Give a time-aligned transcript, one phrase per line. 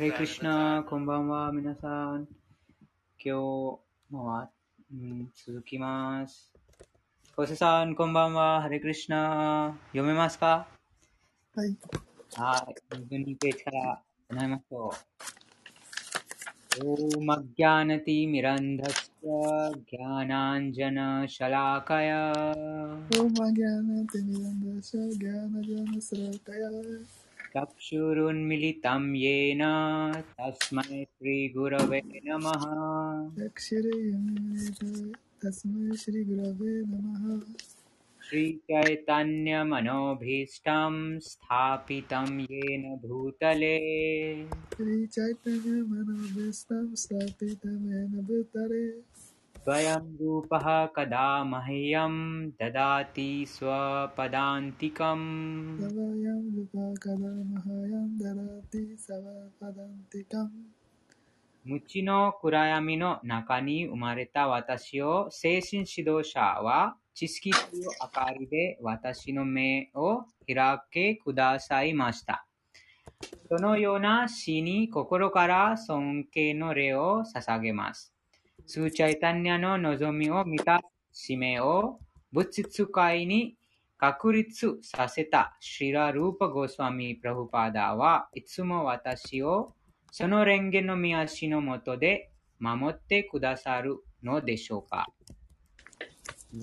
[0.00, 2.26] レクシナ、こんばんは、皆さん。
[3.22, 3.78] 今日
[4.10, 4.48] は、
[4.90, 6.54] うん、続きます。
[7.36, 9.76] 小瀬さん、こんばんは、ハレクリシナ。
[9.88, 10.66] 読めますか？
[11.54, 11.76] はい。
[12.34, 12.96] はい。
[12.96, 14.00] 22ページから
[14.30, 14.90] 唱えましょ
[16.82, 17.18] う。
[17.18, 19.28] オマギャナティミランダスタ、
[19.80, 22.32] ギャナンジャナシャラカヤ。
[22.32, 26.70] オマギャナティミランダスタ、ギャナジャナシャラカヤ。
[27.56, 29.60] चक्षुरुन्मिलितं येन
[30.40, 32.64] तस्मै श्रीगुरवे नमः।
[35.44, 37.40] तस्मै श्रीगुरवे नमः।
[38.28, 49.09] श्रीचैतन्यमनोभीष्टं स्थापितं येन भूतले। श्रीचैतन्यमनोभीष्टं स्थापितं येन भूतले।
[49.63, 52.15] स्वयं रूपः कदा मह्यं
[52.61, 55.25] ददाति स्वपदान्तिकम्
[55.79, 60.49] स्वयं रूपः कदा मह्यं ददाति स्वपदान्तिकम्
[61.67, 72.45] 無知の暗闇の中に生まれた私を精神指導者は知識という明かりで私の目を開けくださいました。
[73.49, 78.13] そのような死に心から尊敬の礼を捧げます。
[78.69, 81.99] スーチャイタニアの望みを見た使命を
[82.31, 83.55] 物質界に
[83.97, 89.73] 確立させたシリラ・ルーパ・ゴスワミ・プラフパーダはいつも私を
[90.11, 95.07] その蓮華の見足のもとで守ってくださるのでしょうか。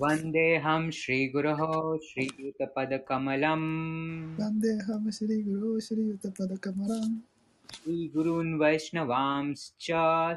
[0.01, 1.61] वन्देऽहं श्रीगुरोः
[2.05, 3.67] श्रीयुतपदकमलम्
[4.39, 7.13] वन्देऽहं श्रीगुरोः श्रीयुतपदकमलम्
[7.74, 9.90] श्रीगुरून् वैष्णवांश्च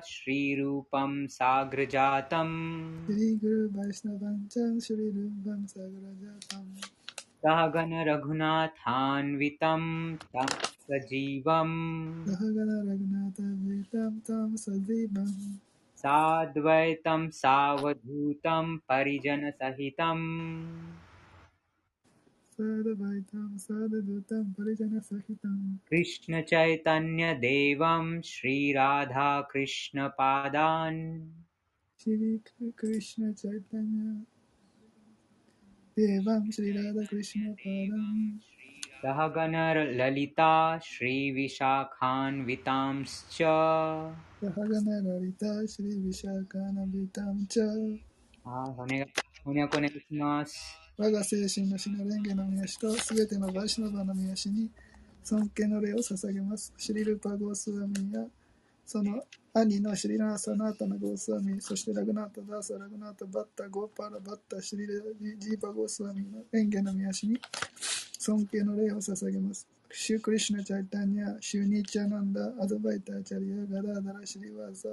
[0.08, 6.76] श्रीरूपं साग्रजातम्। श्रीगुरुवैष्णवं च श्रीरूपं साग्रजातम्।
[7.20, 15.56] सहगण रघुनाथान्वितं तं सजीवम्। सहगण रघुनाथान्वितं तं सजीवम्।
[15.98, 20.72] साद्वैतं सावधूतं परिजनसहितम्।
[25.90, 31.32] कृष्ण चैतन्य देवं श्री राधा कृष्ण पादान।
[32.00, 34.26] श्री कृष्ण चैतन्य
[36.00, 38.40] देवं श्री राधा कृष्ण पादान।
[39.02, 49.08] सहगनर ललिता श्री विशाखान्वितांश्च। श्रीराधाकृष्णपादान् सहगणललिता श्रीविशाखान्वितांश्च सहगणललिता श्रीविशाखान्वितां होने Ah,
[49.48, 50.46] Juan Juan Juan
[50.98, 54.70] 我が精神の死の蓮華の宮氏とすべてのバイシナバの宮氏に
[55.24, 56.74] 尊敬の礼を捧げます。
[56.78, 58.26] シリルパ・ゴースワミや
[58.86, 67.40] その兄のシリラーサナータナ・ゴースワミ、そしてラグナータ・ダーサ・ラグナータ・バッタ・ゴーパラ・バッタ・シリル・ジーパ・ゴースワミの蓮華の宮氏に
[68.20, 69.68] 尊敬の礼を捧げます。
[69.94, 74.90] シュークリシュナ・チャイタニア、シューニーチャナンダ、アドバイター・チャリア、ガダーダラ・シリワーザ、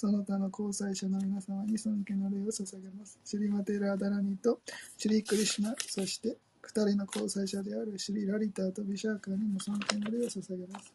[0.00, 3.18] その他の交際者の皆様に尊敬の礼を捧げます。
[3.24, 4.60] シリマテラ・ダラニと
[4.96, 10.92] シリクリシュナ、そして二人の交際者であるシリ・ラリターとビシャーカーにも尊敬の礼を捧げます。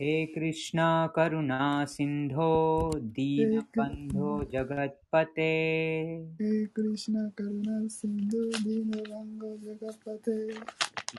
[0.00, 0.84] हे कृष्णा
[1.16, 1.64] करुणा
[1.94, 2.52] सिन्धो
[3.16, 5.48] दीनबन्धो जगत्पते
[6.40, 10.38] हे कृष्ण करुणा सिन्धु दीनबन्धो जगत्पते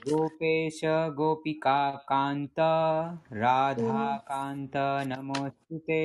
[0.04, 0.80] गोपेश
[1.16, 2.60] गोपिकान्त
[3.42, 4.76] राधाकान्त
[5.10, 6.00] नमोऽस्तु ते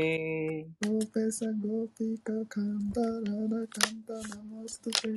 [0.85, 2.97] गोपेश गोपिकान्त
[3.29, 5.13] राधाकान्त नमोऽस्तु ते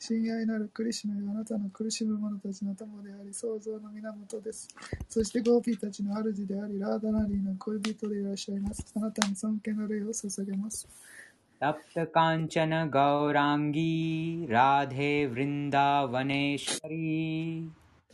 [0.00, 4.68] 親愛なるクリシュナよあなたの苦しむ者たちの友であり、創造の源です。
[5.08, 8.84] そしてゴーピーたちの主であり、ラーダナリーの恋人でいらっしゃいます。
[8.96, 10.88] あなたに尊敬の礼を捧げます。
[11.63, 16.11] तप्त तप्तकाञ्चन गौराङ्गी राधे वृन्दावनेश्वरी।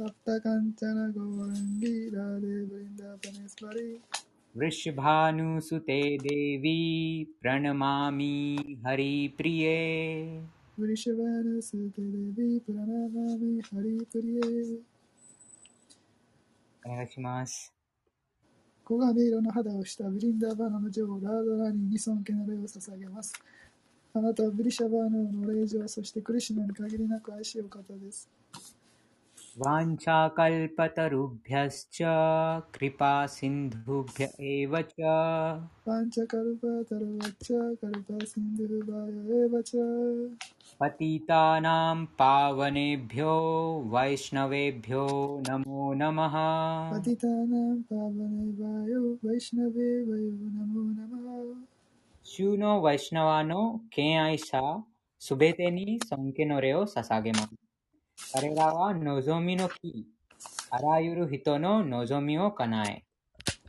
[0.01, 3.99] तप्तकाञ्चन गौराङ्गी राधे वृन्दावनेश्वरी।
[4.57, 8.57] वृषभानुसुते देवी प्रणमामि
[8.87, 10.23] हरिप्रिये।
[10.79, 14.79] वृषभानुसुते देवी प्रणमामि हरिप्रिये।
[16.87, 17.76] Gracias.
[18.87, 23.33] 黄金色の肌をしたブリンダーバナの女王ラードラニーに尊敬の礼を捧げます。
[24.13, 28.29] あなたはブリシャバーナの霊場、そしてクリシュナに限りなく愛しいお方です。
[29.61, 31.97] वाञ्छाकल्पतरुभ्यश्च
[32.75, 34.93] कृपासिन्धुभ्य एव च।
[35.87, 37.09] वाचकल्पतरु
[37.81, 39.53] कल्पासिन्धुरूवायेव
[40.81, 43.33] पतितानां पावनेभ्यो
[43.93, 45.05] वैष्णवेभ्यो
[45.47, 46.35] नमो नमः।
[46.91, 49.89] पतितानां पावनेभ्यो वैष्णवे
[50.57, 51.25] नमो नमः।
[52.31, 53.61] शूनो वैष्णवानो
[53.93, 54.61] खे आशा
[55.21, 56.59] सुबेतेनि सङ्के नो
[58.32, 60.06] 彼らは望みの木、
[60.70, 63.04] あらゆる人の望みを叶え、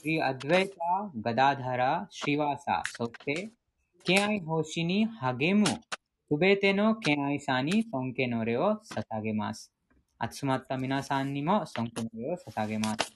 [0.00, 0.76] श्री अद्वैत
[1.26, 1.82] गदाधर
[2.20, 3.36] श्रीवासा सोते
[4.06, 5.74] के आई होशिनी हागेमु।
[6.30, 7.14] तुबे तेनो के
[7.46, 9.68] सानी सोंके नोरेओ सतागे मास
[10.20, 13.10] अत्सुमत्ता मिनासानी मो सोंके नोरेओ सतागे मास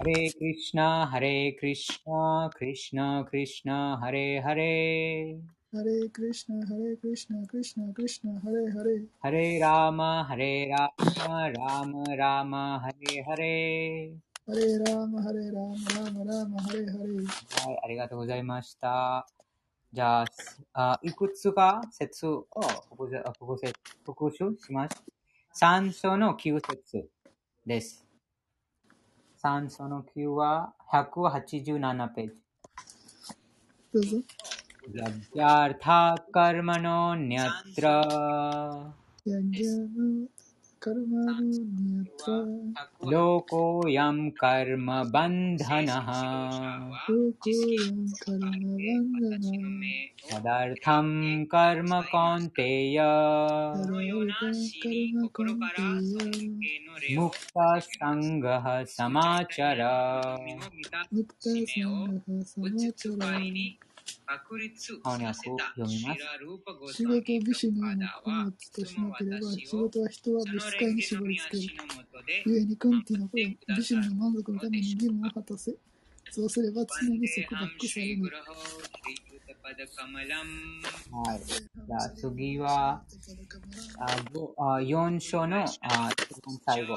[0.00, 1.08] 皆さんにも尊敬の
[4.10, 5.58] 礼を捧げます。
[5.72, 8.40] ハレクリシナ、ハレクリシナ、クリシナ、クリシナ、
[9.20, 14.12] ハレラーマ、ハレラーマ、ラーマ、ラーマ、ハレハレ。
[17.66, 19.26] はい、ありがとうございました。
[19.92, 20.26] じゃあ、
[20.74, 22.46] あいくつか説を
[24.06, 25.02] 復習します。
[25.52, 27.08] 三章の9節
[27.66, 28.07] です。
[29.38, 32.40] 산선호키와 하쿠 하치주 나나페이지
[34.96, 37.84] लभ्यार्था कर्मणोऽन्यत्र
[43.06, 46.08] लोकोऽयं कर्मबन्धनः।
[50.32, 52.98] तदर्थं कर्म कौन्तेय।
[57.16, 59.78] मुक्तसङ्गः समाचर।
[65.02, 66.94] 翻訳を読みます。
[66.94, 71.72] 仕事を武士のような供物としなければ仕事は人は物使いに縛り付ける
[72.44, 75.74] 故にクンティの声武士の満足のために義務を果たせ
[76.30, 78.30] そうすれば常に束縛されない
[81.10, 81.40] はい。
[81.44, 83.02] じゃあ次は、
[83.98, 86.10] あごあ4章のあ
[86.64, 86.96] 最後。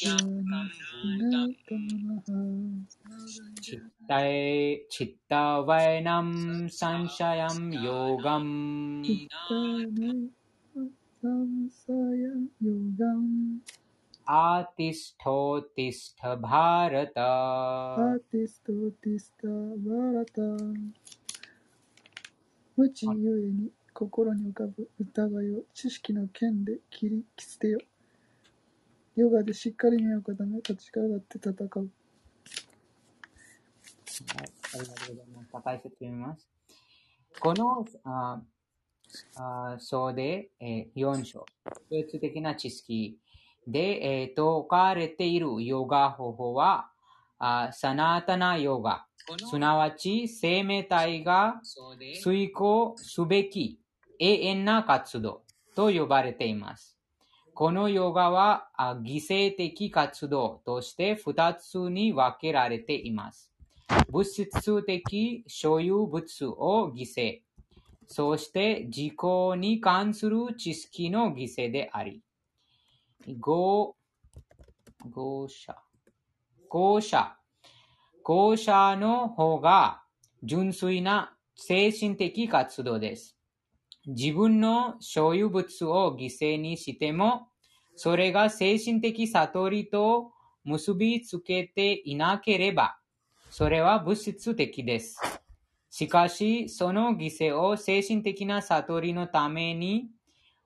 [0.00, 0.66] ギャーナ
[11.14, 11.70] サン
[19.80, 20.92] ブータン、
[22.76, 27.78] 無知ゆえに心に浮かぶ疑いを知識の剣で切り捨てよ
[29.14, 31.90] ヨガでしっかり目を固め立ち上がって戦う
[34.36, 35.64] はい、ありがとうございます。
[35.64, 36.48] 解説読みます。
[37.40, 38.40] このあ
[39.36, 41.46] あ章で、えー、4章、
[41.90, 43.18] 共通的な知識
[43.66, 46.90] で、えー、説かれているヨガ方法は、
[47.38, 49.06] あサナータナヨガ、
[49.38, 51.60] すなわち生命体が
[52.22, 53.80] 遂行すべき
[54.18, 55.42] 永遠な活動
[55.74, 56.96] と呼ばれています。
[57.54, 63.52] このヨガはあ犠牲的活動として2つに分けられています。
[64.10, 67.40] 物質的所有物を犠牲、
[68.06, 69.14] そして自己
[69.56, 72.22] に関する知識の犠牲であり、
[73.38, 73.94] 合、
[75.10, 75.76] 合者、
[76.68, 77.36] 合者、
[78.24, 80.02] 合者の方が
[80.42, 83.36] 純粋な精神的活動です。
[84.06, 87.48] 自分の所有物を犠牲にしても、
[87.96, 90.32] それが精神的悟りと
[90.64, 92.96] 結びつけていなければ、
[93.50, 95.20] それは物質的です。
[95.90, 100.08] しかし、その犠牲を精神的な悟りのために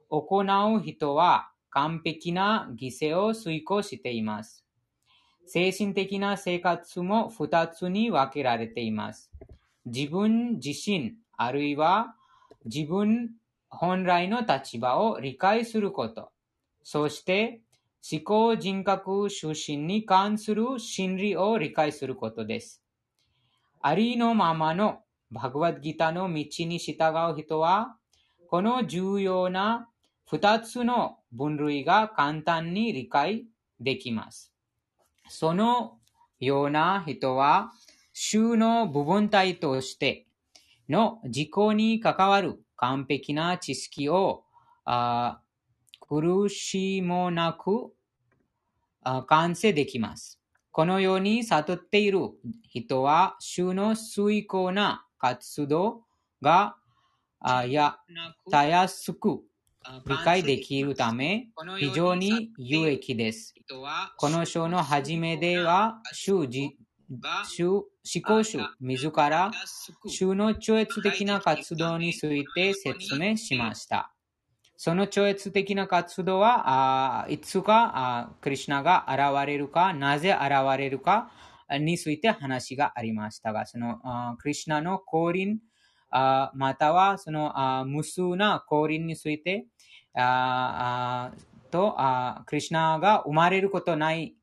[0.09, 0.43] 行
[0.77, 4.68] う人は完璧な犠牲を遂行しています。
[5.49, 9.31] 精神的な生活も二つに分けられています。
[9.87, 12.15] 自分自身、あるいは
[12.67, 13.31] 自分
[13.71, 16.31] 本来の立場を理解すること。
[16.83, 17.63] そして、
[18.11, 22.83] 思考人格出身に関する心理を理解することです。
[23.81, 25.01] ありのままの
[25.31, 26.95] バグワッドギターの道に従
[27.33, 27.97] う人は、
[28.51, 29.89] この重要な
[30.27, 33.47] 二つの分類が簡単に理解
[33.81, 34.53] できます。
[35.29, 35.99] その
[36.41, 37.73] ような人は、
[38.13, 40.27] 衆の部分体として
[40.89, 44.45] の自己に関わる完璧な知識を
[44.85, 45.41] あ
[46.01, 47.93] 苦しもなく
[49.03, 50.41] あ完成できます。
[50.73, 52.21] このように悟っている
[52.63, 56.05] 人は、衆の遂行な活動
[56.41, 56.77] が
[57.41, 57.99] あや
[58.51, 59.43] たやすく
[60.07, 63.55] 理解できるため、非常に有益です。
[64.17, 69.51] この章の初めでは、主思考主自ら
[70.07, 74.15] 主の超越的な活動について説明しました。
[74.77, 81.33] その超越的な活動は、あいつかあクリシュナが現れるか、なぜ現れるか
[81.81, 85.59] について話がありましたが、そのあクリシュナの降臨、
[86.11, 89.67] あまたはそのあ無数な降臨について、
[90.19, 94.35] ああとあクリシュナが生まれることない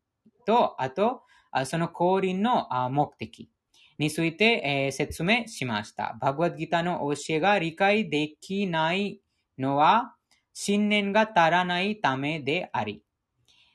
[0.46, 3.50] と、あと、あその降臨のあ目的
[3.98, 6.17] について、えー説明しました。
[6.22, 9.20] バグワッドギターの教えが理解できない
[9.58, 10.15] のは、
[10.53, 13.03] 信念が足らないためであり、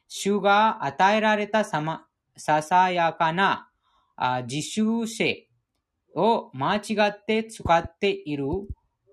[0.08, 3.68] 主が与えられたさまささやかな
[4.16, 5.48] あ自習性
[6.14, 8.46] を間違って使っている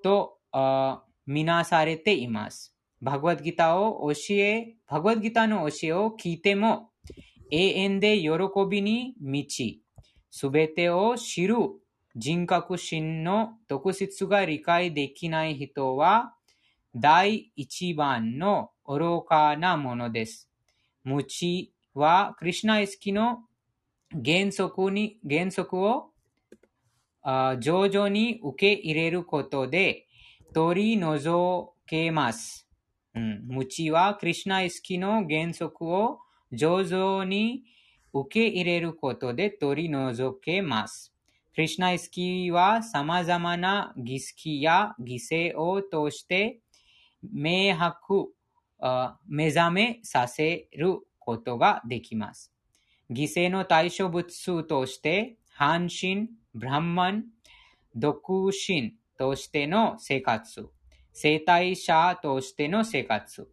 [0.04, 2.77] とあみなされています。
[3.02, 6.90] バグワッドギターを教え、バグワッドギターの教えを聞いても、
[7.52, 8.30] 永遠で喜
[8.70, 9.84] びに満ち、
[10.30, 11.56] すべてを知る
[12.16, 16.34] 人格心の特質が理解できない人は、
[16.96, 20.50] 第一番の愚かなものです。
[21.04, 23.44] 無知は、クリシュナイスキの
[24.12, 26.10] 原則に、原則を
[27.24, 30.08] 徐々に受け入れることで
[30.54, 32.67] 取り除けます。
[33.18, 36.20] うん、無知は、クリシュナイスキの原則を
[36.52, 37.64] 徐々に
[38.14, 41.14] 受け入れることで取り除けます。
[41.56, 46.60] クリシュナイスキは様々な儀式や犠牲を通して
[47.24, 48.32] 明白、
[49.28, 52.54] 目覚めさせることができます。
[53.10, 57.26] 犠牲の対象物数として、半身、ブランマン、
[57.96, 60.70] 独身としての生活、
[61.20, 63.50] 生体者としての生活、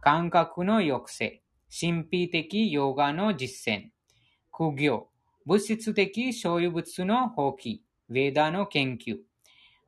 [0.00, 3.90] 感覚の抑制、神秘的ヨガの実践、
[4.50, 5.06] 苦行、
[5.46, 9.18] 物質的所有物の放棄、ヴェダの研究、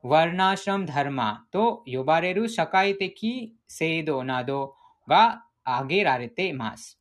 [0.03, 6.97] ワルナーシャムダルマと呼ばれる社会的制度などが挙げられています。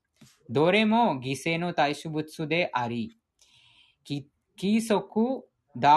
[0.50, 3.16] どれも犠牲の対象物であり、
[4.58, 5.44] 規則
[5.76, 5.88] 立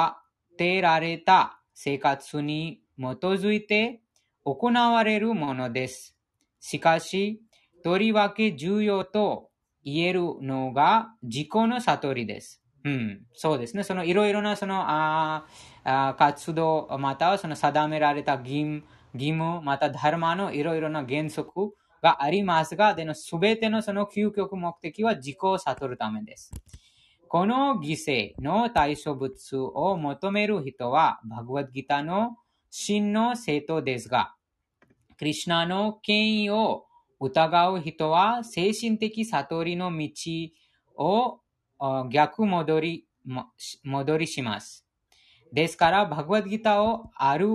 [0.56, 4.02] てられた生活に基づいて
[4.44, 6.16] 行われるものです。
[6.60, 7.42] しかし、
[7.84, 9.50] とりわけ重要と
[9.84, 12.62] 言えるのが自己の悟りです。
[12.84, 13.84] うん、そうですね。
[13.84, 15.46] そのいろいろなそのあ
[15.84, 26.52] あ活動、またはその定められた義務、義務、またダルマのいろいろな原則がありますが、でのすべてのその究極目的は自己を悟るためです。
[27.28, 32.38] この犠牲の対象物を求める人は、バグワッドギターの
[32.70, 34.36] 真の生徒ですが、
[35.18, 36.86] クリシュナの権威を
[37.20, 40.10] 疑う人は、精神的悟りの道
[40.96, 41.42] を
[42.10, 43.08] 逆戻り、
[43.84, 44.86] 戻りします。
[45.52, 47.50] ですから、バグワッドギターをある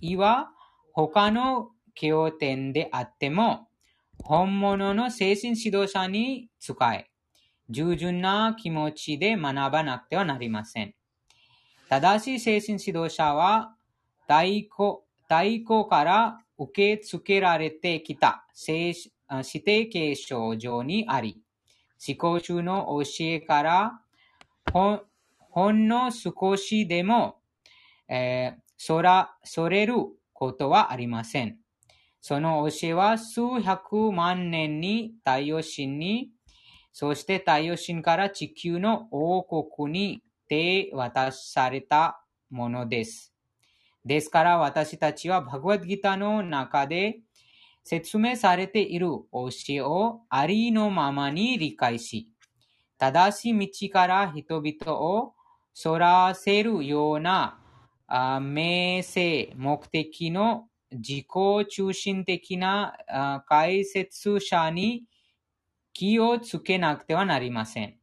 [0.00, 0.50] いは
[0.92, 3.68] 他の経典であっても、
[4.22, 7.10] 本物の精神指導者に使え、
[7.68, 10.94] 従順な気持ちで学ばなくてはなりません。
[11.88, 13.75] 正しい精神指導者は、
[14.26, 19.12] 太古から受け付けられてきた指
[19.64, 21.40] 定継承上にあり、
[22.06, 24.00] 思考中の教えから
[24.72, 25.02] ほん
[25.38, 27.38] ほんの少しでも、
[28.08, 29.94] えーそら、それる
[30.34, 31.56] ことはありません。
[32.20, 36.30] その教えは数百万年に太陽神に、
[36.92, 43.35] そして太陽神から地球の王国に手渡されたものです。
[44.06, 47.18] ですから私たちはバグワッドギターの中で
[47.82, 52.30] 説明されている教えをありのままに理解し、
[52.98, 55.34] 正しい道から人々を
[55.74, 57.58] そらせるような
[58.40, 61.26] 名声、目的の自己
[61.68, 65.02] 中心的な解説者に
[65.92, 67.96] 気をつけなくてはなりません。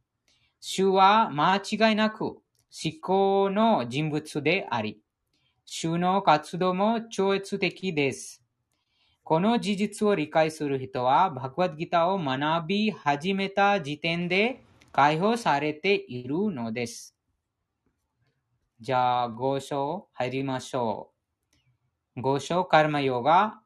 [0.60, 2.40] 主は間違いなく思
[3.00, 5.00] 考の人物であり、
[5.66, 8.42] 主の活動も超越的です。
[9.22, 17.16] この事実を理解する人は、バグワッドギターを学び始めた時点で解放されているのです。
[18.80, 21.10] じゃあ、5章入りましょ
[22.16, 22.20] う。
[22.20, 23.62] 5章カルマヨガ、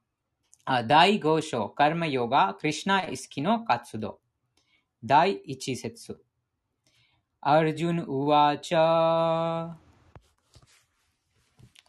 [0.86, 4.20] 第5章カルマヨガ、クリシナ意識の活動。
[5.02, 6.22] 第1節。
[7.40, 9.72] アルジュン・ウワチャ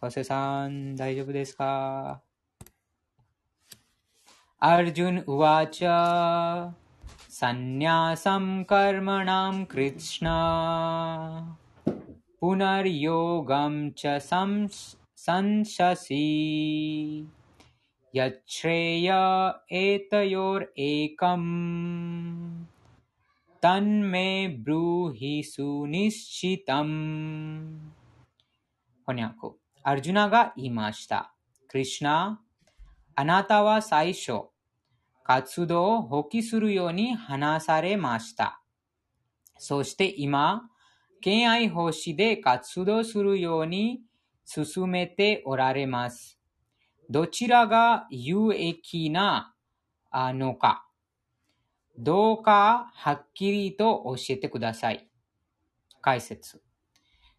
[0.00, 2.22] 小瀬さん、大丈夫ですか
[4.58, 6.70] アルジュン・ウワチャ
[7.28, 11.56] サンニャサム・カルマナム・クリシナ
[12.44, 16.22] पुनर्योगं च संस- संशसि
[18.14, 19.08] यच्छ्रेय
[19.72, 21.46] एतयोरेकम्
[23.62, 26.84] तन्मे ब्रूहि सुनिश्चितम्
[29.06, 29.57] 翻訳。
[29.81, 31.33] アルジュナが言いました。
[31.69, 32.41] クリシナ、
[33.15, 34.49] あなたは最初、
[35.23, 38.61] 活動を放棄するように話されました。
[39.57, 40.63] そして今、
[41.21, 44.01] 敬愛奉仕で活動するように
[44.45, 46.39] 進めておられます。
[47.09, 49.53] どちらが有益な
[50.11, 50.87] のか、
[51.97, 55.09] どうかはっきりと教えてください。
[56.01, 56.61] 解説。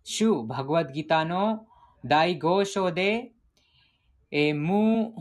[0.02, 1.66] 主バグワッドギターの
[2.02, 3.33] 第5章で、
[4.30, 5.12] えー無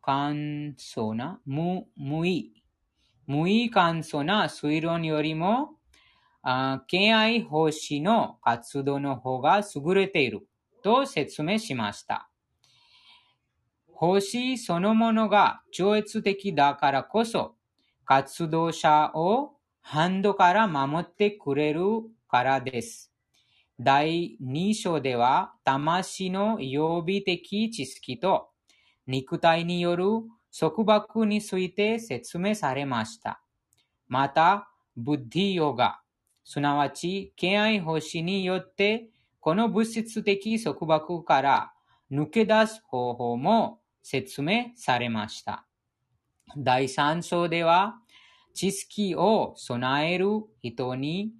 [0.00, 2.54] 簡素な、無、無意、
[3.26, 5.74] 無意簡素な推論よりも、
[6.42, 10.40] あ敬愛奉仕の活動の方が優れている
[10.82, 12.30] と説明しました。
[13.92, 17.56] 奉仕そのものが超越的だからこそ、
[18.06, 21.82] 活動者をハンドから守ってくれる
[22.26, 23.11] からです。
[23.84, 28.50] 第2章では、魂の曜日的知識と
[29.08, 30.04] 肉体による
[30.56, 33.42] 束縛について説明されました。
[34.06, 36.00] また、ブッディヨガ、
[36.44, 39.08] すなわち、敬愛奉仕によって、
[39.40, 41.72] この物質的束縛から
[42.12, 45.66] 抜け出す方法も説明されました。
[46.56, 47.96] 第3章では、
[48.54, 51.32] 知識を備える人に、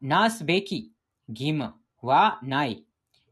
[0.00, 0.92] なすべき
[1.28, 2.84] 義務はない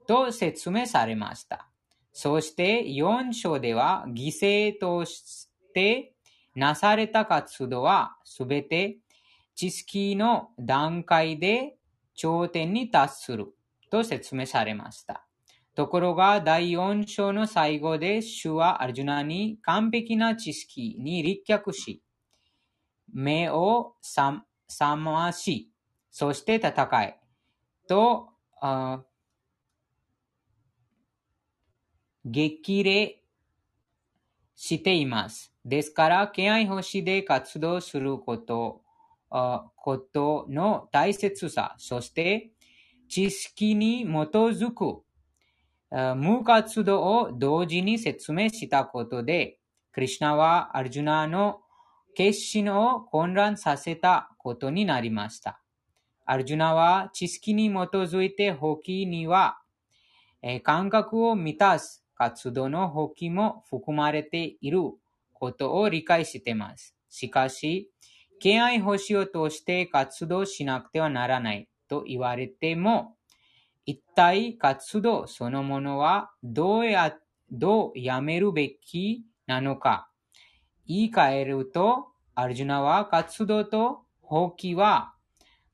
[0.06, 1.68] と説明されました。
[2.12, 6.14] そして4章では、犠牲として
[6.54, 8.96] なされた活動はすべて
[9.54, 11.76] 知識の段階で
[12.14, 13.54] 頂点に達する
[13.90, 15.26] と説明されました。
[15.74, 22.02] ところが第4章の最後で主はアルジュナに完璧な知識に立脚し、
[23.12, 24.42] 目を覚
[24.96, 25.70] まし、
[26.10, 27.20] そして戦い
[27.86, 29.04] と、あ
[32.24, 33.22] 激励
[34.56, 35.52] しています。
[35.64, 38.82] ですから、敬愛奉仕で活動すること、
[39.30, 42.50] あことの大切さ、そして
[43.08, 45.02] 知識に基づく
[46.16, 49.58] 無活動を同時に説明したことで、
[49.92, 51.60] クリシナはアルジュナの
[52.14, 55.62] 決心を混乱させたことになりました。
[56.28, 59.58] アルジュナは知識に基づいて放棄には、
[60.42, 64.80] えー感覚を満たす活動の放棄も含まれている
[65.32, 66.96] ことを理解しています。
[67.08, 67.92] しかし、
[68.40, 73.14] 敬愛奉仕を通して活動しなくてはならないと言われても、
[73.84, 77.16] 一体活動そのものはどうや、
[77.52, 80.10] どうやめるべきなのか。
[80.88, 85.14] 言い換えると、アルジュナは活動と放棄は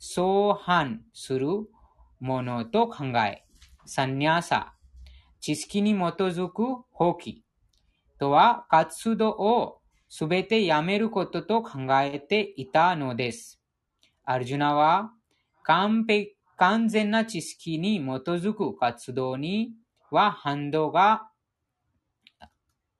[0.04, 1.46] 相反する
[2.18, 3.44] ものと考え、
[3.86, 4.74] サンニャーサ、
[5.40, 7.42] 知識に基づく放棄
[8.18, 13.60] とは活動をすべてやめることと考えていたのです。
[14.24, 15.12] アルジュナは
[15.62, 19.70] 完璧完全な知識に基づく活動に
[20.10, 21.28] は反動が、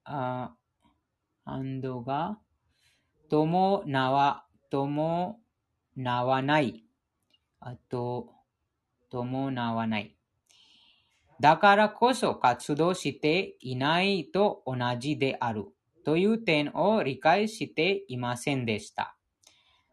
[0.05, 0.55] あ
[1.45, 2.39] 反動が
[3.29, 5.35] 伴わ、伴
[5.97, 6.85] わない。
[7.65, 8.31] あと、
[9.09, 10.17] 伴わない。
[11.39, 15.67] だからこそ活動していないと同じである
[16.05, 19.17] という点を理解していませんでした。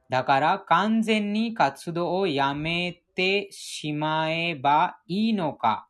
[0.10, 5.88] だから完全に活動をやめてしまえばいいのか、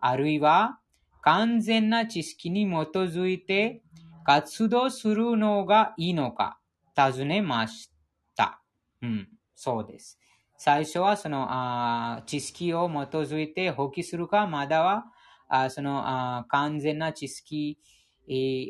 [0.00, 0.80] あるいは
[1.22, 3.82] 完全な知識に基づいて
[4.24, 6.58] 活動するのがいいのか、
[6.96, 7.92] 尋ねまし
[8.36, 8.62] た。
[9.02, 10.19] うん、そうです。
[10.62, 15.06] 最初はそのあ知識を基づいて放棄するか、まだは
[15.48, 17.78] あそのあ完全な知識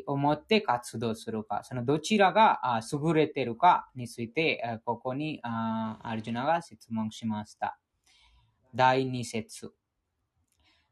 [0.07, 7.77] を持って活動するか、そのどちらがあ優れてるかについて、ここにあアルジュナが質問しました。
[8.73, 9.73] 第2節。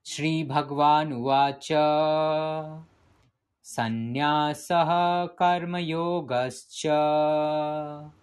[0.04, 2.78] シリバグワンワチャ。
[3.64, 8.19] サンニャサハカルマヨガスチャ。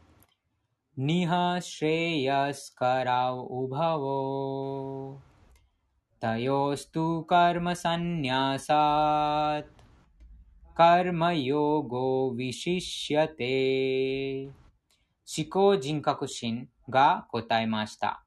[1.61, 4.15] श्रेयस्कराव उभवो
[6.21, 8.71] तयोस्तु कर्मसन्न्यासात्
[10.81, 13.55] कर्मयोगो विशिष्यते
[15.33, 18.25] 思考人格心が答えました。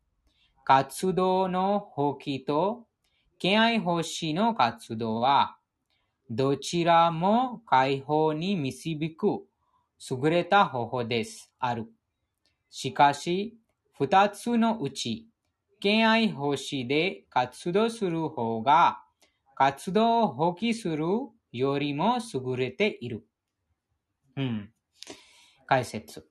[0.64, 2.86] 活動の放棄と
[3.38, 5.58] 敬愛奉仕の活動は、
[6.30, 9.44] どちらも解放に導く
[10.10, 11.52] 優れた方法です。
[11.58, 11.92] ある。
[12.69, 13.57] しかし、
[13.97, 15.27] 二つのうち、
[15.79, 19.01] 敬愛奉仕で活動する方が、
[19.55, 21.05] 活動を放棄する
[21.51, 23.25] よりも優れている。
[24.37, 24.71] うん。
[25.65, 26.27] 解説。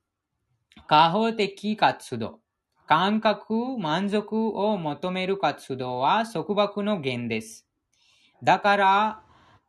[0.86, 2.40] 過保的活動。
[2.86, 7.66] 感覚、満足を求める活動は束縛の源です。
[8.42, 9.22] だから、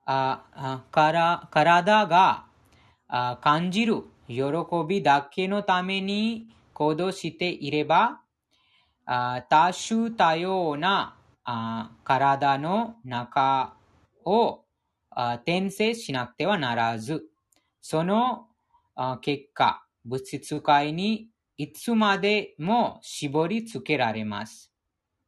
[0.05, 2.45] ああから体が
[3.07, 4.43] あ感じる喜
[4.87, 6.47] びだけのために
[6.79, 8.21] 行動していれば、
[9.05, 11.17] 多種多様な
[12.05, 13.75] 体の中
[14.23, 14.63] を
[15.11, 17.25] 転生しなくてはならず、
[17.81, 18.47] その
[19.19, 24.71] 結果、物質界にいつまでも絞りつけられます。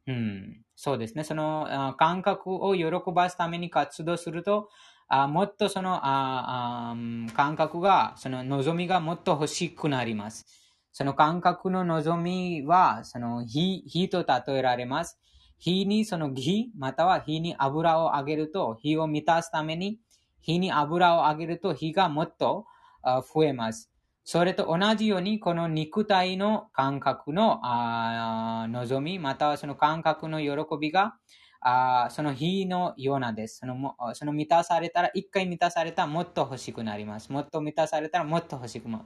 [0.06, 1.22] うん、そうですね。
[1.22, 4.70] その感覚を喜ばすために活動すると、
[5.06, 6.96] あもっとそのああ
[7.34, 10.61] 感覚が、その望みがもっと欲しくなります。
[10.92, 15.18] その感覚の望みは、その火、火と例えられます。
[15.58, 20.00] 火にその火、または火に油をあげると、火を満たすために、
[20.42, 22.66] 火に油をあげると火がもっと
[23.32, 23.90] 増えます。
[24.24, 27.60] それと同じように、この肉体の感覚の
[28.68, 31.14] 望み、またはその感覚の喜びが、
[31.64, 33.58] あその火のようなです。
[33.58, 37.32] そのその満たされたら、一回満たされたらもっと欲しくなります。
[37.32, 39.04] もっと満たされたらもっと欲しくも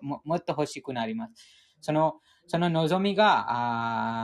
[0.00, 1.32] もっと欲しくなります。
[1.80, 3.46] そのその望みが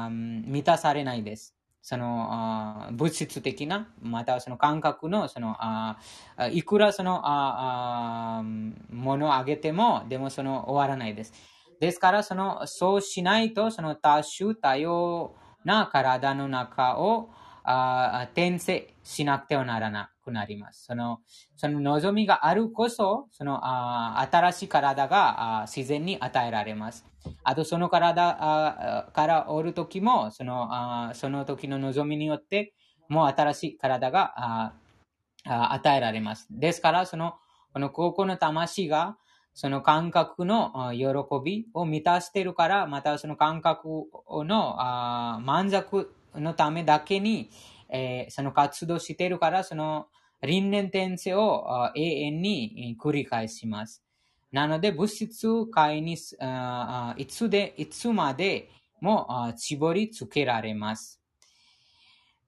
[0.05, 1.55] あ満たされないです。
[1.87, 5.99] そのあ物質的な、またはその感覚の、そのあ
[6.51, 11.35] いくらそのああものをあげても、でもその終わらないです。
[11.81, 17.29] ですから、そのそうしないと、その多種多様な体の中を
[17.65, 20.85] あ転生しなくてはならなくなります。
[20.85, 21.21] その
[21.57, 27.07] その望みがあるこそ、そのあ新しい体があ自然に与えられます。
[27.43, 32.75] あと、その体あからおるときも、そのあその時の望みによって、
[33.09, 34.73] もう新しい体があ
[35.47, 36.47] あ与えられます。
[36.51, 37.35] ですから、その
[37.73, 39.17] この高校の魂が、
[39.57, 41.07] その感覚の喜
[41.45, 44.77] びを満たしているから、またその感覚の
[45.43, 47.51] 満足のためだけに、
[47.89, 50.09] えーその活動しているから、その
[50.43, 54.03] 輪廻転生を永遠に繰り返します。
[54.53, 58.69] なので、物質界にいつで、いつまで
[59.01, 61.21] も絞りつけられます。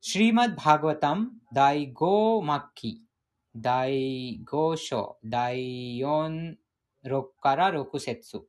[0.01, 3.03] シリマッバーガワタム第5末期
[3.57, 6.55] 第5章第4
[7.05, 8.43] 6から6節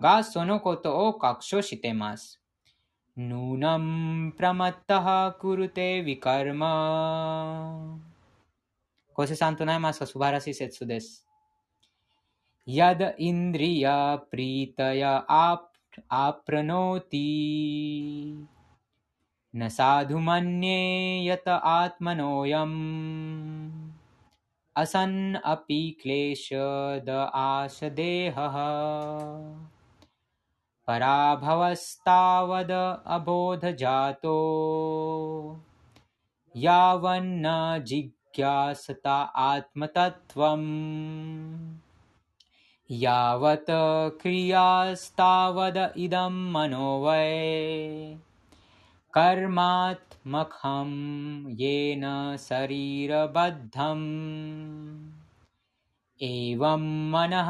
[0.00, 2.41] がそのことを確証しています。
[3.18, 3.82] नूनं
[4.30, 6.70] प्रमत्तः कुरुते विकर्मा।
[9.14, 10.98] कोसे सांत्वनायम आज का शुभ राशि से
[12.68, 13.84] यद इंद्रिय
[14.30, 15.72] प्रीतय आप
[16.10, 17.28] आप्नोति
[19.56, 22.76] न साधु मन्ये यत आत्मनोऽयम्।
[24.76, 28.56] असन अपि क्लेशद आशदेहः
[30.86, 32.70] पराभवस्तावद
[33.06, 34.32] अबोधजातो।
[36.56, 37.44] यावन्न
[37.86, 40.64] जिज्ञासता आत्मतत्त्वम्।
[42.90, 47.42] यावत् क्रियास्तावद इदं मनो वै।
[49.14, 50.88] कर्मात्मकं
[51.50, 53.62] येन शरीरबद्धम्।
[56.22, 57.48] एवं मनः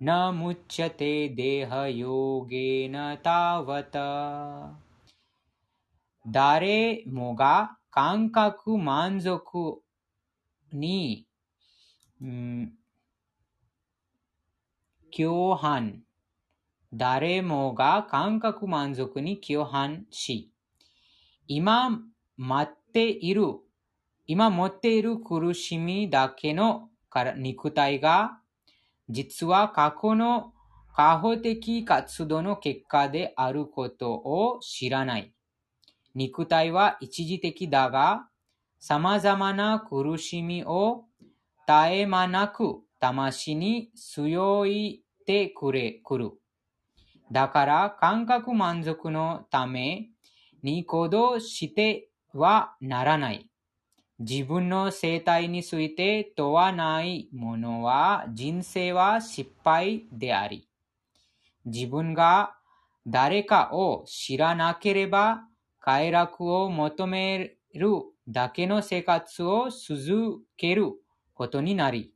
[0.03, 3.97] न मुच्यते देहयोगेन तावत्।
[6.27, 7.57] दारे मोगा
[7.93, 9.65] काङ्काकु काङ्कुमांजकु
[10.75, 10.99] नि
[15.17, 16.03] 共犯。
[16.93, 20.51] 誰もが感覚満足に共犯し、
[21.47, 22.01] 今
[22.37, 23.59] 待っている、
[24.27, 26.89] 今持っている苦しみだけの
[27.37, 28.41] 肉体が、
[29.09, 30.53] 実は過去の
[30.97, 35.33] 過保的活動の結果であることを知らない。
[36.15, 38.29] 肉体は一時的だが、
[38.81, 41.05] 様々な苦しみを
[41.67, 46.33] 絶え間なく魂に強いてくれ、くる。
[47.33, 50.11] だから感覚満足のため
[50.63, 53.51] に行動してはならない。
[54.19, 60.69] 自分の生態について問わないものは人生は失敗であり、
[61.65, 62.55] 自分が
[63.07, 65.43] 誰かを知らなければ
[65.81, 70.93] 快楽を求めるだけの生活を続ける
[71.35, 72.14] ことになり、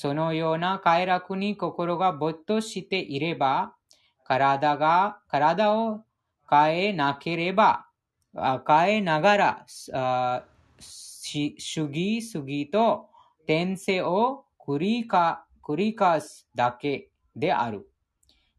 [0.00, 3.74] そのような快楽に心が没頭していれば、
[4.22, 6.04] 体が、体を
[6.48, 7.86] 変えなければ、
[8.32, 10.44] 変えながら、主
[10.78, 13.08] 義主義と
[13.40, 17.90] 転生を繰りか繰り返すだけである。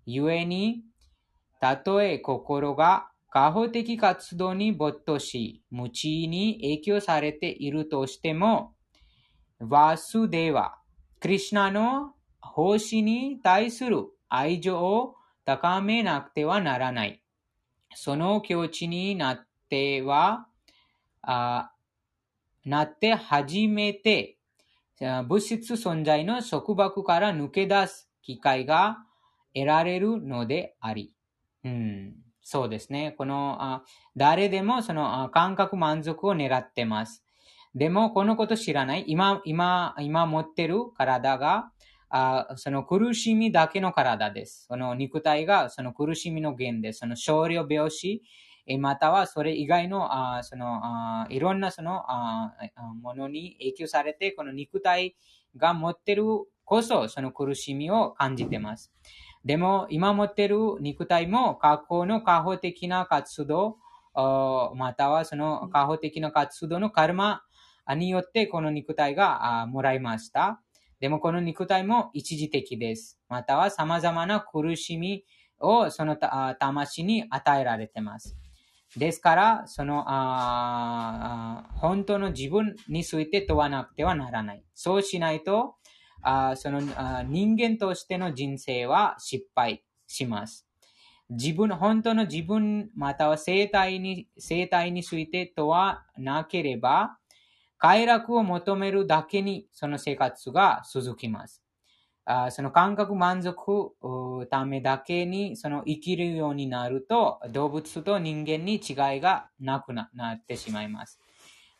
[0.05, 0.83] 故に、
[1.61, 8.73] たとえ心が過保的活動に没頭し、無知に影響されているとしても、
[9.59, 10.78] ワスデーワ、
[11.19, 17.21] クリシナの奉仕に対する愛情を高めなくてはならない。
[17.93, 20.47] その境地になっては、
[21.21, 21.71] あ
[22.65, 24.37] なって初めて、
[24.99, 28.99] 物質存在の束縛から抜け出す機会が
[29.53, 31.13] 得られるのであり。
[31.63, 33.13] うん、そうですね。
[33.17, 33.83] この、あ
[34.15, 37.25] 誰でもそのあ感覚満足を狙ってます。
[37.75, 39.03] でも、このこと知らない。
[39.07, 41.71] 今、今、今持ってる体が、
[42.09, 44.65] あその苦しみだけの体です。
[44.67, 46.99] その肉体がその苦しみの源です。
[46.99, 48.23] その少量病死、
[48.79, 52.53] またはそれ以外のあそのあいろんなそのあ
[53.01, 55.15] ものに影響されて、この肉体
[55.55, 56.23] が持ってる
[56.65, 58.91] こそその苦しみを感じてます。
[59.45, 63.77] でも、今持ってる肉体も過去の過保的な活動、
[64.15, 67.43] またはその過保的な活動のカルマ
[67.95, 70.61] によってこの肉体がもらいました。
[70.99, 73.19] でもこの肉体も一時的です。
[73.29, 75.25] または様々な苦しみ
[75.59, 76.17] をその
[76.59, 78.37] 魂に与えられています。
[78.97, 80.03] ですから、その
[81.75, 84.63] 本当の自分について問わなくてはならない。
[84.73, 85.75] そうしないと、
[86.55, 86.81] その
[87.23, 90.65] 人間としての人生は失敗します。
[91.29, 97.19] 自分、本当の自分、または生態に、生態について問わなければ、
[97.79, 101.63] 快楽を求めるだけにその生活が続きます。
[102.25, 103.95] あその感覚満足
[104.51, 111.19] ためだけにその生きるようになると動物と人間に違いがなくなってしまいます。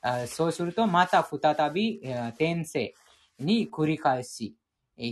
[0.02, 2.96] あそうするとまた再び転生
[3.38, 4.56] に繰り返し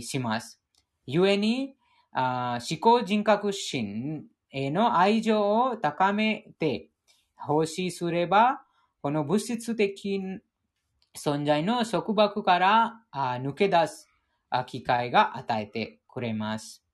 [0.00, 0.60] します。
[1.06, 1.76] 故に
[2.12, 6.88] あ思考人格心への愛情を高めて
[7.36, 8.62] 奉仕すれば
[9.02, 10.20] この物質的
[11.16, 14.08] 存在の束縛から抜け出す
[14.66, 16.84] 機会が与えてくれます。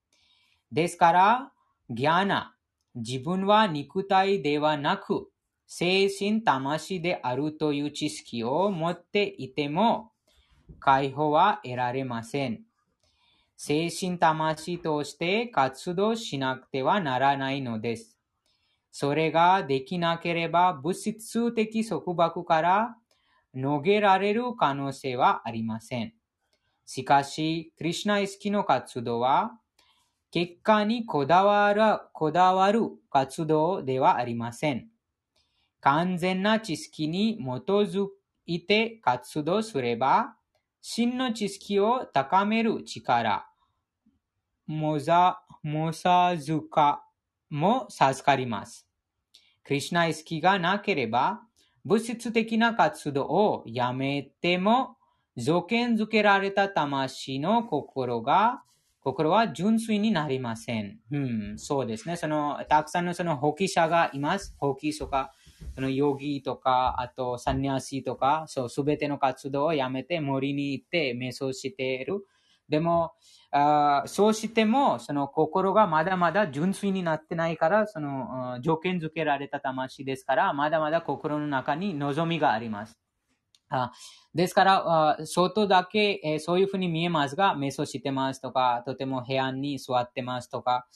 [0.73, 1.53] ですから、
[1.91, 2.55] ギャナ、
[2.95, 5.29] 自分は肉体ではなく、
[5.67, 10.13] 精神魂であるという知識を持っていても、
[10.81, 12.63] 解放は得られません。
[13.57, 18.19] 精神魂として活動しなくてはならないのです。
[18.91, 22.97] それができなければ物質的束縛から
[23.57, 26.15] 逃げられる可能性はありません。
[26.87, 29.53] しかし、クリシュナ意識の活動は、
[30.31, 34.89] 結果にこだわるこだわる活動ではありません。
[35.81, 37.41] 完全な知識に基
[37.71, 38.09] づ
[38.47, 40.35] いて活動すれば、
[40.81, 43.47] 真の知識を高める力、
[44.67, 47.07] もざ、もさずか
[47.49, 48.89] も授かります。
[49.63, 51.44] クリシュナ意識がなければ、
[51.85, 54.97] 物質的な活動をやめても、
[55.37, 58.63] 条件づけられた魂の心が、
[59.01, 60.99] 心は純粋になりません。
[61.11, 62.17] うん、そうですね。
[62.17, 64.57] その、たくさんのその、放棄者がいます。
[64.59, 65.33] 放棄とか、
[65.75, 72.27] その、ヨギとか、あと、サンニャシとか、そう、すべての活動をやめて森に行って瞑想している。
[72.69, 73.13] でも、
[74.07, 82.99] そうしても、その心がまだまだ純粋になってないから、その条件付けられた魂ですから、まだまだ心の中に望みがあります。
[83.71, 83.93] あ
[84.35, 90.87] ですから、外だけ、えー、そういうふうに見えますが、瞑想してますとか、とても部屋に座ってますとか、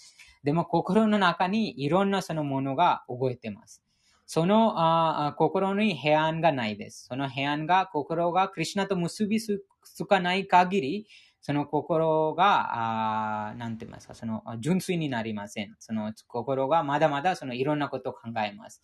[0.44, 3.82] でも心の中にいろんなそのものが動いてます。
[4.26, 7.06] そのあ心に平安がないです。
[7.06, 9.58] その平安が心がクリュナと結びつ
[10.06, 11.06] かない限り、
[11.40, 15.74] その心が、あなんて言いますか、その純粋になりません。
[15.78, 18.82] その心がまだまだそのいろんなことを考えます。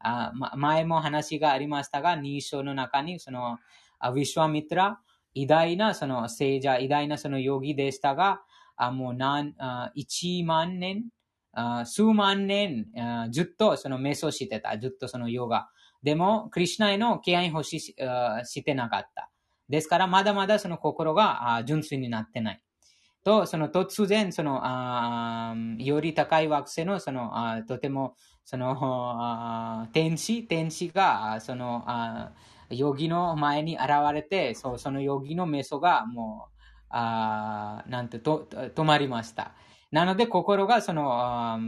[0.00, 3.58] あま、前も話がありましたが、2章の中に、その、
[4.02, 5.00] ウィシュワミトラ、
[5.34, 8.42] 偉大なその聖者、偉大なそのヨギでしたが、
[8.76, 11.04] あもう何、あ1万年、
[11.52, 14.76] あ数万年あ、ずっとその瞑想してた。
[14.78, 15.68] ずっとそのヨガ。
[16.02, 19.30] でも、クリュナへの敬愛欲ししてなかった。
[19.68, 22.62] ですから、まだまだその心が純粋になってない。
[23.24, 32.32] と、その突然、その、あより高い惑星の、その、あとても、その、天使、天使が、その、あ
[32.70, 39.54] ヨギの前に現れて、そそのヨギの瞑想がもう、あなんてと止まりました。
[39.90, 41.58] なので、心がその、あ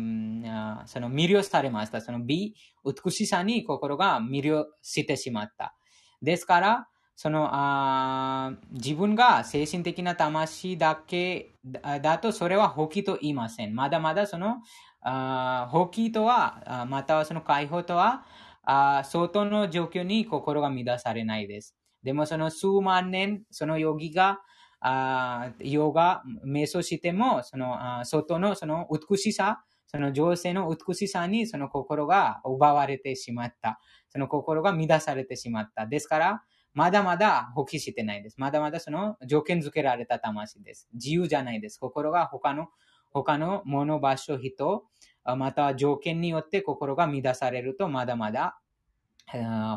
[0.87, 2.01] その魅了されました。
[2.01, 2.55] その美、
[2.85, 5.77] 美しさに心が魅了してしまった。
[6.23, 11.55] ですから、そのあ自分が精神的な魂だけ
[12.03, 13.75] だとそれは放棄と言いません。
[13.75, 14.57] まだまだその
[15.03, 18.25] あ放棄とは、またはその解放とは、
[18.63, 21.77] あ外の状況に心が乱されないです。
[22.03, 24.41] でもその数万年、そのヨギが、
[24.81, 33.81] あヨガ、瞑想しても、そのあ外のその美しさ、その情勢の美しさにその心が奪われてしまった。
[34.09, 35.87] その心が乱されてしまった。
[35.87, 36.43] ですから、
[36.75, 38.37] まだまだ放棄してないです。
[38.39, 40.89] まだまだその条件付けられた魂です。
[40.93, 41.79] 自由じゃないです。
[41.79, 42.69] 心が他の、
[43.13, 44.85] 他の物、場所、人、
[45.25, 48.59] または条件によって心が乱されると、まだまだ、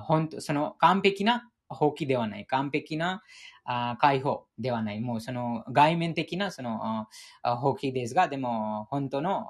[0.03, 2.45] 本当その完璧な放棄ではない。
[2.47, 3.21] 完璧な
[3.99, 4.99] 解放ではない。
[4.99, 7.07] もうその外面的なその
[7.43, 9.45] 放棄ですが、でも本当の、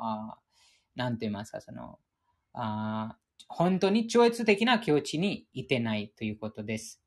[0.95, 1.97] なんて言いますか、その、
[3.47, 7.01] 本当に超越的な境地にいてないということです。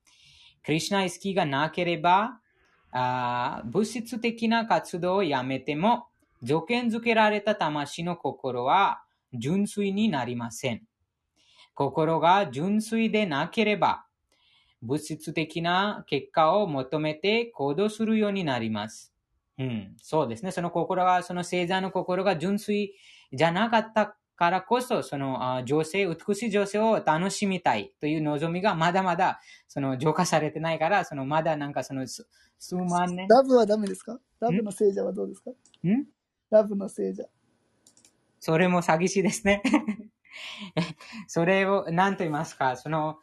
[0.64, 2.40] クリュナ意識がなければ、
[2.92, 6.06] あ物質的な活動をやめても、
[6.42, 9.02] 条件付けられた魂の心は
[9.34, 10.82] 純粋になりません。
[11.74, 14.04] 心が純粋でなければ、
[14.82, 19.14] 物質的な結果を求めて行動するようになります。
[19.58, 20.52] うん、そうですね。
[20.52, 22.94] その心が、その星座の心が純粋
[23.32, 32.26] じゃなかったからこそ、その女性、美しい女性を楽しみたいという望みがまだまだその浄化されてないから、そのまだなんかその数
[32.74, 33.28] 万年。
[33.28, 34.18] ラブはダメですか？
[34.40, 35.50] ラブの聖者はどうですか？
[35.50, 36.06] ん？
[36.50, 37.24] ラブの聖者。
[38.40, 39.62] それも詐欺師ですね。
[41.28, 43.18] それを何と言いますかその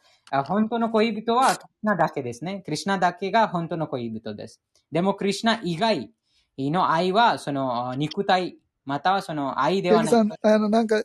[0.46, 2.62] 本当の恋人はクリュナだけですね。
[2.64, 4.62] クリュナだけが本当の恋人です。
[4.92, 6.12] でもクリュナ以外
[6.58, 8.56] の愛はその肉体
[8.88, 10.10] またはその愛ではない。
[10.10, 11.04] さん、あの、なんか、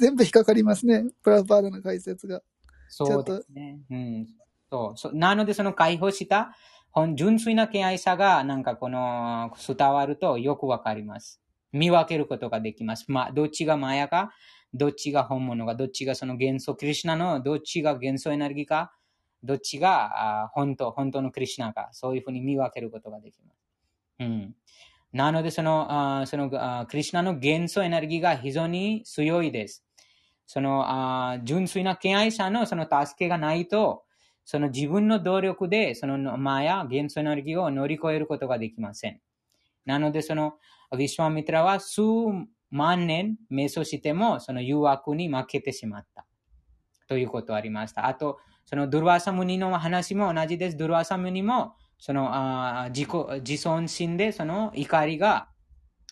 [0.00, 1.04] 全部引っかかりますね。
[1.22, 2.40] プラパードの解説が。
[2.88, 3.78] そうですね。
[3.90, 4.26] うん。
[4.70, 6.56] そうそなので、その解放した、
[7.16, 11.42] 純粋な敬愛さが、なんかこの、伝わるとよくわかります。
[11.72, 13.04] 見分けることができます。
[13.08, 14.32] まあ、どっちがマヤか、
[14.72, 18.94] どっちが本物か、どっちがその元素クリュナの、どっちが元素エネルギーか、
[19.42, 23.58] どっちがあ本当、本当のクリュナか、そういうふうに見分けることができます。
[24.20, 24.54] うん。
[25.12, 29.84] なので、その、あそのあクリュナの元素エネルギーが非常に強いです。
[30.46, 34.04] その、あ純粋な敬愛者のその助けがないと、
[34.44, 39.20] その自分の努力で、そのマヤ、元素エネルギーを乗り越えることができません。
[39.84, 40.54] なので、その、
[40.90, 42.00] ウィシュワミトラは数
[42.70, 46.26] 万年瞑想しても、その誘惑に負けてしまった。
[47.08, 48.06] ということありました。
[48.06, 50.76] あと、そのドゥルワサムニの話も同じです。
[50.76, 53.08] ドゥルワサムニも、そのあ自己
[53.48, 55.48] 自尊心でその怒りが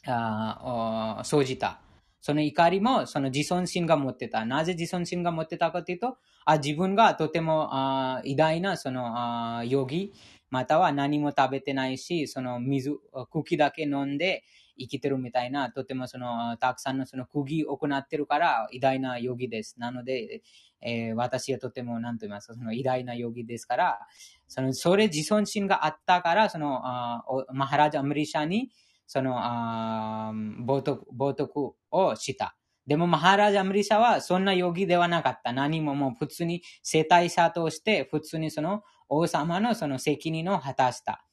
[0.07, 1.80] あ生じた。
[2.20, 4.45] その怒りもその自尊心が持ってた。
[4.45, 10.12] なぜ自尊心が持ってたかというと、あ自分がとてもあ偉大なそのあヨギ、
[10.51, 12.99] または何も食べてないし、その水、
[13.30, 14.43] 茎だけ飲んで
[14.78, 19.76] 生きてるみたいな、とてもそのたくさんのその釘を行ってるから偉大なヨギです。
[19.78, 20.43] なので、
[20.80, 23.98] えー、私はとても何と言いますか、その偉大なヨギですから、
[24.46, 28.70] その、それ自尊心があったから、その、あマハラジャ・アムリシャに、
[29.06, 32.56] その、あ冒涜冒涜をした。
[32.86, 35.52] でも、マハラジャ・アムリシャはそんなヨギではなかった。
[35.52, 41.24] 何ももう普通に生体者として、普通にその王様のその責任を果たした。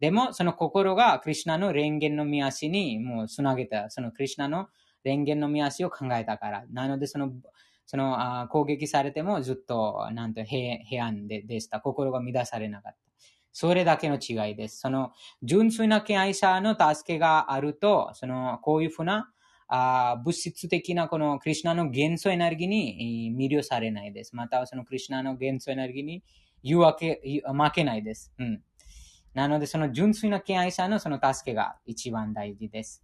[0.00, 3.90] でも、その心がクリュナの蓮華の見足にもうつなげた。
[3.90, 4.68] そのクリュナの
[5.04, 6.64] 蓮華の見足を考えたから。
[6.72, 7.30] なので、その、
[7.86, 11.80] そのあ攻撃されてもずっと、なんと平平安ででした。
[11.80, 12.98] 心が乱されなかった。
[13.52, 14.80] それだけの違いです。
[14.80, 15.12] その、
[15.42, 19.30] 純粋な敬愛者の助けがあると、その、こういうふうな、
[19.68, 24.36] あ物質的なこのクリュナの元素エネルギーに魅了されないです。
[24.36, 26.22] またはそのクリュナの元素エネルギーに
[26.62, 28.32] 誘惑負けないです。
[28.38, 28.62] うん。
[29.34, 33.02] なので、その純粋な敬愛者のその助けが一番大事です。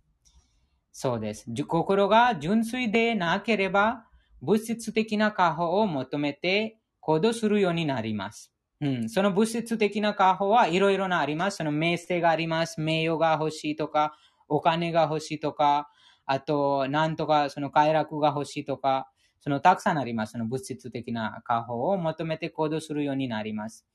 [0.93, 1.47] そうです。
[1.67, 4.08] 心が純粋でなければ、
[4.43, 8.53] 物質的な過保を求めて行動するようになります。
[8.81, 11.57] うん、その物質的な過保はいろいろなあります。
[11.57, 12.81] その名声があります。
[12.81, 14.17] 名誉が欲しいとか、
[14.49, 15.91] お金が欲しいとか、
[16.27, 19.11] あと、なんとかその快楽が欲しいとか、
[19.41, 20.33] そのたくさんあります。
[20.33, 23.87] その物質的な過保を求めて行動するようになります。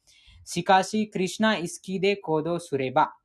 [0.44, 3.16] しかし、クリュナ意識で行動すれば、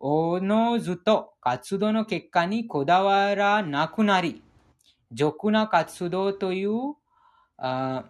[0.00, 4.42] おのずと活動の結果にこだわらなくなり、
[5.12, 6.94] 俗な活動という、
[7.56, 8.04] あ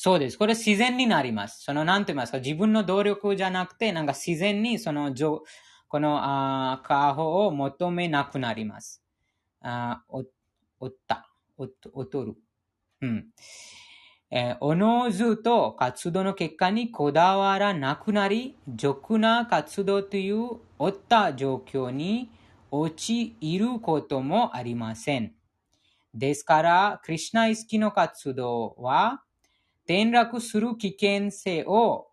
[0.00, 0.38] そうです。
[0.38, 1.64] これ自然になります。
[1.64, 5.12] その、なんて言いますか、自分の努力じゃなくて、なんか自然にその、
[5.88, 9.02] この、あ過保を求めなくなります。
[9.60, 10.24] あお、
[10.78, 12.36] おった、お、おとる。
[13.00, 13.26] うん。
[14.30, 22.30] えー、おのずと活動の結果にこだわらなくなり、俗な活動というおった状況に
[22.70, 25.37] 陥ることもありません。
[26.18, 29.22] ですから、クリュナ意識の活動は、
[29.84, 32.08] 転落する危険性を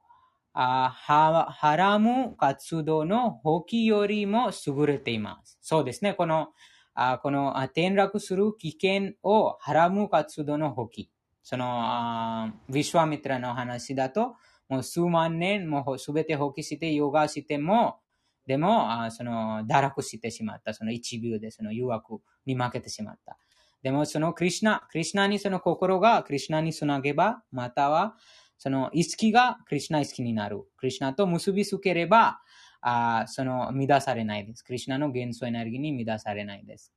[0.53, 5.58] あはらむ活動の放棄よりも優れています。
[5.62, 6.14] そうですね。
[6.14, 6.49] この、
[6.93, 11.08] あこの転落する危険をはらむ活動の放棄。
[11.43, 14.36] その、あウィシュワミトラの話だと、
[14.70, 17.99] もう数万年もうすべて放棄してヨガしても、
[18.47, 20.74] でも、あその、堕落してしまった。
[20.74, 23.38] その一秒でその誘惑に負けてしまった。
[23.86, 28.16] でも、そのクリシナ、クリシナにその心がクリシナにつなげば、または、
[28.58, 30.64] その意識がクリシナ意識になる。
[30.76, 32.40] クリシナと結びつければ、
[32.82, 34.64] あその乱されないです。
[34.64, 36.94] クリシナの元素エネルギーに乱されないです。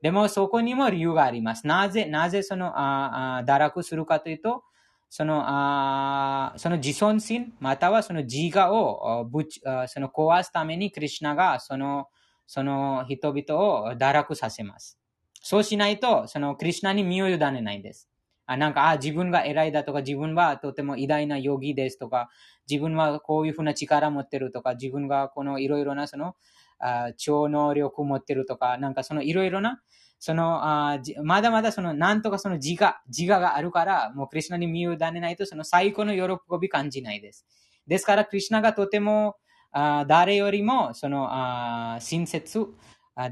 [0.00, 1.66] でもそこにも理由があります。
[1.66, 4.62] なぜ、なぜその、ああ堕落するかというと、
[5.10, 12.06] その、あその自尊心、またはその自我をぶちその壊すために、クリュナがその、
[12.46, 15.00] その人々を堕落させます。
[15.42, 18.08] そうしないと、そのクリュナに身を委ねないんです。
[18.46, 22.30] あなんか、あ、自分が偉いだとか、自分はとても偉大なヨギですとか、
[22.68, 26.34] 自分はこういうふうな力持ってるとか、自分がこのいろいろなその、
[26.78, 29.82] あ超能力持ってるとか、なんかそのいろいろな、
[30.20, 37.46] そのあまだまだそのなんとかその自我、自我があるから、もうクリュナに身を委ねないとその最高の喜び感じないです。
[37.86, 39.36] ですから、クリュナがとても
[39.70, 42.66] あ誰よりもそのあ親切、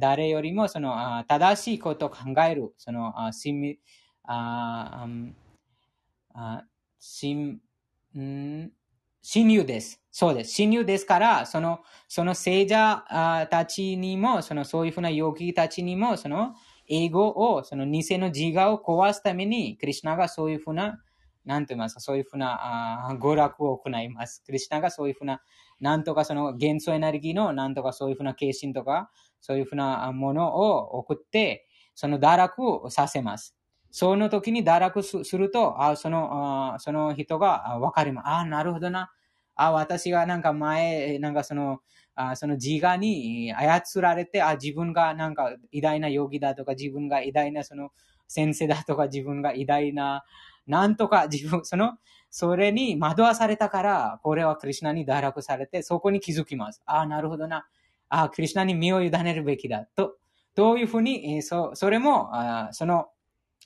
[0.00, 3.76] 誰よりもその正しいことを考える、そのあ親
[4.24, 5.06] あ
[6.34, 6.64] あ
[6.98, 7.60] 親、
[9.50, 10.00] 友です。
[10.10, 10.52] そうです。
[10.52, 13.04] 親友ですから、その、その聖者
[13.50, 16.54] たちにも、その、そういうふうなヨギたちにも、その、
[16.88, 21.00] 英語を、その偽の自我を壊すために、クリュナがそういうふうな、
[21.44, 24.42] なんて言いますか、そういうふうな、娯楽を行います。
[24.44, 25.40] クリュナがそういうふうな、
[25.80, 29.10] なんとかその元素エネルギーの、なんとかそういうふうな化身とか、
[29.46, 33.54] そういうふうなものを送って、その堕落をさせます。
[33.92, 38.26] その時に堕落すると、あそのあその人がわかります。
[38.28, 39.10] ああ、なるほどな。
[39.54, 41.80] あ、私がなんか前、なんかその、
[42.16, 47.90] あその自我に操られて、あ、自分がなんか偉大な容疑だとか、自分が偉大なその
[48.26, 50.24] 先生だとか、自分が偉大な、
[50.66, 51.92] なんとか自分、その、
[52.30, 56.82] それに惑わされたから、これはクリュナに堕落されて、そこに気づきます。
[56.86, 57.66] あ、なるほどな。
[58.08, 59.84] ああ、クリュナに身を委ねるべきだ。
[59.84, 60.16] と、
[60.54, 63.08] どういうふうに、そそれも、あその、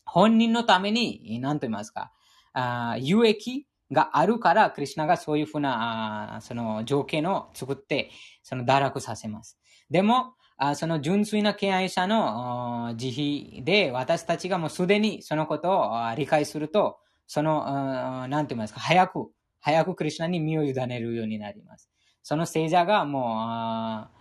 [0.05, 2.13] 本人のために、何と言いますか、
[2.53, 8.11] あ有益があるから、クリュナがそういうふうな、あその条件を作って、
[8.43, 9.59] その堕落させます。
[9.91, 19.31] でも、あその純粋な敬愛者の慈悲で、私たちがもうすでにそのことを理解すると、その、なんて言いますか、早く、
[19.61, 21.89] 早くクリュナに身を委ねるようになります。
[22.23, 24.20] その聖者がもう、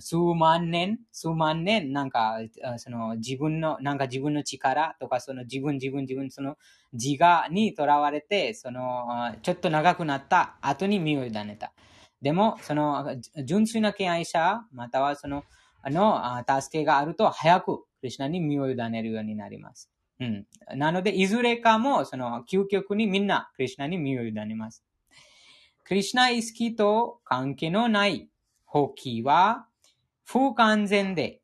[0.00, 2.38] 数万年、数万年、なんか、
[2.76, 6.56] その自分の、なんか自分の力とか、その自分、自分、自分、その
[6.92, 9.06] 自我にとらわれて、その、
[9.42, 11.72] ちょっと長くなった後に身を委ねた。
[12.22, 15.44] でも、その、純粋な敬愛者、またはその、
[15.82, 19.90] あの、助けがあると、早く、クリュナに身を委ねるようになります。
[20.20, 20.46] うん。
[20.74, 24.84] なので、いずれかも、その、究極にみんな、クリュナに身を委ねます。
[25.84, 28.28] クリシナ意識と関係のない
[28.76, 29.68] 放棄は
[30.26, 31.40] 不完全で、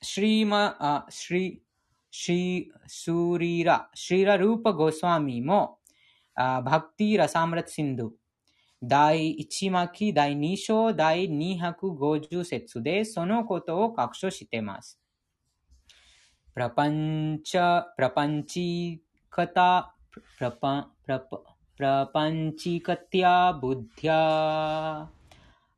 [0.00, 1.62] シリマ、あシリ、
[2.10, 5.76] シスリラ、シリラルーパゴスワミも、
[6.34, 8.12] あバクティラサムラツシンド、
[8.82, 14.98] 第1巻第2章第250節でそのことを確証しています。
[16.54, 21.36] プラパンチャ、プラパンチカタ、プラパン、プラパ、
[21.76, 25.10] プラパンチカティアブッディア、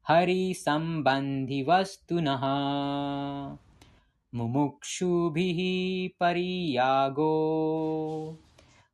[0.03, 3.57] ハリサンバンディワストゥナハ、
[4.31, 8.37] ムムクシュビヒパリヤゴ、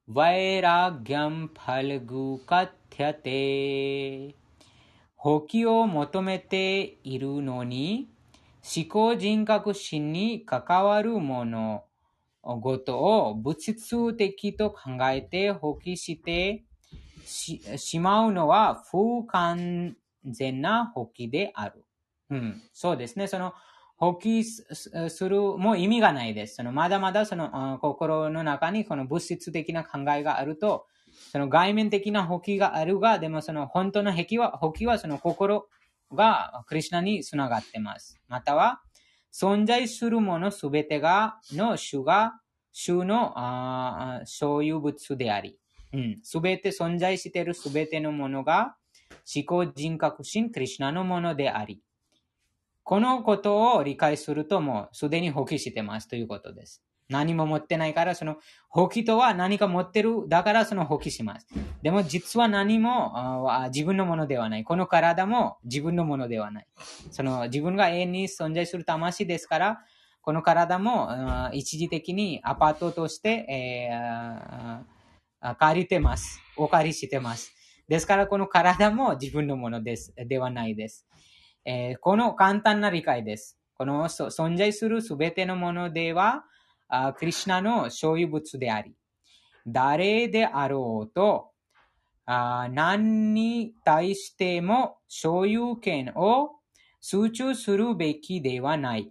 [0.08, 2.76] वैराग्यं फलगुकथ्यते
[5.16, 8.10] 放棄を求めているのに、
[8.66, 11.86] 思考人格心に関わるもの
[12.42, 16.64] ごとを物質的と考えて放棄して
[17.26, 21.85] しまうのは不完 全な放棄である。
[22.31, 23.27] うん、そうですね。
[23.27, 23.55] その
[23.97, 26.57] 放棄するも意味がないです。
[26.57, 30.87] そのまだまだその心の中にこの物質的な考えがあると、
[31.33, 35.69] その外面的な放棄があるが、でもその本当の壁は、放棄はその心
[36.13, 38.21] がクリュナにつながってます。
[38.29, 38.81] または、
[39.33, 42.41] 存在するものすべてが、の主が、
[42.73, 43.35] 主の
[44.25, 45.59] 所有物であり、
[46.23, 48.77] す、べ、て存在しているすべてのものが、
[49.35, 51.81] 思考人格心クリュナのものであり、
[52.83, 56.83] このことを理解するともうすでに放棄してますということです。
[57.09, 58.37] 何も持ってないから、その
[58.69, 61.47] 放棄とは何か持ってる、だからその放棄します。
[61.83, 64.65] でも実は何も自分のものではない。
[64.65, 66.67] この体も自分のものではない。
[67.11, 69.81] その自分が永遠に存在する魂ですから、
[70.23, 76.41] この体も一時的にアパートとして、えー、借りてます。
[76.57, 77.60] お借りしてます。
[77.91, 80.15] ですからこの体も自分のものです。
[80.17, 81.09] ではないです。
[81.65, 83.59] えー、この簡単な理解です。
[83.75, 86.45] この存在するすべてのものでは、
[86.87, 88.95] あクリュナの所有物であり、
[89.67, 91.51] 誰であろうと、
[92.27, 96.61] あ何に対しても所有権を
[97.01, 99.11] 集中するべきではない。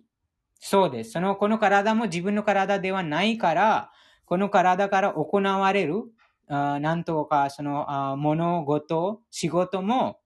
[0.62, 1.12] そうです。
[1.12, 3.92] その、この体も自分の体ではないから、
[4.24, 6.06] この体から行われる、
[6.50, 10.20] あなんとか、そのあ物事、仕事も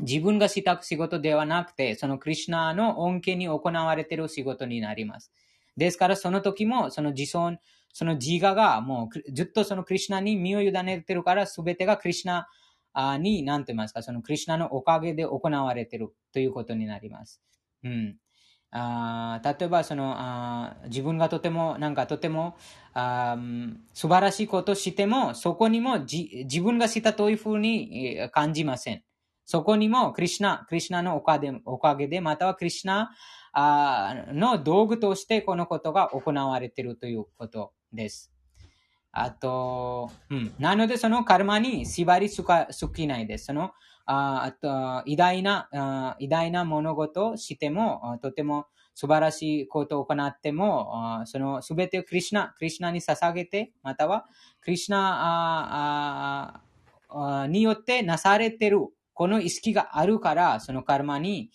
[0.00, 5.32] 自分がしたく仕事ではなくて、そのクリュナの恩恵に行われている仕事になります。
[5.76, 7.58] ですから、その時も、その自尊、
[7.92, 12.48] その自我がもうずっとそのクリュナに身を委ねてるから、すべてがクリュナ
[13.18, 17.42] に、なんて言いますか、そのクリュナのおかげで行われているということになります。
[17.84, 18.18] うん。
[18.74, 22.56] あ例えばそのあ自分がとてもなんかとても
[22.94, 23.36] あ
[23.92, 29.02] 素晴らしいことをしてもそこにもじ自分がしたというふうに感じません。
[29.44, 33.10] そこにもクリシナ、クリシナのおかげで、おかげでまたはクリシナ
[33.52, 38.32] あの道具としてこのことが行われているということです。
[39.10, 40.54] あと、うん。
[40.58, 43.46] なので、そのカルマに縛りすかすきないです。
[43.46, 43.72] その、
[44.06, 54.26] ああと偉大なあ、偉大な物事をしても、とても素晴らしいことを行っても、そのすべてをクリシナ、クリシナに捧げて、または
[54.60, 56.62] クリシナ
[57.48, 58.80] によってなされてる
[59.14, 61.50] この意識があるから、そのカルマに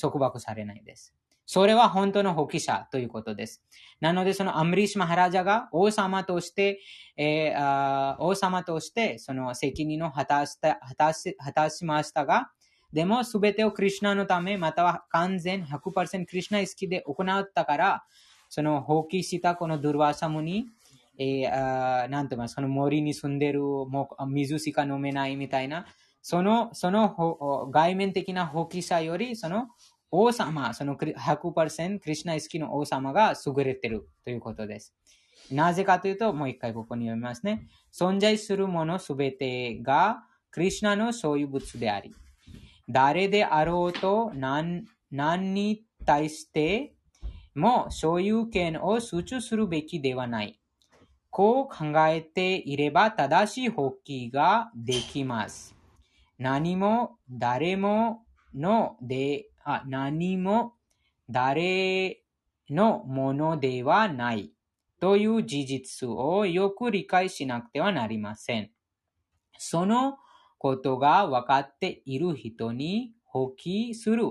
[0.00, 1.14] 束縛されないです。
[1.52, 3.60] それは本当の放棄者ということです。
[4.00, 6.78] なので、そのアムリシマハラジャが王様として、
[7.16, 12.52] えー、王様としてその責任を果たした果たし果たしましたが、
[12.92, 18.04] でも全てをクリュナのため、または完全100%クリュナ意識で行ったから、
[18.48, 20.66] その放棄したこのドゥルワサムに、
[21.18, 25.86] えー、なんて言います、その森に住んでる、もう水しか飲めないみたいな、
[26.22, 29.66] その、その外面的な放棄者より、その
[30.10, 34.94] 王様、その100%クリュナ意識の王様が優れているということです。
[35.50, 37.68] なぜかというと、もう一回ここに読みますね。
[37.92, 42.14] 存在するものすべてがクリュナの所有物であり、
[42.88, 46.94] 誰であろうと何何に対して
[47.54, 50.60] も所有権を集中するべきではない。
[51.30, 55.76] こう考えていれば正しい放棄ができます。
[56.38, 60.74] 何も誰もので、あ何も
[61.28, 62.22] 誰
[62.68, 64.52] のものではない
[65.00, 68.70] という事実をよく理解しなくてはなりません。
[69.58, 70.18] その
[70.58, 74.24] ことが分かっている人に放棄する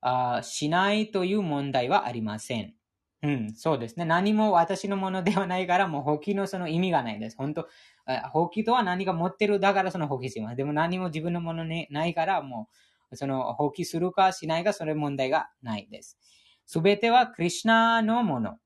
[0.00, 2.74] あ、しないという問題はありません。
[3.22, 4.04] うん、そうですね。
[4.04, 7.36] 何も私のものではないから、もう放棄のその意味がないです。
[7.38, 7.68] 本当
[8.04, 10.56] あ放棄とは何が持ってるだからその放棄します。
[10.56, 12.76] でも何も自分のものねないから、もう
[13.12, 16.18] その放棄するかしないか、それ問題がないです。
[16.66, 18.58] すべてはクリシュナのもの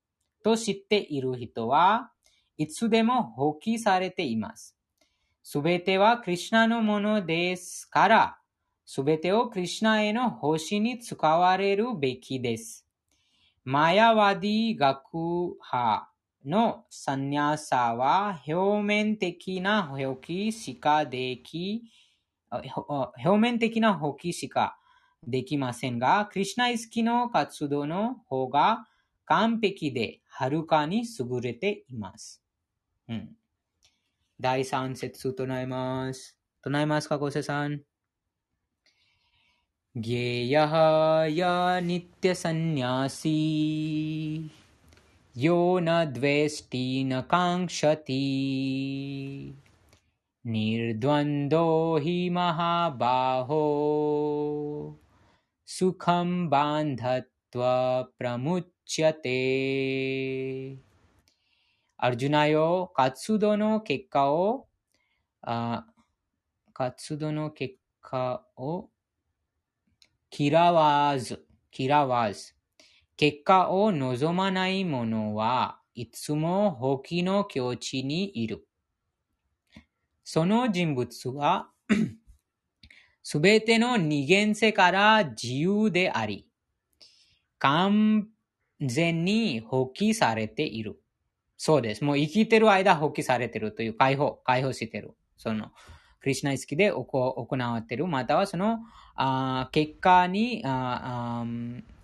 [0.42, 2.12] と知っている人は
[2.56, 4.76] いつでも放棄されています。
[5.42, 8.38] すべてはクリシュナのものですから、
[8.84, 12.86] すべてをクリシュナへの奉仕に使われるべきです。
[13.64, 16.10] マヤワディ学派
[16.46, 21.82] のサニャーサは表面的な放棄しかでき、
[22.51, 24.77] 表面的な放棄しか
[25.25, 28.87] できませんが、クリシュナ意識の活動の方が
[29.25, 32.43] 完璧ではるかに優れています。
[33.09, 33.29] うん。
[34.39, 36.37] 第三節唱えます。
[36.61, 37.81] 唱えますか、ゴセさん。
[39.95, 40.71] ज्ञेयः
[41.29, 43.33] य नित्यसन्न्यासी
[45.37, 48.15] यो न द्वेष्टि न काङ्क्षति
[50.45, 53.61] निर्द्वन्द्वो हि महाबाहो
[55.65, 57.75] सुखं बान्धत्वा
[58.19, 59.37] प्रमुच्यते
[62.05, 64.67] アルジュナよ、活動の結果を、
[65.41, 65.85] あ
[66.73, 68.89] 活動の結果を
[70.37, 72.55] 嫌わず、嫌わず。
[73.15, 78.66] 結果を望まない者はいつも放棄の境地にいる。
[80.30, 81.70] その人物は、
[83.24, 86.46] すべての二元性から自由であり、
[87.58, 88.28] 完
[88.78, 91.00] 全に放棄されている。
[91.56, 92.04] そうです。
[92.04, 95.16] もう生きてる間放棄されてるという解放、解放してる。
[95.38, 95.70] その、
[96.20, 97.06] クリシナ意識で行
[97.48, 98.06] われてる。
[98.06, 98.80] またはその、
[99.14, 101.46] あ結果にああ、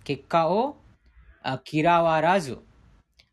[0.03, 0.77] 結果を
[1.71, 2.57] 嫌わらず、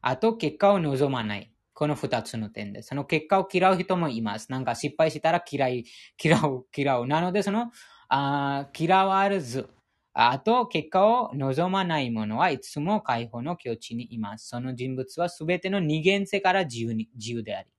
[0.03, 1.52] あと結果を望まない。
[1.75, 2.89] この二つの点です。
[2.89, 4.51] その結果を嫌う人もいます。
[4.51, 5.85] なんか失敗したら嫌い、
[6.23, 7.07] 嫌う、嫌う。
[7.07, 7.71] なので、その、
[8.09, 9.71] あ嫌われず、
[10.15, 14.49] あと結果を望まない者はいつも解放の境地にいます。
[14.49, 17.71] その人物はすべての二元性から自由に自由であり。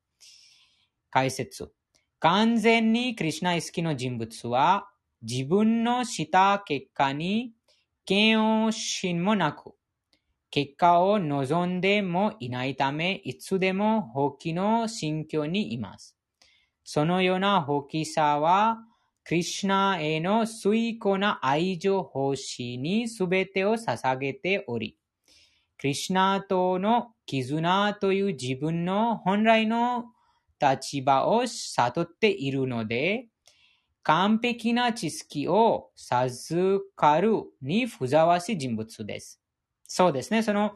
[1.11, 1.71] 解説。
[2.19, 4.89] 完全にクリシナ意識の人物は
[5.21, 7.51] 自分のした結果に
[8.07, 9.73] 嫌悪心もなく、
[10.53, 16.15] 結果を望んでもいないため、いつでも放棄の心境にいます。
[16.83, 18.77] そのような放棄さは、
[19.23, 24.95] クリシュナへの崇高な愛情奉仕にすべてを捧げており、
[25.79, 30.11] クリシュナとの絆という自分の本来の
[30.61, 33.25] 立場を悟っているので、
[34.03, 39.42] 完璧な知識を授かるにふざわしい人物です。
[39.95, 40.41] そうですね。
[40.41, 40.71] その、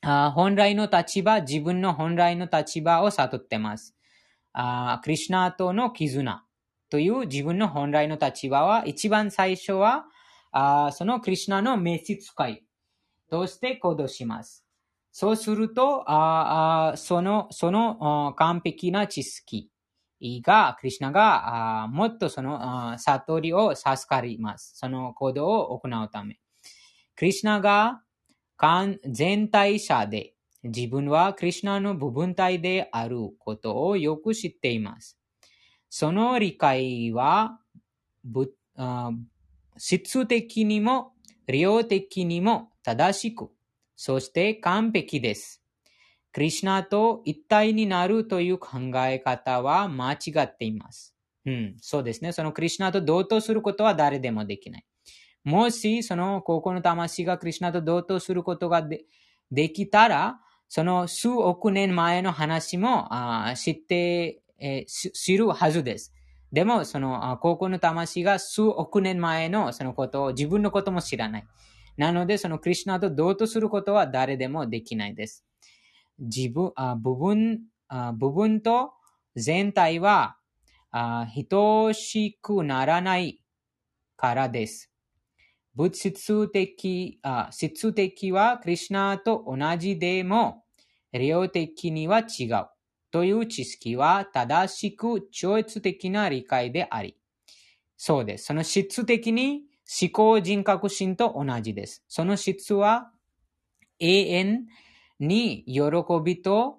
[0.00, 3.94] あ本来の立場、自分の本来の立場を悟ってます。
[4.54, 6.42] あクリシュナとの絆
[6.88, 10.06] という自分の本来の立場は、一番最初は、
[10.52, 12.64] あそのクリシュナの召使い
[13.30, 14.64] として行動します。
[15.12, 19.70] そうすると、あその、その完璧な知識
[20.22, 24.78] が、クリシュナがもっとその悟りを授かります。
[24.78, 26.40] その行動を行うため。
[27.16, 28.00] クリシュナが
[29.06, 35.18] 全体者で、自分はクリシュナの部分体であることをよく知っています。
[35.88, 37.58] その理解は、
[39.78, 41.12] 質的にも、
[41.46, 43.50] 量的にも正しく、
[43.96, 45.62] そして完璧です。
[46.32, 51.16] クリシュナと一体になるという考え方は間違っています。
[51.46, 52.32] うん、そうですね。
[52.32, 54.84] そのクリシュナと同等することは誰でもできない。
[55.44, 58.86] もし、その高校の魂がクリシュナと同等することが
[59.50, 63.08] できたら、その数億年前の話も
[63.56, 66.12] 知って、えー、知るはずです。
[66.52, 71.46] でも、その高校の魂が数億年前のそのことを自分のことも知らない。
[71.96, 75.44] なので、そのクリシュナと同等することは誰でもできないです。
[76.18, 77.60] 自分、あ部分
[77.90, 78.92] あ、部分と
[79.36, 80.38] 全体は
[80.90, 83.42] あ等しくならない
[84.16, 84.89] からです。
[85.74, 90.64] 物質的、質的はクリシュナと同じでも、
[91.12, 92.66] 量的には違う。
[93.12, 97.16] という知識は正しく超越的な理解であり。
[97.96, 98.44] そうです。
[98.44, 99.62] その質的に
[100.00, 102.04] 思考人格心と同じです。
[102.06, 103.10] その質は
[103.98, 104.66] 永遠
[105.18, 105.80] に喜
[106.24, 106.78] びと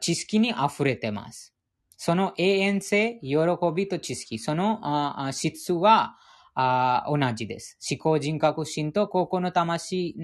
[0.00, 1.54] 知識に溢れてます。
[1.96, 3.38] その永遠性、喜
[3.74, 6.18] びと知識、その質は
[6.54, 7.78] あ同じです。
[7.90, 10.16] 思考人格心と高校の魂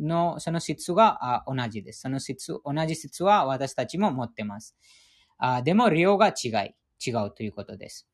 [0.00, 2.00] のその質があ同じです。
[2.00, 4.76] その質、同じ質は私たちも持ってます。
[5.38, 6.74] あでも量が違い、
[7.06, 8.08] 違うということです。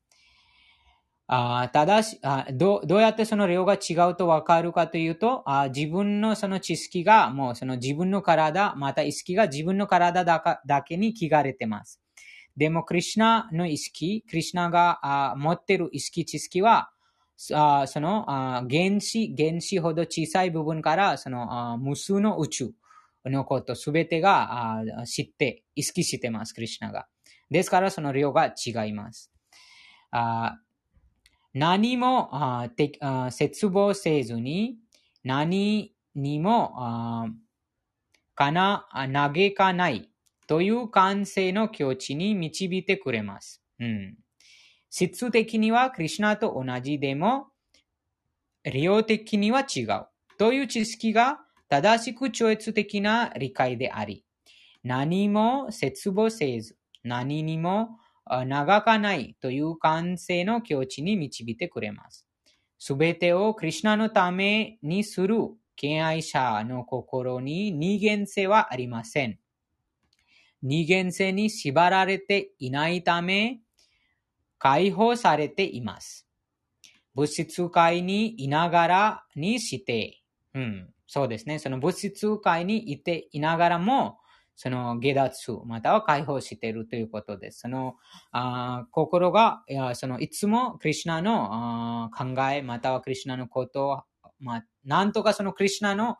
[1.25, 12.03] あただしあどう、どうやってその量が違うとわかるかというとあ、自分のその知識がもうその自分の体、また意識が自分の体だかだけに汚れてます。
[12.55, 16.91] でも、クリュナの意識、クリュナがあ持ってる意識、知識は、
[17.53, 22.71] あそのあ原子、原子ほど小さい部分からそのあ無数の宇宙
[23.25, 27.07] のことすべてがあ知って、意識してます、クリュナが。
[27.49, 29.31] ですから、その量が違います。
[30.11, 30.57] あ
[31.53, 32.29] 何も
[32.61, 34.77] あてあ絶望せずに、
[35.23, 37.27] 何にもあ
[38.35, 40.09] かな、嘆かない
[40.47, 43.63] という感性の境地に導いてくれます。
[43.79, 44.17] うん、
[44.95, 47.47] 質的にはクリュナと同じでも、
[48.63, 50.05] 量的には違う。
[50.37, 54.23] という知識が正しく超越的な理解であり、
[54.83, 57.97] 何も絶望せず、何にも
[58.45, 62.27] 長かないという感性の境地に導いてくれます。
[62.77, 65.37] すべてをクリュナのためにする
[65.75, 69.39] 敬愛者の心に二元性はありません。
[70.61, 73.62] 二元性に縛られていないため、
[74.63, 76.25] 解放されています。
[77.15, 80.21] 物質界にいながらにして、
[80.53, 81.59] うん、そうですね。
[81.59, 84.19] その物質界にいていながらも、
[84.55, 87.59] その下脱、または解放しているということです。
[87.59, 87.95] その
[88.31, 94.01] あ心がいやそのいつもクリュナの考え、またはクリュナのことを、
[94.39, 96.15] まあ、なんとかそのクリュナの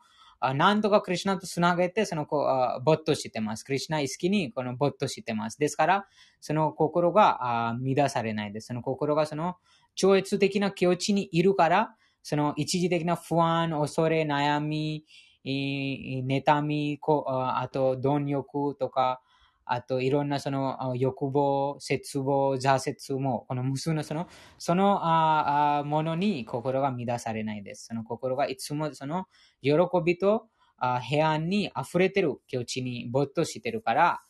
[0.52, 2.46] なんとかクリュナとつなげて、そのこ
[2.78, 3.64] う没頭してます。
[3.64, 5.58] クリュナ意識にこの没頭してます。
[5.58, 6.06] ですから、
[6.40, 8.66] その心があ乱されないです。
[8.66, 9.56] その心がその
[9.94, 15.04] 超越的な境地にいるから、その一時的な不安、恐れ、悩み、
[15.44, 19.20] 妬み、あと貪欲とか、
[19.66, 27.86] あといろんなその欲望、絶望、挫折も、この無数のその、そのああものに心が乱されないです。
[27.86, 29.26] その心がいつもその
[29.62, 29.72] 喜
[30.04, 34.20] びとあ平安に溢れてる境地に没頭してるから、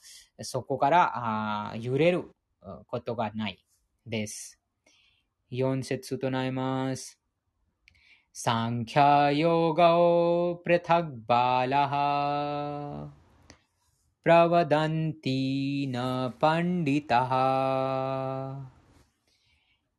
[0.42, 1.12] そこから
[1.70, 2.30] あ揺れる
[2.86, 3.64] ことがない
[4.06, 4.60] です。
[5.50, 7.20] 4節となります。
[8.32, 13.23] サンキャヨガオプレタグバラハ
[14.24, 18.58] プラワダンティナパンディタハ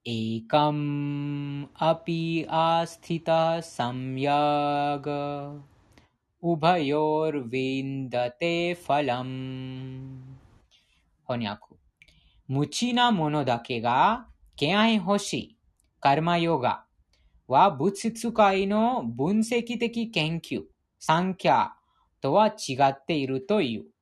[0.03, 5.51] エカムアピアスティタサムヤガ
[6.41, 10.17] ウバヨルヴィンダテファラム
[11.27, 11.75] 翻訳
[12.47, 15.57] 無知なものだけが敬愛欲しい
[15.99, 16.85] カルマヨガ
[17.47, 20.63] は物質界の分析的研究、
[20.97, 21.73] 三キャ
[22.21, 23.94] とは違っているという。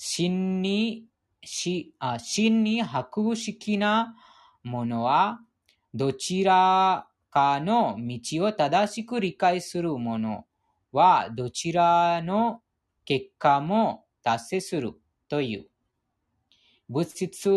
[0.00, 1.06] 真に、
[1.44, 4.14] しあ真に博識な
[4.62, 5.40] ものは、
[5.92, 10.46] どちらかの道を正しく理解するもの
[10.92, 12.62] は、どちらの
[13.04, 14.92] 結果も達成する
[15.28, 15.66] という。
[16.88, 17.50] 物質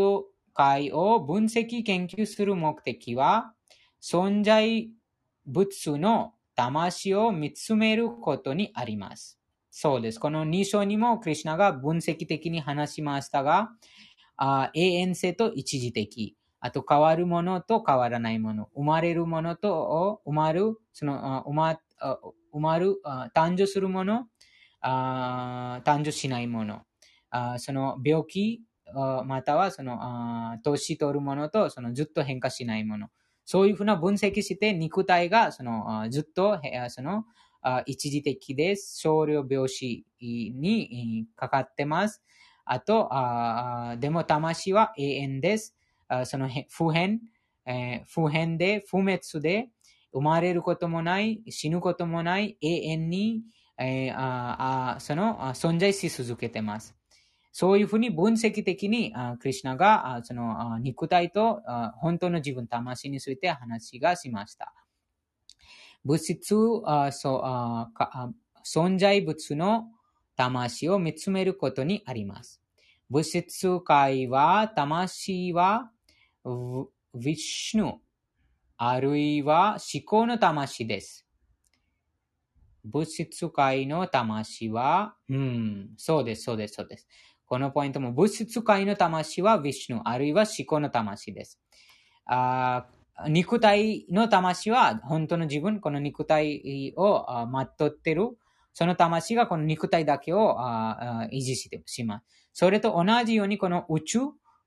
[0.56, 3.54] 界を分析研究する目的は、
[4.02, 4.90] 存在
[5.46, 9.41] 物の魂を見つめることにあります。
[9.74, 10.20] そうです。
[10.20, 13.70] この2章にもクリュナが分析的に話しましたが、
[14.36, 21.80] あ永遠性と一時的、あと変わるものと変わらないもの、生まれるものと生まる、その生ま
[22.52, 23.02] 生まる、
[23.34, 24.28] 誕生するもの、
[24.84, 26.82] 誕生しないもの、
[27.58, 28.62] その病気、
[29.26, 33.08] またはその年取るものとそのずっと変化しないもの。
[33.46, 36.60] そういうふうな分析して肉体がそのずっと
[36.90, 37.24] その
[37.86, 39.00] 一時的です。
[39.00, 42.22] 少量病死にかかってます。
[42.66, 45.76] あと、あでも魂は永遠です。
[46.08, 47.22] あそのへ不変、
[47.66, 49.70] えー不変で不滅で
[50.14, 53.44] 生まれることもない、死ぬこともない、永遠に、
[53.78, 56.96] えーああその存在し続けてます。
[57.54, 64.74] そういうふうに分析的に、あクリュナがあそのあ肉体とあ本当の自分、魂について話がしました。
[66.04, 68.34] 物質、あそあか
[68.66, 69.90] 存在物の
[70.36, 72.62] 魂を見つめることにあります。
[73.10, 75.92] 物質界は、魂は、
[76.46, 77.94] ヴィシュヌ、
[78.78, 81.28] あるいは思考の魂です。
[82.84, 87.08] 物質界の魂は、うん、そうです、そうです、そうです。
[87.46, 91.60] このポイントも、物質界の魂はヴィシュヌ、あるいは思考の魂です。
[92.26, 92.86] あ
[93.30, 97.48] 肉体の魂は本当の自分、この肉体をあ
[97.78, 98.30] 全ってる。
[98.74, 100.58] その魂がこの肉体だけを
[101.32, 102.26] 維持してします。
[102.54, 104.20] それと同じようにこの宇宙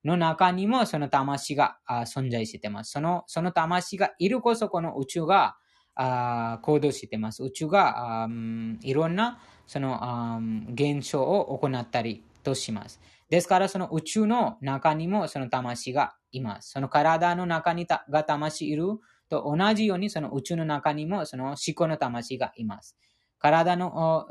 [0.04, 2.92] の中にもその魂が存在してます。
[2.92, 5.56] そのその魂がいるこそこの宇宙が
[5.96, 7.42] 行動してます。
[7.42, 8.28] 宇宙が
[8.82, 10.38] いろんなその
[10.72, 13.00] 現象を行ったりとします。
[13.34, 16.70] ですからその宇宙の中にもその魂がいます。
[16.70, 18.84] その体の中にたが魂いる
[19.28, 22.96] と同じようにその宇宙の中にもその思考の魂がいます。
[23.40, 24.28] 体の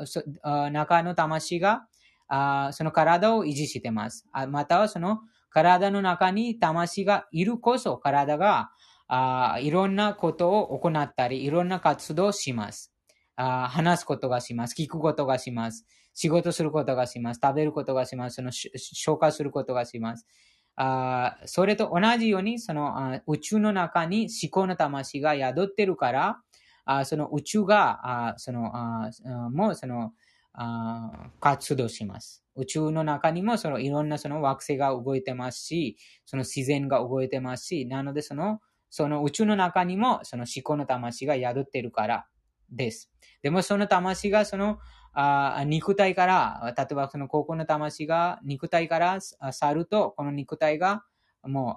[0.72, 1.86] 中の魂が
[2.30, 4.26] あその体を維持してます。
[4.48, 8.72] またはその体の中に魂がいるこそ体が
[9.10, 12.94] あいろんなことを行ったり、いろんな活動をします。
[13.36, 14.82] あ話すことがします。
[14.82, 15.86] 聞くことがします。
[16.14, 17.40] 仕事することがします。
[17.42, 18.36] 食べることがします。
[18.36, 20.28] その消化することがします。
[20.76, 26.42] あそれと同じように、そのあ宇宙の中に思考の魂が宿ってるから、
[26.86, 29.10] あその宇宙が、あそのあ
[29.52, 30.14] もうその
[30.54, 32.44] あ活動します。
[32.56, 38.60] 宇宙の中にもそのいろんなその惑星が動いてますし、その自然が動いてますし、なのでその
[38.90, 42.28] その宇宙の中にもその思考の魂が宿ってるから
[42.70, 43.12] です。
[43.42, 44.78] でもその魂がその
[45.14, 51.04] あ肉体から、例えばその高校の魂が肉体から去ると、この肉体が
[51.44, 51.76] も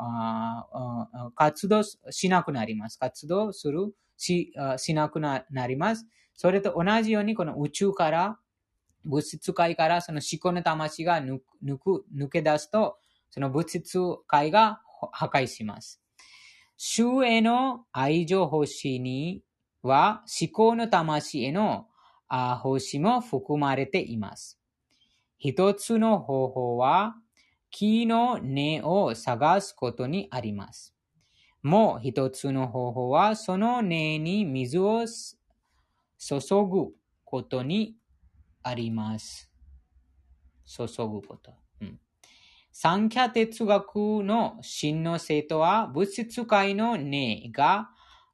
[1.29, 2.99] う活動しなくなります。
[2.99, 6.07] 活動するししなくなります。
[6.35, 8.39] それと同じように、この宇宙から、
[9.05, 11.39] 物質界からその思考の魂が抜
[11.79, 12.99] く抜け出すと、
[13.31, 14.81] その物質界が
[15.13, 16.01] 破壊します。
[16.77, 19.43] 主への愛情奉仕に
[19.83, 21.87] は思考の魂への
[22.29, 24.59] あ奉仕も含まれています。
[25.39, 27.17] 一つの方法は
[27.71, 30.95] 木の根を探すことにあります。
[31.63, 36.93] もう一つの方法はその根に水を注ぐ
[37.25, 37.97] ことに
[38.63, 39.51] あります。
[40.65, 41.53] 注ぐこと。
[41.81, 42.01] うん
[42.79, 47.89] 三キャ哲学の真の生徒は物質界の根が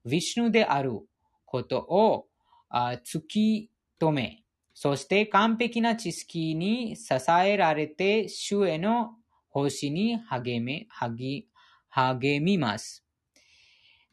[0.04, 0.98] ヴィシュヌである
[1.44, 2.26] ことを
[2.72, 3.71] 突き
[4.02, 4.42] 止め、
[4.74, 9.12] そして完璧な知識に支えられて主への
[9.48, 11.46] 奉仕に励め、励
[11.88, 13.04] 励みます。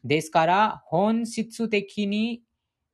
[0.04, 2.42] ですから、本質的に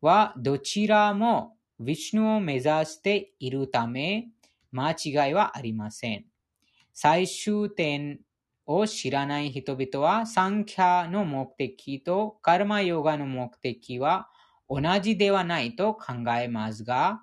[0.01, 4.29] はどちらもヴィシュヌを目指しているため、
[4.71, 6.25] 間違いはありません。
[6.95, 8.21] 最終点
[8.65, 14.31] を知らない人々は、サンキャの目的とカルマヨガの目的は
[14.69, 17.23] 同じではないと考えますが、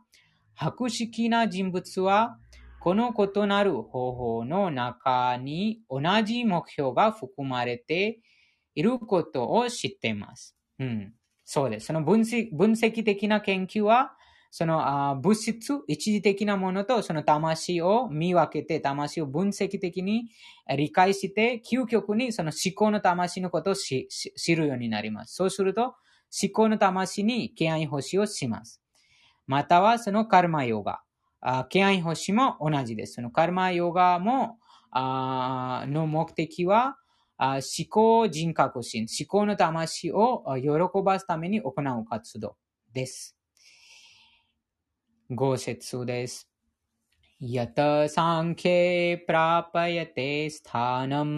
[0.53, 2.37] 博識な人物は、
[2.79, 8.19] この異なる方法の中に同じ目標が含まれて
[8.75, 10.57] いることを知っています。
[10.79, 11.15] うん。
[11.45, 11.87] そうです。
[11.87, 14.15] その分析分析的な研究は、
[14.51, 20.29] そのあ物質、一時的なものとその魂を見分けて、魂を分析的に
[20.77, 24.07] 理解して、究極にその思考の魂のことを知
[24.55, 25.35] るようになります。
[25.35, 25.95] そうすると、
[26.32, 28.82] 思考の魂に敬愛欲しをします。
[29.46, 31.00] またはそのカルマヨガ。
[31.40, 33.14] あ敬愛欲しも同じです。
[33.14, 34.58] そのカルマヨガも、
[34.90, 36.96] あの目的は、
[37.36, 40.68] あ思考人格心、思考の魂をあ喜
[41.04, 42.56] ばすために行う活動
[42.92, 43.36] です。
[45.30, 46.48] 五節です。
[47.40, 47.78] यत
[48.10, 51.30] साङ्ख्ये प्रापयते स्थानम्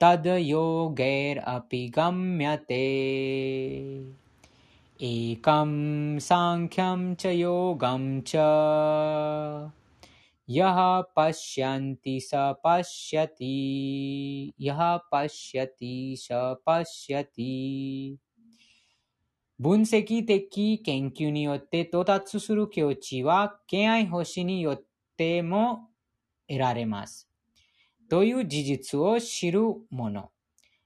[0.00, 2.86] तद् योगैरपि गम्यते
[5.00, 5.70] एकं
[6.26, 8.34] साङ्ख्यं च योगं च
[10.48, 10.80] यः
[11.16, 12.30] पश्यन्ति स
[12.64, 13.54] पश्यति
[14.60, 14.82] यः
[15.12, 16.28] पश्यति स
[16.66, 17.54] पश्यति
[19.62, 20.40] 分析的
[20.82, 24.82] 研究によって到達する境地は、敬愛星によっ
[25.16, 25.88] ても
[26.48, 27.25] 得られます。
[28.09, 30.31] という事実を知るもの。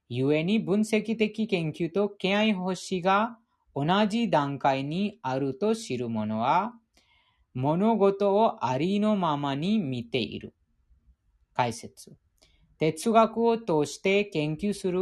[0.09, 3.37] 故に分析的研究と敬愛星が
[3.75, 6.73] 同じ段階にあると知る者は、
[7.53, 10.53] 物事をありのままに見ている。
[11.53, 12.13] 解説。
[12.77, 15.01] 哲学を通して研究する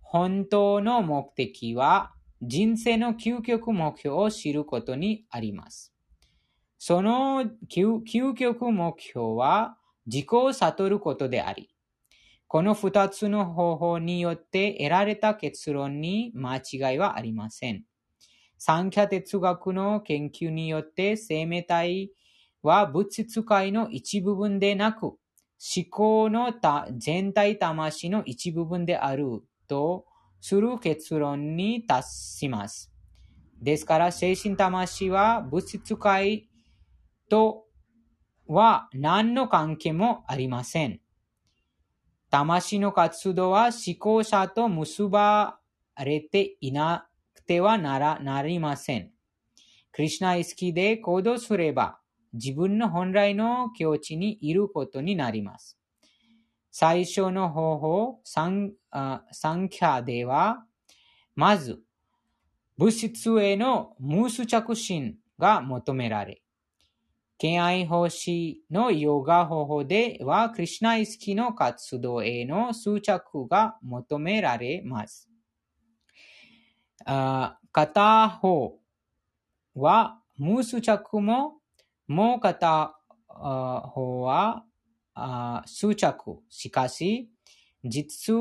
[0.00, 5.94] 本当の目的は、人生の究極目標を知ることにあります。
[6.78, 11.70] その究究極目標は自己を悟ることであり、
[12.48, 17.84] この二つの方法によって得られた結論に間違いはありません。
[18.58, 22.12] 三キャ哲学の研究によって生命体
[22.62, 25.18] は物質界の一部分でなく、思
[25.90, 26.52] 考の
[26.96, 30.06] 全体魂の一部分であると
[30.40, 32.92] する結論に達します。
[33.60, 36.48] ですから、精神魂は物質界
[37.28, 37.65] と
[38.46, 41.00] は何の関係もありません。
[42.30, 45.58] 魂の活動は思考者と結ば
[46.04, 49.10] れていなくてはならなりません。
[49.92, 51.98] クリシナ意識で行動すれば、
[52.34, 55.78] 自分の本来の境地にいることになります。
[56.70, 60.66] 最初の方法、サンキャでは、
[61.34, 61.80] まず、
[62.76, 66.42] 物質への無執着心が求められ、
[67.38, 75.28] 敬愛奉仕のヨガ方法では、クリシナ意識の活動への執着が求められます。
[77.04, 78.78] あ片方
[79.74, 81.60] は無執着も、
[82.08, 84.64] もう片方は
[85.14, 86.38] あ執着。
[86.48, 87.30] しかし、
[87.84, 88.32] 実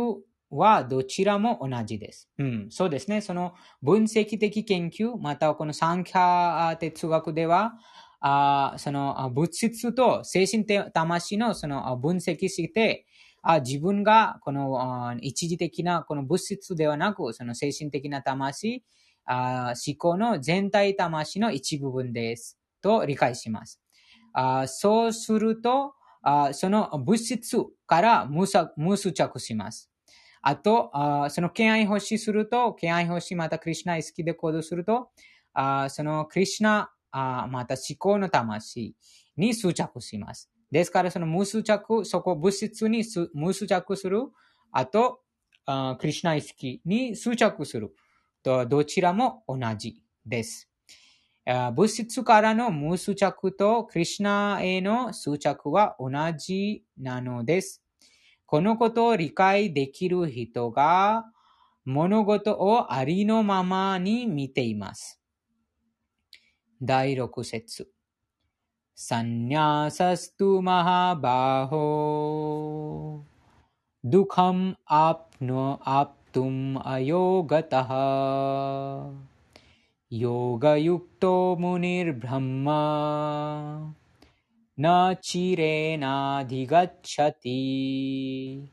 [0.49, 2.29] はどちらも同じです。
[2.37, 3.21] うん、そうですね。
[3.21, 7.73] その分析的研究、またはこの三キャ哲学では、
[8.27, 13.05] あその物質と精神て魂のその分析して、
[13.43, 18.83] あ自分がこの一時的なこの物質ではなく、その精神的な魂、
[19.25, 22.57] あ思考の全体魂の一部分です。
[22.81, 23.79] と理解します。
[24.33, 29.91] あそうすると、あその物質から無無執着します。
[30.41, 35.11] あと、あその敬愛欲しすると、敬愛欲しまたクリシナ意識で行動すると、
[35.53, 38.95] あそのクリシナあまた思考の魂
[39.37, 40.49] に執着します。
[40.71, 43.03] ですから、その無執着、そこ物質に
[43.33, 44.23] 無執着する、
[44.71, 45.21] あと、
[45.65, 47.95] あクリシナ意識に執着する
[48.43, 50.69] と、どちらも同じです。
[51.45, 57.83] 物質からの無執着とクリシナへの執着は同じなのです。
[58.47, 61.25] このことを理解できる人が
[61.85, 65.21] 物事をありのままに見ています。
[66.87, 67.87] 第六節。
[68.93, 74.07] サンニャーサストマハバホー。
[74.07, 79.11] ドゥカムアプノアプトムアヨガタハ。
[80.11, 83.95] ヨガユクトムニルブラマ。
[84.77, 88.67] ナチレナディガッチャティ。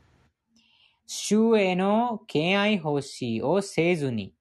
[1.07, 4.35] 主への敬愛欲しをせずに。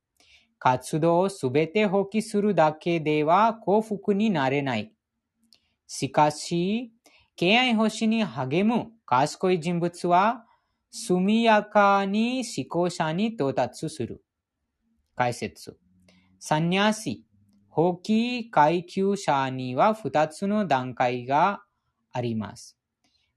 [0.65, 4.93] 活動をすべて放棄するだけでは幸福になれない。
[5.89, 6.93] しかし、
[7.35, 10.45] 敬愛欲しに励む賢い人物は、
[10.93, 14.23] 速やかに思考者に到達する。
[15.17, 15.81] 解説。
[16.39, 17.25] サンニャーシ、
[17.69, 21.65] 放棄階級者には二つの段階が
[22.13, 22.79] あります。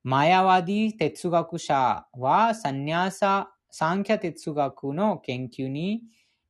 [0.03, 6.03] マヤワディ哲学者はサンニャサ、サンキャ哲学の研究に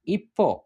[0.04, 0.65] 一歩、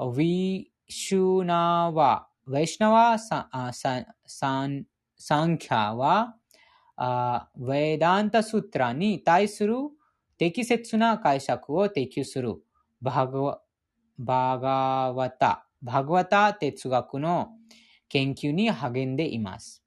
[0.00, 4.84] ウィシュナワ、ウェシナワサササン
[5.16, 6.36] サンキャは、
[6.96, 9.74] あウェダンタストラに対する
[10.36, 12.54] 適切な解釈を提供する
[13.02, 13.60] バグワ
[14.16, 17.48] バガワタ、バグワタ哲学の
[18.08, 19.82] 研究に励んでいます。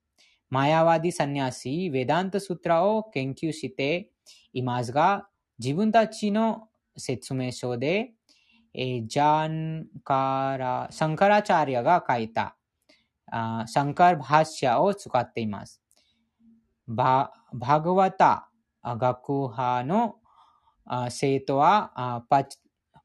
[0.50, 4.10] マヤワディサニャシ、ウェダンタストラを研究して
[4.52, 5.26] いますが、
[5.58, 8.12] 自分たちの説明書で、
[8.74, 12.56] えージャンカラ、シャンカラチャリアが書いた、
[13.30, 15.82] あーシャンカルバッシャを使っています。
[16.88, 18.48] ババグワタ
[18.82, 20.16] 学派の
[20.84, 22.46] あ生徒はあパ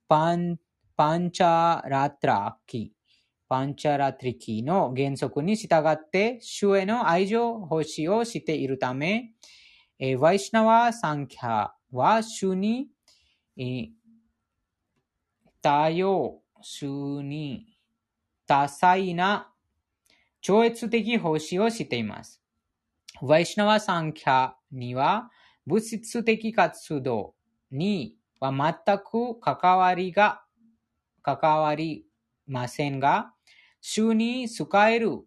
[0.07, 0.57] パン
[0.95, 2.93] パンチャラトラキ、
[3.49, 9.31] パンチャラトリキの原則に従って、主への愛情奉仕をしているため、
[9.99, 12.87] えーワイシナワ・サンキャは主に、
[13.57, 13.89] えー
[15.67, 17.65] 多様、主に
[18.47, 19.51] 多彩な
[20.39, 22.41] 超越的奉仕をしています。
[23.21, 25.29] ワイシナワ・サンキャには
[25.65, 27.35] 物質的活動
[27.69, 28.53] には
[28.85, 30.41] 全く関わりが
[31.21, 32.05] 関わり
[32.45, 33.33] ませんが、
[33.81, 35.17] 主に使える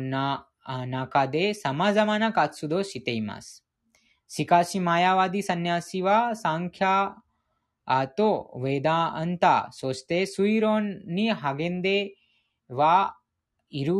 [0.00, 3.64] なあ中で様々な活動をしています。
[4.26, 7.12] しかし、マヤワディサニャシは、サンキャ
[7.84, 12.14] あと、ウェダアンタ、そして推論に励んで
[12.68, 13.16] は
[13.70, 13.94] いる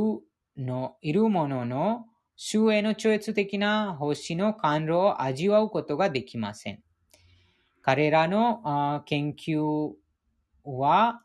[0.57, 2.07] の、いるものの、
[2.37, 6.83] 主への超越的な星の感動を味わうことができません。
[7.83, 9.93] 彼らの研究
[10.65, 11.23] は、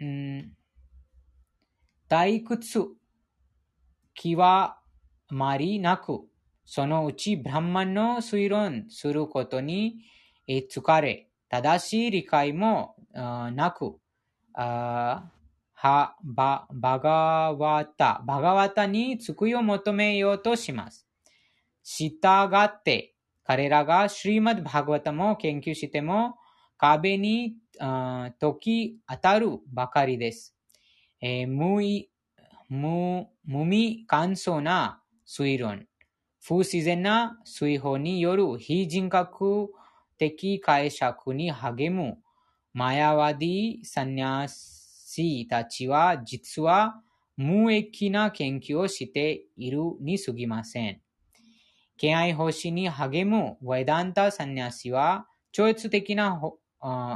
[0.00, 0.52] うん、
[2.08, 2.86] 退屈、
[4.14, 4.38] 極
[5.28, 6.20] まりなく、
[6.64, 9.96] そのうちブランマンの推論することに
[10.48, 13.96] 疲れ、正しい理解もなく、
[14.52, 21.06] は、ば、バガワタ、バガワタに救いを求めようとします。
[21.84, 22.18] 従
[22.54, 26.36] って、彼らがシュリマッド・バガワタも研究しても、
[26.78, 30.56] 壁に解き当たるばかりです。
[31.20, 32.10] えー無い
[32.68, 35.86] 無無味乾燥な推論、
[36.42, 39.70] 不自然な推法による非人格
[40.18, 42.18] 的解釈に励む
[42.72, 47.00] マヤワディサニャシーたちは実は
[47.36, 51.00] 無益な研究をしているに過ぎません。
[51.96, 56.40] 敬愛奉仕に励むウェダンタサニャシーは超越的な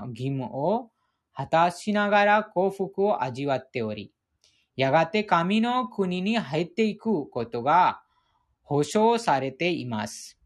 [0.08, 0.90] 義務を
[1.34, 4.12] 果たしながら幸福を味わっており、
[4.76, 8.00] やがて神の国に入っていくことが
[8.62, 10.39] 保証されています。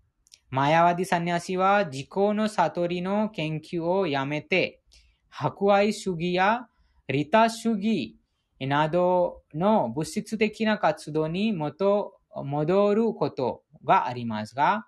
[0.50, 4.82] マヤワディサニャシは自己の悟りの研究をやめて、
[5.28, 6.68] 博愛主義や
[7.08, 8.16] 利他主義
[8.60, 14.86] などの物質的な活動に元戻ることがありますが、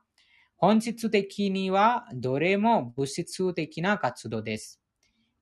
[0.57, 4.81] 本質的にはどれも物質的な活動です。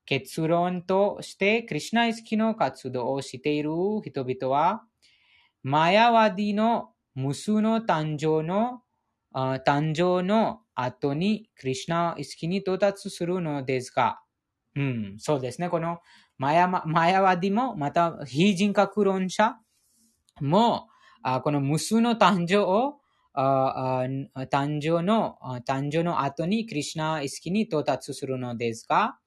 [0.06, 3.70] 結論として、クリシュナイスキの活動をしている
[4.02, 4.82] 人々は、
[5.62, 8.82] マヤワディの無数の誕生の
[9.34, 14.20] 誕生の後にクリシュナ意識に到達するのですが、
[14.76, 15.68] うん、そうですね。
[15.68, 15.98] この
[16.38, 19.56] マヤマヤワディも、また非人格論者
[20.40, 20.88] も、
[21.22, 23.00] あこの無数の誕生を、
[23.32, 24.04] あ
[24.34, 29.18] あ誕生の、誕生の後にクリシュナ意識に到達するのですが、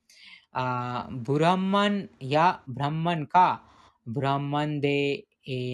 [0.51, 3.63] あブランマンやブランマンか、
[4.05, 5.25] ブランマンで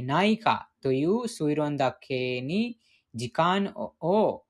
[0.04, 2.78] ないかという推論だけに
[3.16, 4.44] 時間を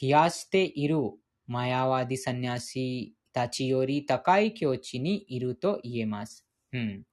[0.00, 0.98] 冷やしている
[1.46, 6.44] マヤワディサニャシたちより高い境地にいると言えます。
[6.72, 7.04] うん、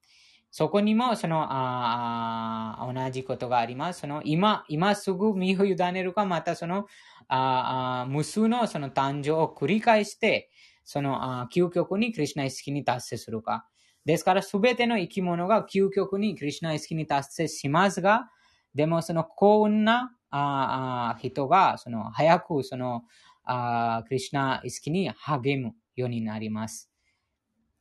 [0.51, 4.01] そこにもそのあ同じことがあります。
[4.01, 6.87] その今今すぐ身を委ねるか、またその
[7.27, 10.49] あ無数のその誕生を繰り返して、
[10.83, 13.67] そのあ究極にクリシュナ意識に達成するか。
[14.05, 18.29] ですから、すべての生き物が究極にクリシュナ意識に達成しますが、
[18.75, 23.02] でもその幸運なあーあー人が、その早くその
[23.44, 26.90] あークリシュナ意識に励むようになります。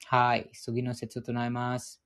[0.05, 0.49] はい。
[0.53, 2.01] 次の説となります。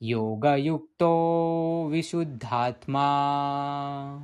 [0.00, 4.20] ヨガユクトヴィシュッダートマ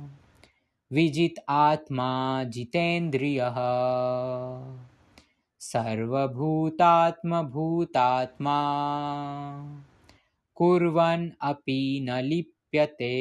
[0.91, 4.61] ヴィジッアートマジテンドリヤハ
[5.61, 8.57] सर्वभूतात्मभूतात्मा
[10.57, 11.77] कुर्वन् अपि
[12.07, 13.11] न लिप्यते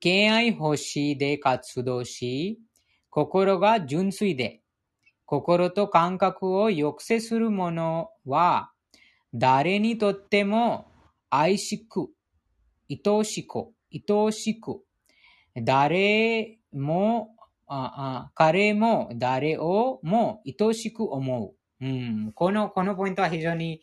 [0.00, 2.58] 敬愛欲しいで活動し、
[3.10, 4.60] 心が純粋で、
[5.24, 8.72] 心と感覚を抑制するものは、
[9.34, 10.90] 誰にとっても
[11.30, 12.08] 愛しく、
[12.88, 14.82] 愛おしく、愛おしく、
[15.54, 17.34] 誰も
[17.70, 21.84] ああ彼も誰をも愛おしく思う。
[21.84, 23.82] うん、この、このポイントは非常に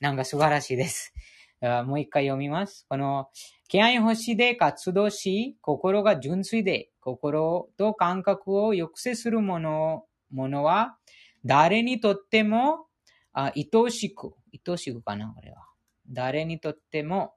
[0.00, 1.12] なんか素晴らしいです。
[1.60, 2.86] もう一回読みます。
[2.88, 3.28] この、
[3.68, 10.96] 敬愛欲しで活動し、心が純粋で、心と感覚を抑制するものものは、
[11.44, 12.86] 誰にとっても
[13.32, 15.66] あ愛しく、愛おしくかな、これは。
[16.08, 17.34] 誰にとっても、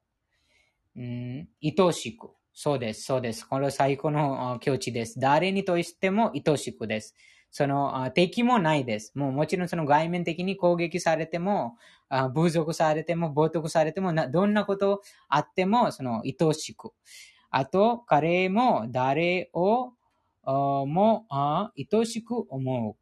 [0.95, 2.29] うん、愛しく。
[2.53, 3.47] そうです、そうです。
[3.47, 5.19] これ最高の境地です。
[5.19, 7.15] 誰にとしても愛おしくです。
[7.52, 9.14] その敵もないです。
[9.15, 11.78] もうもちろんその外面的に攻撃されても、
[12.10, 16.91] あ侮辱されても、冒涜されても、どんなことあっても、その愛しく。
[17.49, 19.94] あと、彼も誰を
[20.45, 22.95] もあ愛しく思う。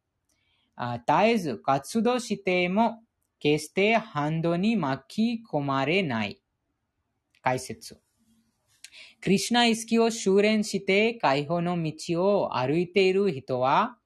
[1.07, 3.03] 絶えず活動しても、
[3.39, 6.41] 決して反動に巻き込まれない。
[7.41, 7.99] 解説。
[9.21, 13.97] クリシュナ意識を修練して解放の道を歩いている人は、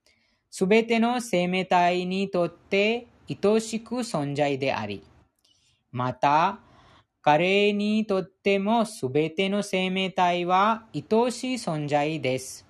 [0.51, 5.03] すべての生命体にとって愛しく存在であり、
[5.91, 6.59] また、
[7.21, 12.65] 彼にとってもすべての生命体は愛しい存在です。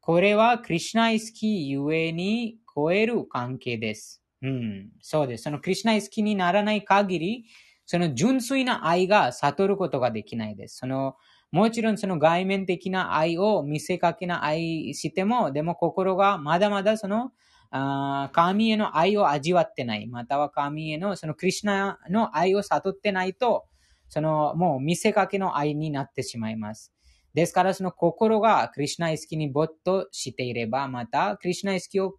[0.00, 4.22] これはクリシュナ意識ゆえに超える関係です。
[4.42, 5.44] うん、そうです。
[5.44, 7.44] そのクリシュナ意識にならない限り、
[7.86, 10.78] その純粋な愛が悟ることができないです。
[10.78, 11.16] その
[11.52, 17.32] もちろんその外面的な愛を見せかけな愛しても、でも心がまだまだその
[17.70, 20.06] あ神への愛を味わってない。
[20.06, 23.64] または神へのそのクリシュナの愛を悟ってないと、
[24.08, 26.92] そのもう見せかけの愛になってしまいます。
[27.36, 32.14] ですから、その心がクリュナ意識に没頭していれば、また、クリュナ意識を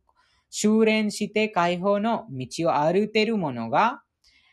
[0.52, 4.04] 修練して解放の道を歩いている者が、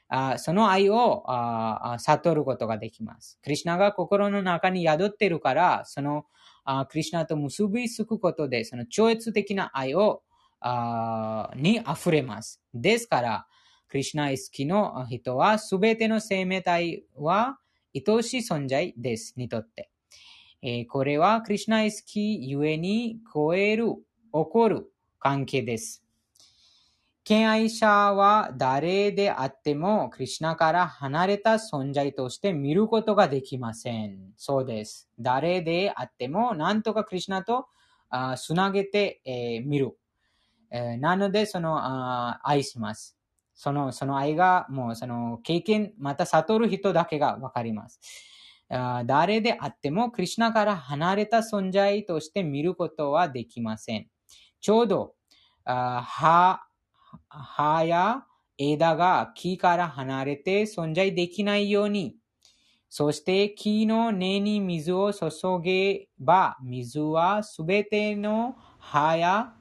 [0.08, 3.38] あその愛をあ悟ることができます。
[3.42, 6.26] クリュナが心の中に宿っているから、その
[6.64, 10.22] あクリュナと結びつくことで、その超越的な愛を
[10.60, 12.62] あに溢れます。
[12.72, 13.46] ですから、
[13.88, 17.58] クリュナ意識の人は、すべての生命体は
[17.94, 19.34] 愛しい存在です。
[19.36, 19.90] にとって。
[20.62, 24.02] えーこれはクリュナ意識ゆえに超える、起
[24.32, 26.03] こる関係です。
[27.24, 34.32] 敬愛者は誰であっても、クリュナから離れた存在として見ることができません。
[34.36, 35.08] そうです。
[35.18, 37.66] 誰であっても、なんとかクリュナと
[38.36, 39.96] つなげて、えー見る。
[40.70, 43.16] えーなので、そのあ愛します。
[43.54, 48.00] その、その愛が、もう、その経験、また悟る人だけがわかります。
[49.06, 54.08] 誰であっても、クリュナから離れた存在として見ることはできません。
[54.60, 55.14] ちょうど、
[55.64, 56.63] あ
[57.34, 58.24] 葉、や
[58.56, 62.16] 枝が木から離れて存在できないように、
[62.88, 65.30] そして木の根に水を注
[65.60, 69.52] げば、水はすべての葉や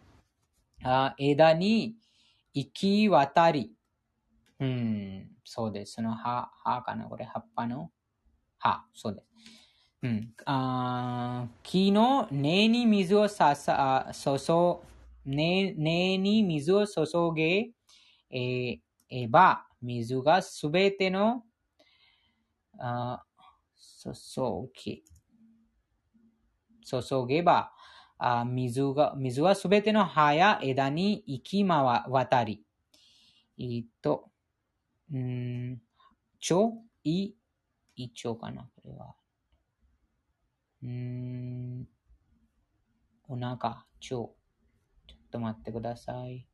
[0.83, 1.95] あ枝に
[2.53, 3.71] 行き渡り、
[4.59, 5.93] うん、そうです。
[5.93, 7.05] その葉、葉かな？
[7.05, 7.89] これ葉っぱの？
[8.59, 9.27] 葉、そうです。
[10.03, 14.83] うん、あ木の根に水をささ、あ注、
[15.25, 17.05] 根根に水を注
[17.35, 17.71] げ、
[18.29, 18.79] えー
[19.09, 21.43] えば、水がすべての、
[22.79, 23.23] あ
[24.03, 24.11] 注
[24.73, 25.03] ぎ、
[26.83, 27.71] 注げば、
[28.17, 32.65] あ水が、水はすべての葉や枝に行きまわ渡り、
[33.59, 34.29] えっと、
[35.11, 35.19] うー
[35.73, 35.81] ん、
[36.49, 37.33] 腸、い、
[37.95, 39.15] 胃腸かなこれは。
[40.83, 41.87] うん、
[43.27, 44.42] お腹、腸。
[45.33, 46.45] ちょっと待ってください。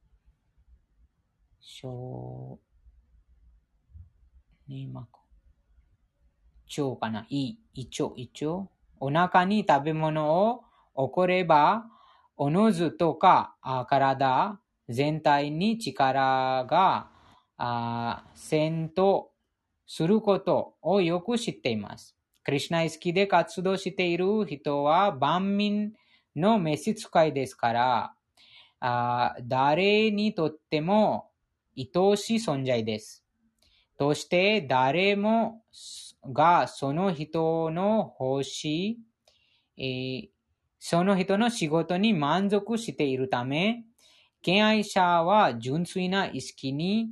[1.60, 2.62] 小、
[4.70, 5.20] ねまこ。
[6.78, 7.26] 腸かな？
[7.30, 8.70] 胃、胃腸、胃腸。
[9.02, 10.62] お腹に食べ物を
[10.96, 11.88] 起これば、
[12.38, 17.10] おのずとかあ体全体に力が
[18.34, 19.26] 戦闘
[19.88, 22.16] することをよく知っています。
[22.46, 25.92] クリュナ意識で活動している人は万民
[26.34, 28.14] の召使いですから、
[28.80, 31.32] あ誰にとっても
[31.78, 33.26] 愛しい存在です。
[33.98, 35.64] として誰も
[36.32, 39.00] がその人の欲し
[39.78, 40.40] い、えー
[40.80, 43.84] その人の仕事に満足しているため、
[44.42, 47.10] 敬愛者は純粋な意識に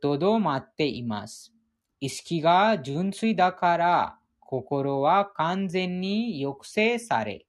[0.00, 1.52] とどまっています。
[2.00, 7.46] 意識が純粋だから、心は完全に抑制され、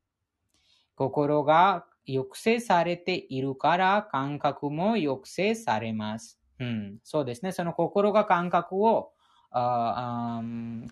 [0.96, 6.40] 心が抑制されているから感覚も抑制されます。
[6.60, 7.52] うん、そうですね。
[7.52, 9.12] その心が感覚を
[9.52, 10.42] あ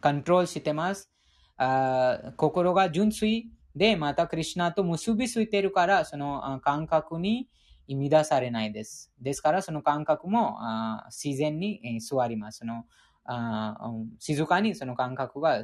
[0.02, 1.12] コントロールしてます。
[1.58, 7.48] あ心が純粋で、またクリュナと結びついているから、その感覚に
[7.88, 9.12] 乱されないです。
[9.20, 12.60] ですから、その感覚もあ自然に座ります。
[12.60, 12.86] その
[13.24, 13.78] あ
[14.20, 15.64] 静かにその感覚が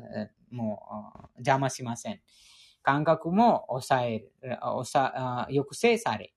[0.52, 0.84] も
[1.26, 2.22] う邪魔しません。
[2.88, 4.32] 感覚も抑える、
[4.62, 5.12] 抑
[5.50, 6.34] 抑制され、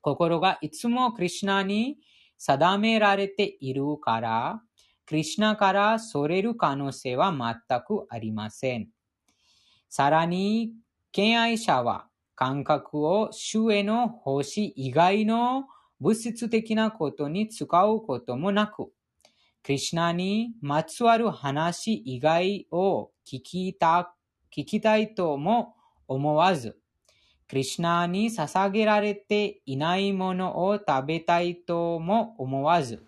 [0.00, 1.96] 心がいつもクリュナに
[2.38, 4.62] 定められているから、
[5.06, 8.90] クリュナからそれる可能性は全くありません。
[9.88, 10.70] さらに、
[11.10, 12.06] 敬愛者は
[12.36, 15.64] 感覚を主への奉仕以外の
[15.98, 18.92] 物質的なことに使うこともなく、
[19.64, 24.14] クリュナにまつわる話以外を聞きた、
[24.54, 25.74] 聞きたいとも
[26.06, 26.78] 思わず、
[27.48, 33.04] クリュナに捧げられていないものを食べたいとも思わず、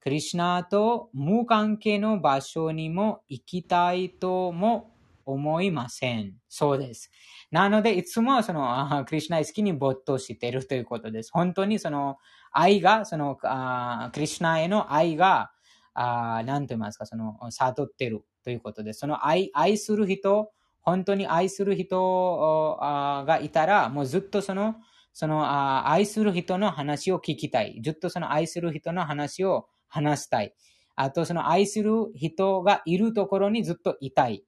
[0.00, 4.92] クリュナと無関係の場所にも行きたいとも
[5.24, 6.34] 思いません。
[6.48, 7.10] そうです。
[7.52, 11.30] なので、いつもその、クリュナ意識に没頭しているということです。
[11.32, 12.18] 本当にその
[12.50, 15.52] 愛が、その、クリュナへの愛が、
[15.94, 19.00] あなんと言いますか、その、悟っているということです。
[19.00, 20.50] その愛、愛する人、
[20.82, 22.78] 本当に愛する人
[23.26, 24.76] がいたら、もうずっとその、
[25.12, 27.80] その愛する人の話を聞きたい。
[27.82, 30.54] ずっとその愛する人の話を話したい。
[30.96, 34.44] あと、その愛する人がいるところにずっといたい。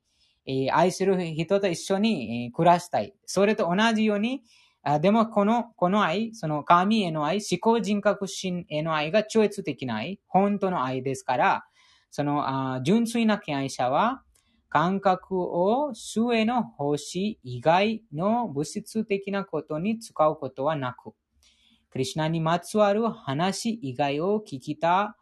[0.73, 3.15] 愛する人と一緒に暮らしたい。
[3.25, 4.43] それと同じように、
[5.01, 11.65] でもこの、この愛、その神への愛、思考人格心への愛が超越的な愛、本当の愛ですから、
[12.11, 14.24] その純粋な敬愛者は、
[14.75, 21.13] 感覚を主への奉仕以外の物質的なことに使うことはなく、
[21.91, 25.17] クリシナにまつわる話以外を聞きた、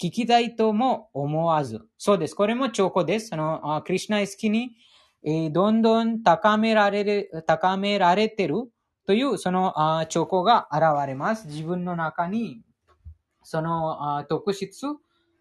[0.00, 1.80] 聞きたいとも思わず。
[1.98, 2.36] そうです。
[2.36, 3.30] これも兆候です。
[3.30, 4.76] その、クリシナ意識に、
[5.24, 8.70] えー、どんどん高められる、高められてる
[9.08, 11.48] という、その兆候が現れます。
[11.48, 12.62] 自分の中に、
[13.42, 14.86] その特質、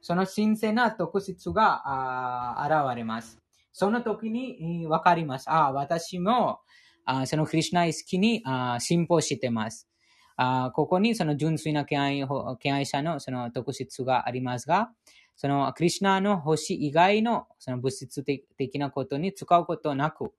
[0.02, 3.43] その神聖な特質が現れます。
[3.74, 5.52] その時にわかります。
[5.52, 6.60] あ私も
[7.06, 9.90] あそのクリュナ意識にあ進歩してます。
[10.38, 12.24] あここにその純粋な敬愛
[12.60, 14.92] 敬愛者のその特質がありますが、
[15.36, 20.32] そのクリュナの星以外のその物質的なことに使うことなく、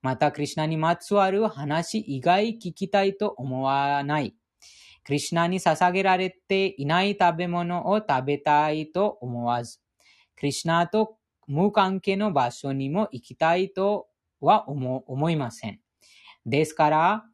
[0.00, 4.34] またクリュナにまつわる話以外聞きたいと思わない。
[5.04, 9.80] クリュナに捧げられていない食べ物を食べたいと思わず、
[10.36, 11.17] クリュナと
[11.48, 14.06] 無関係の場所にも行きたいと
[14.40, 15.80] は思いません。
[16.46, 17.24] ですから、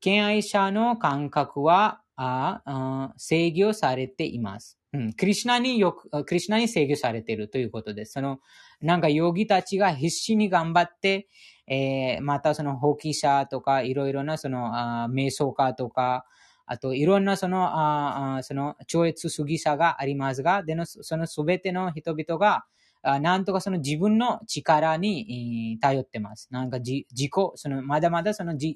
[0.00, 4.80] 敬愛者の感覚はあ制御されています。
[4.92, 8.14] うん、クリシナによく、クリシナに制御されているということです。
[8.14, 8.40] その、
[8.80, 11.28] なんか、ヨギたちが必死に頑張って、
[11.68, 14.72] えー、またその、放棄者とか、いろいろなその、
[15.12, 16.26] 瞑想家とか、
[16.66, 17.68] あと、いろんなその、
[18.36, 22.64] あその、超越主義者がありますが、での、そのすべての人々が、
[23.02, 26.48] なんとかその自分の力に頼ってます。
[26.50, 28.74] なんか自己、そのまだまだその自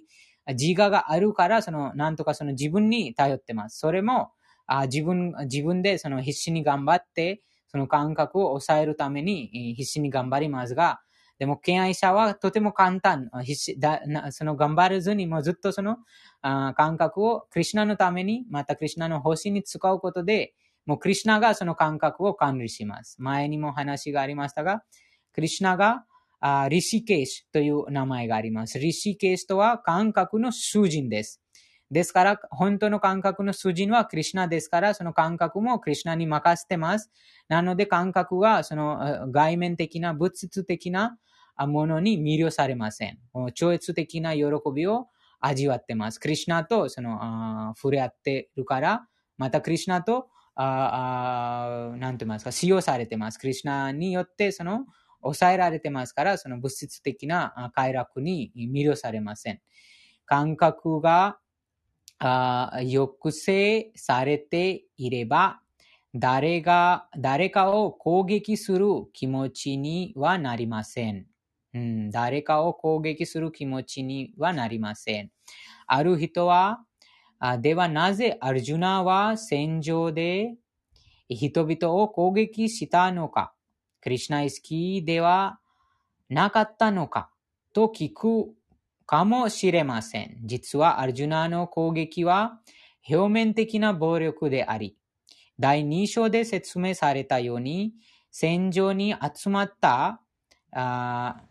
[0.48, 3.78] 自我があるから、そのなんとかその自分に頼ってます。
[3.78, 4.30] それも
[4.90, 11.00] 自分、自分でその必死に頑張って、その感覚を抑えるために必死に頑張りますが、
[11.38, 15.96] でも、敬愛者はとても簡単、必死だその頑張らずにもずっとその
[16.42, 20.54] 感覚をクリュナのために、またクリュナの方針に使うことで、
[20.86, 23.16] もうクリュナがその感覚を管理します。
[23.20, 24.82] 前にも話がありましたが、
[25.32, 26.04] クリュナが
[26.40, 28.78] あリシケーシという名前があります。
[28.78, 31.40] リシケーシとは感覚の主人です。
[31.90, 37.10] ですから、本当の感覚の主人はクリュナですから、その感覚もクリュナに任せてます。
[37.48, 41.16] なので、感覚はその外面的な物質的な
[41.56, 43.18] ものに魅了されません。
[43.54, 44.44] 超越的な喜
[44.74, 45.08] びを
[45.40, 46.18] 味わってます。
[46.18, 49.06] クリュナとその触れ合ってるから、
[49.38, 53.38] またクリュナとああなんて言いますか、使用されてます。
[53.38, 54.86] クリュナによって、その、
[55.22, 59.60] 抑えられてますから、その物質的な快楽に魅了されません。
[60.26, 61.38] 感覚が
[62.18, 65.60] あ抑制されていれば、
[66.14, 71.26] 誰が、誰かを攻撃する気持ちにはなりません。
[71.74, 75.30] うん、誰かを攻撃する気持ちにはなりません。
[75.86, 76.84] ある人は、
[77.60, 80.54] ではなぜアルジュナは戦場で
[81.28, 83.52] 人々を攻撃したのか？
[84.00, 85.58] クリシナイスキーでは
[86.28, 87.30] なかったのか？
[87.72, 88.54] と聞く
[89.06, 90.38] かもしれません。
[90.44, 92.60] 実はアルジュナの攻撃は
[93.08, 94.96] 表面的な暴力であり、
[95.58, 97.92] 第2章で説明されたように、
[98.30, 100.22] 戦場に集まった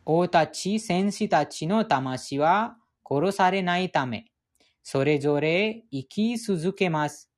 [0.06, 2.78] 王たち、戦士たちの魂は
[3.08, 4.26] 殺されないため、
[4.84, 7.32] それぞれ生き続けます。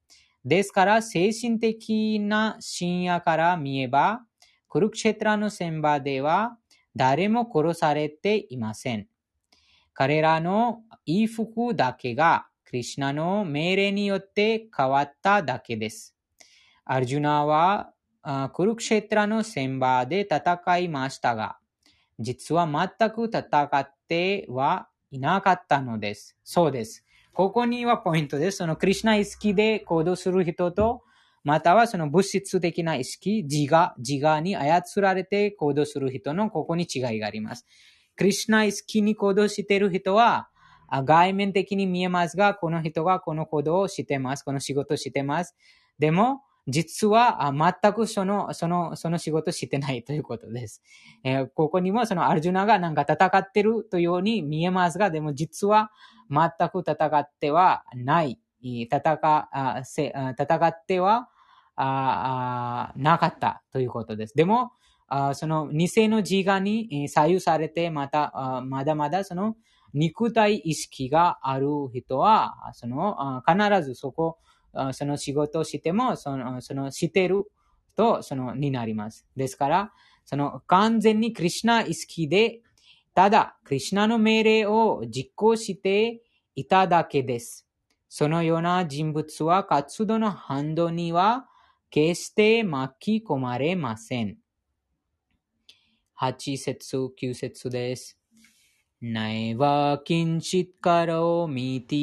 [0.43, 4.21] ですから、精神的な深夜から見えば、
[4.67, 6.57] クルクシェトラの戦場では
[6.95, 9.07] 誰も殺されていません。
[9.93, 16.13] 彼らの衣服だけがクリシナの命令によって変わっただけです。
[16.83, 17.93] アルジュナは
[18.53, 21.57] クルクシェトラの戦場で戦いましたが、
[22.19, 26.35] 実は全く戦ってはいなかったのです。
[26.43, 27.04] そうです。
[27.35, 28.59] ここにはポイントです。
[28.59, 31.03] そのクリュナ意識で行動する人と、
[31.43, 37.65] またはその物質的な意識、自我、自我に操られて行動する人のここに違いがあります。
[38.15, 40.47] クリュナ意識に行動している人は、
[40.89, 44.43] 外面的に見えますが、この人がこの行動をしてます。
[44.43, 45.57] この仕事をしてます。
[45.99, 50.81] でも、実は全くその、その、その仕事してないということです。
[51.23, 55.91] えー、ここにもそのアルジュナがなんか戦ってるというように見えますが、でも実は
[56.29, 58.39] 全く戦ってはない。
[58.61, 61.29] 戦戦っては
[61.75, 64.33] なかったということです。
[64.35, 64.71] でも、
[65.33, 69.55] その偽の自我に左右されて、また、まだまだその
[69.93, 74.39] 肉体意識がある人は、その必ずそこ、
[74.92, 77.44] その仕事をしても、その、そのしてる
[77.96, 79.26] と、その、になります。
[79.36, 79.92] ですから、
[80.24, 82.60] その完全にクリュナ意識で
[83.14, 86.22] ただ、クリュナの命令を実行して
[86.54, 87.66] いただけです。
[88.08, 91.46] そのような人物は活動の反動には
[91.90, 94.38] 決して巻き込まれません。
[96.20, 98.16] 8節9節です。
[99.02, 102.00] नैव किञ्चित् करोमीति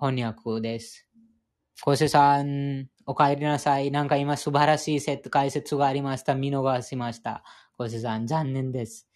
[0.01, 1.07] 翻訳です。
[1.83, 3.91] 小瀬さん、お帰りなさい。
[3.91, 6.35] なんか今素晴らしい説解説がありました。
[6.35, 7.45] 見逃しました。
[7.77, 9.07] 小瀬さん、残念です。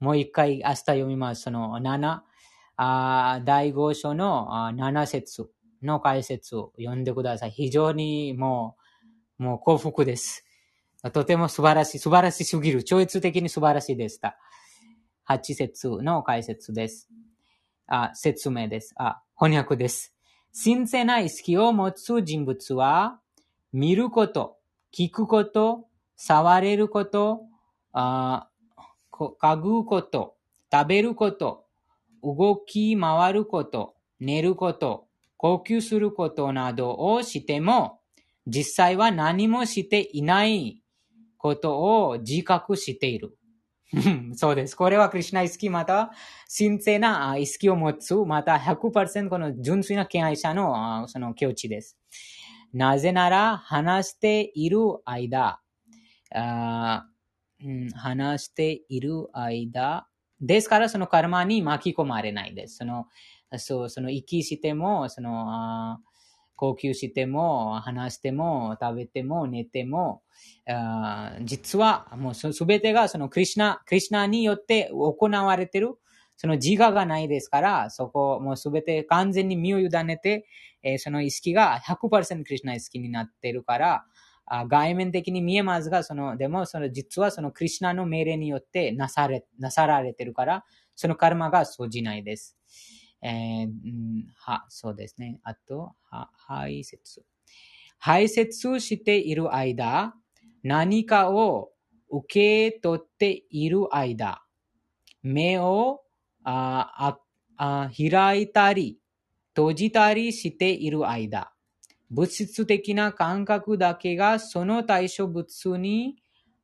[0.00, 1.42] もう一回明日読みます。
[1.42, 2.22] その7、
[2.76, 5.48] あー第5章のあー7節
[5.81, 7.51] の解説を読んでください。
[7.51, 8.75] 非常にも
[9.39, 10.45] う、もう幸福です。
[11.13, 12.83] とても素晴らしい、素晴らしすぎる。
[12.83, 14.37] 超越的に素晴らしいでした。
[15.29, 17.09] 8節の解説です。
[17.85, 18.93] あ、説明です。
[18.97, 20.13] あ、翻訳です。
[20.63, 23.19] 神聖な意識を持つ人物は、
[23.71, 24.57] 見ること、
[24.93, 27.41] 聞くこと、触れること、
[27.93, 28.49] あ
[29.11, 30.35] こ嗅ぐこと、
[30.71, 31.65] 食べること、
[32.23, 35.06] 動き回ること、寝ること、
[35.37, 38.01] 呼吸することなどをしても、
[38.45, 40.81] 実際は何もしていない
[41.37, 43.37] ことを自覚している。
[44.35, 44.75] そうです。
[44.75, 46.11] これはクリュナ意識また
[46.55, 51.97] 神聖な意識を持つ、また100%この純粋な敬愛者のその境地です。
[52.73, 55.61] なぜなら話している間、
[57.95, 60.07] 話している間、
[60.41, 62.77] ですからそのカルマに巻き込まれないです。
[62.77, 63.07] その、
[63.57, 65.99] そう、その息しても、その、あ
[66.55, 70.23] 呼吸しても、話しても、食べても、寝ても、
[70.67, 75.95] あ実はもうすべてがそのクリシナ、クリシナによって行われてる、
[76.35, 80.47] その自我がないですから、そこもうすべて完全に身を委ねて、
[80.83, 84.05] えーその意識が100%クリシナ意識になっているから、
[84.45, 90.65] あ外面的に見えますが、その、でもその実はそのクリシナの命令によってなされ、なさられているから、
[90.95, 92.57] そのカルマが生じないです。
[93.21, 93.69] えー
[94.35, 95.39] は、そうですね。
[95.43, 97.21] あと、は、排泄。
[97.97, 100.13] 排泄している間、
[100.63, 101.71] 何かを
[102.09, 104.43] 受け取っている間、
[105.23, 106.01] 目を
[106.43, 107.17] あ
[107.57, 108.99] あ開いたり、
[109.55, 111.51] 閉じたりしている間、
[112.09, 116.15] 物質的な感覚だけがその対象物に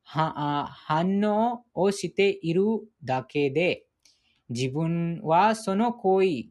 [0.04, 2.62] は反応をしている
[3.02, 3.86] だけで、
[4.48, 6.44] 自分はその行為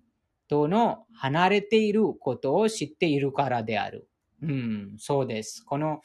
[0.48, 4.08] との離れていることを知っているからである。
[4.42, 5.64] うん、そうです。
[5.64, 6.02] この、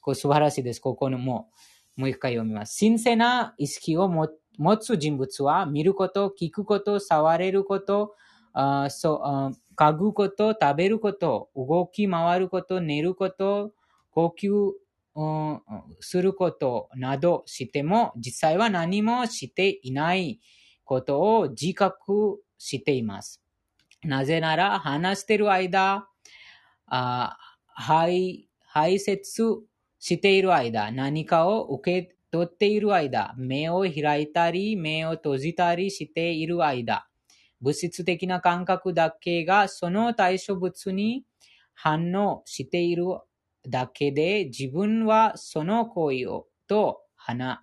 [0.00, 0.80] こ素晴らしいです。
[0.80, 1.50] ここのも
[1.96, 2.78] う、もう一回読みます。
[2.78, 8.14] 神聖な意識を持つ人物は、見ること、聞くこと、触れること、
[8.54, 13.72] あそうあ嗅ぐこと、食べること、動き回ること、寝ること、
[14.10, 14.72] 呼吸
[15.14, 15.62] うん
[16.00, 20.40] することなどしても、実際は何もしていない
[20.84, 23.40] ことを自覚しています。
[24.04, 26.08] なぜなら、話している間、
[27.66, 29.18] 排排泄
[29.98, 37.06] している間、何かを受け取っている間、目を開いたり、目を閉じたりしている間、
[37.60, 41.24] 物質的な感覚だけがその対象物に
[41.74, 43.04] 反応している
[43.68, 47.02] だけで、自分はその行為をと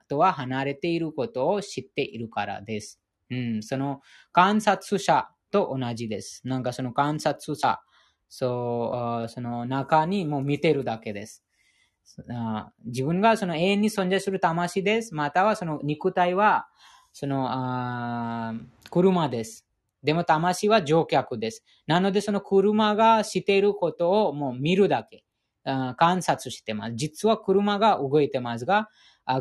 [0.08, 3.02] とは離れていることを知っているからです。
[3.32, 4.02] うん、その
[4.32, 6.42] 観察者と同じです。
[6.46, 7.80] なんかその観察者、
[8.28, 11.44] そうその中にもう見てるだけです。
[12.86, 15.14] 自分がその永遠に存在する魂です。
[15.16, 16.68] またはその肉体は
[17.14, 18.54] そのあ
[18.90, 19.66] 車です。
[20.04, 21.64] でも魂は乗客です。
[21.88, 25.24] なのでその車がしていることをもう見るだけ。
[25.98, 26.94] 観察してます。
[26.96, 28.90] 実は車が動いてますが、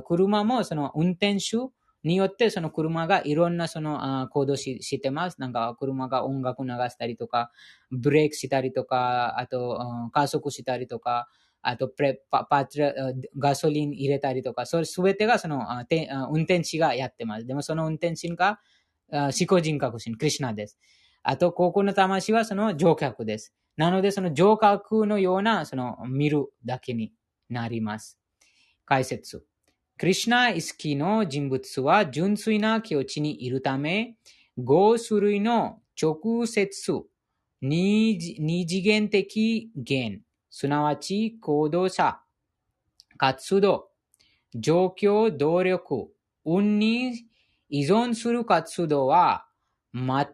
[0.05, 1.70] 車もその運転手
[2.09, 5.41] によってその車がいろんなそのあ行動ししてます。
[5.41, 7.53] なんか車が音楽流したりとか、
[7.93, 11.29] ブレーキしたりとか、あとうん加速したりとか、
[11.63, 12.93] あとプレパパトラ
[13.39, 17.47] ガソリン入れたりとか、それすべてがそのあて運転手がやってます。
[17.47, 18.59] でもその運転手が
[19.13, 20.79] あ思考人格心、クリシュナです。
[21.23, 23.55] あと、高校の魂はその乗客です。
[23.77, 27.13] なので、その乗客のような、その見るだけに
[27.51, 28.19] なります。
[28.87, 29.45] 解説。
[29.99, 34.15] クリシュナ意識の人物は純粋な境地にいるため、
[34.57, 36.93] 5種類の直接
[37.61, 42.20] 二次元的言、すなわち行動者、
[43.16, 43.89] 活動、
[44.55, 46.12] 状況、動力、
[46.45, 47.25] 運に
[47.69, 49.49] 依存する活動は、
[49.91, 50.29] ま、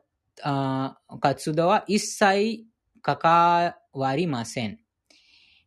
[1.20, 2.65] 活動は一切
[3.01, 4.84] 関わりません。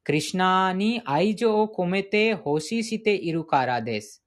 [0.07, 4.23] クリシナに愛情を込めて奉仕しているからです。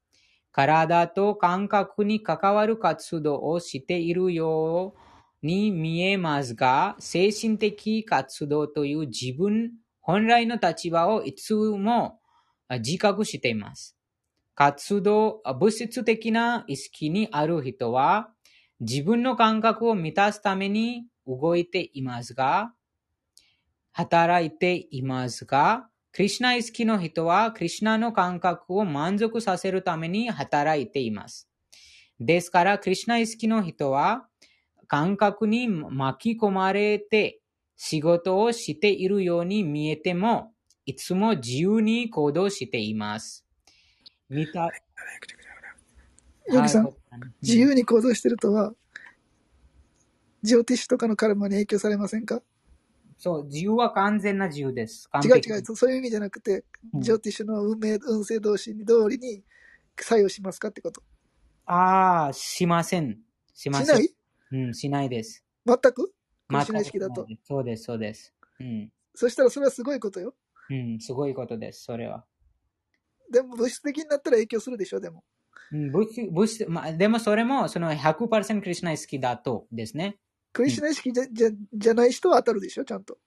[0.52, 4.94] 体と感覚に関わる活動をしているよ
[5.42, 12.20] うに見えますが、精神的活動という自分本来の立場をいつも
[12.68, 13.96] 自覚しています。
[14.54, 18.28] 活動、物質的な意識にある人は、
[18.80, 22.74] 自分の感覚を満たすために動いていますが、
[23.92, 31.48] 働いていますが、クリシナ意識の人は、クリシナの感覚を満足させるために働いています。
[32.18, 34.26] ですから、クリシナ意識の人は、
[34.88, 37.40] 感覚に巻き込まれて
[37.76, 40.52] 仕事をしているように見えても、
[40.84, 43.46] いつも自由に行動しています。
[44.28, 44.68] 見た、
[46.48, 46.94] ヨギさん、はい
[47.42, 48.72] 自由に行動してるとは、
[50.42, 52.40] ジオティッシュとかのカルマに影響されませんか？
[53.20, 55.06] そう、自由は完全な自由です。
[55.10, 56.64] 完違う璧違う、そうそういう意味じゃなくて、
[56.94, 59.44] うんジオティッシュの運命、運勢同士に通りに
[60.00, 61.02] 作用しますかってこと。
[61.66, 63.18] ああ、しません。
[63.52, 63.86] しません。
[63.86, 64.14] しない？
[64.52, 65.44] うん、しないです。
[65.66, 66.12] 全く？
[66.64, 66.84] しない。
[66.84, 66.98] です
[67.44, 68.34] そうです、そうです。
[68.58, 68.90] うん。
[69.14, 70.34] そしたらそれはすごいことよ。
[70.70, 72.24] うん、すごいことです、それは。
[73.30, 75.24] でも物質的になったら影響するでしょ、でも。
[75.72, 80.16] うん、物質物質まあ、でもそれもその100%クリシナ意識だとですね。
[80.52, 83.18] クリシナ意識じゃ,、じゃじゃない人は当たるでしょ、ちゃんと。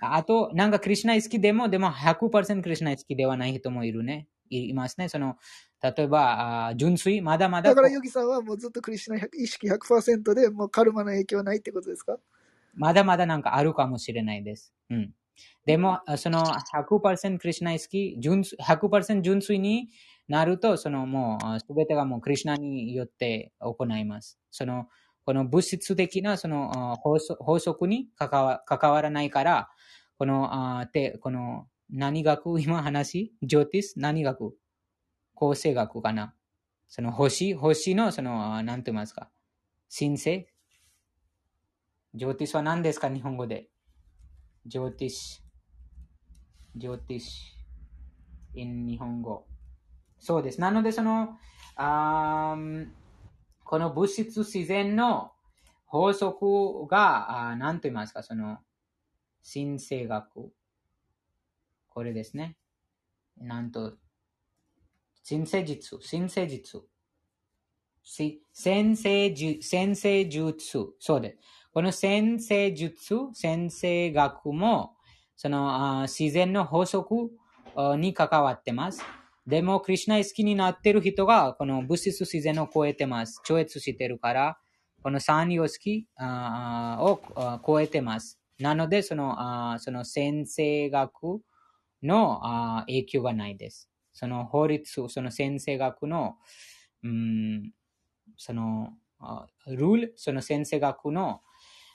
[0.00, 4.28] あと、なんかクリシナ意識でも、でも100%クリシナ意識ではない人もいるね。
[4.50, 5.08] いいますね。
[5.08, 5.36] その、
[5.82, 7.70] 例えば、あ純粋、まだまだ。
[7.70, 12.18] だからヨギさんはもうずっとクリシナ意識100%でもうカルマの影響はないってことですか？
[12.74, 14.72] まだまだなんかあるかもしれないです。
[14.90, 15.14] うん。
[15.66, 19.88] でも、あその100%クリシナ意識、純粋100%純粋に
[20.28, 24.38] なると、そのもうすべてがもうクリシナによって行います。
[24.50, 24.88] その、
[25.24, 29.70] この物質的なその法則法則に関わ関わらないから、
[30.18, 34.56] この、あてこの何学 今話ジョーティス何学
[35.34, 36.34] 構成学かな
[36.86, 39.30] その星星のその、あなんて言いますか
[39.96, 40.54] 神聖
[42.14, 43.68] ジョーティスは何ですか日本語で。
[44.66, 45.44] ジョーティス。
[46.76, 47.58] ジョーティス。
[48.54, 49.48] in 日本語。
[50.20, 50.60] そうです。
[50.60, 51.36] なので、その、
[51.74, 52.86] あー
[53.74, 55.32] この物質自然の
[55.84, 58.58] 法則が、何と言いますか、その、
[59.52, 60.52] 神聖学。
[61.88, 62.56] これですね。
[63.36, 63.94] なんと、
[65.28, 66.84] 神聖術、神聖術。
[68.04, 70.94] 先生術、先生術。
[71.00, 71.38] そうです。
[71.72, 74.94] この先生術、先生学も、
[75.34, 77.32] その自然の法則
[77.98, 79.02] に関わってます。
[79.46, 83.42] でも、クリュナ意識になってる人が、この物質自然を超えてます。
[83.44, 84.58] 超越してるから、
[85.02, 87.20] この三様式を
[87.66, 88.40] 超えてます。
[88.58, 91.42] なので、その、その先生学
[92.02, 92.40] の
[92.86, 93.90] 影響がないです。
[94.14, 96.36] その法律、その先生学の、
[97.02, 97.72] うん、
[98.38, 98.94] その、
[99.66, 101.42] ルール、その先生学の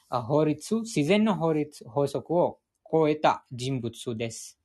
[0.10, 2.60] 法律、自然の法律、法則を
[2.92, 4.59] 超えた人物です。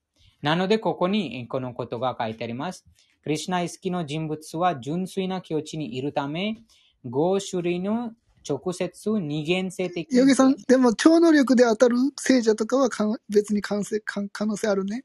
[0.45, 2.85] なので、ここにこのことが書いてあります。
[3.23, 6.59] クリシュナ意識の人物は純粋な境地にいるため、
[7.07, 8.13] 5種類の
[8.47, 15.03] 直接二元性的ヨギさん、でも超能力で当たる聖者とかはかん別に可能性可可能性あるね。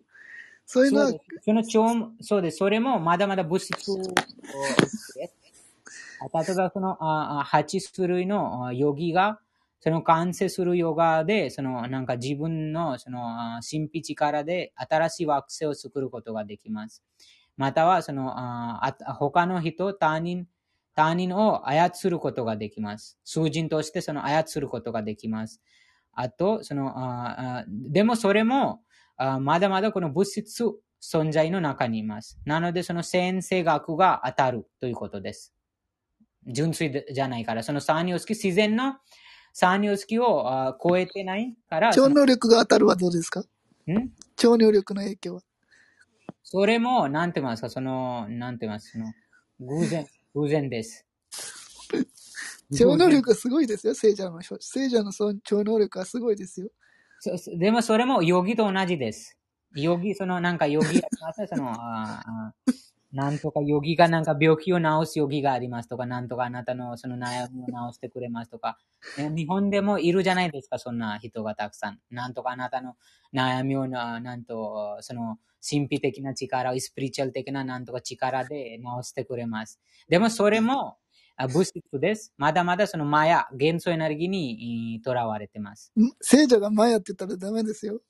[0.66, 1.86] そういうのはその超、
[2.20, 2.58] そうです。
[2.58, 3.72] それもまだまだ物質。
[3.96, 9.40] 例えばそのああ8種類のあヨギが、
[9.82, 17.04] その完成するヨガで、そのなんか自分のその神秘力で新しい惑星を作ることができます。
[17.56, 18.36] またはその
[19.18, 20.48] 他の人、他人、
[20.96, 23.18] 他人を操ることができます。
[23.24, 25.62] 数人としてその操ることができます。
[26.14, 26.94] あと、その
[27.70, 28.82] でもそれも
[29.40, 30.66] まだまだこの物質
[31.02, 32.38] 存在の中にいます。
[32.44, 35.54] なので、その先生学が当たるということです。
[36.48, 38.96] 純粋じゃないから、その三様式、自然の
[39.54, 43.42] 三様式をあ超えてないから、超能力が当たるはどうですか？
[43.42, 43.46] ん？
[44.36, 45.42] 超能力の影響は？
[46.44, 49.06] それも、なんて言いますか、その、なんて言いますその、
[49.60, 51.06] 偶然、 偶然です。
[52.78, 54.58] 超能力がすごいですよ、聖者の人。
[54.62, 55.12] 聖者の
[55.44, 56.70] 超能力はすごいですよ。
[57.20, 59.38] そそでもそれもヨギと同じです。
[59.76, 61.02] ヨギ、そのなんかヨギ
[61.50, 62.54] その、ああ
[63.12, 68.78] なんとかヨギがなんか病気を治すヨギがありますとか、なんとかあなたのその悩みを治してくれますとか、
[69.18, 72.00] ね日本でもいるじゃないですか、そんな人がたくさん。
[72.12, 72.96] なんとかあなたの
[73.34, 79.80] 悩みをな、なんと、その神秘的な力、スピリチュアル的ななんとか力で治してくれます。
[80.08, 80.98] でもそれも
[81.36, 82.34] あ物質です。
[82.38, 85.94] まだまだそのマヤ、元素エネルギーにとらわれてます。
[85.98, 88.02] ん聖者がマヤって言ったらダメですよ。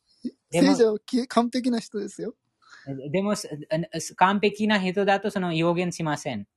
[0.52, 2.34] 聖者はき完璧な人ですよ。
[3.12, 3.48] でも、す
[4.16, 6.48] 完璧な人だとその予言しません。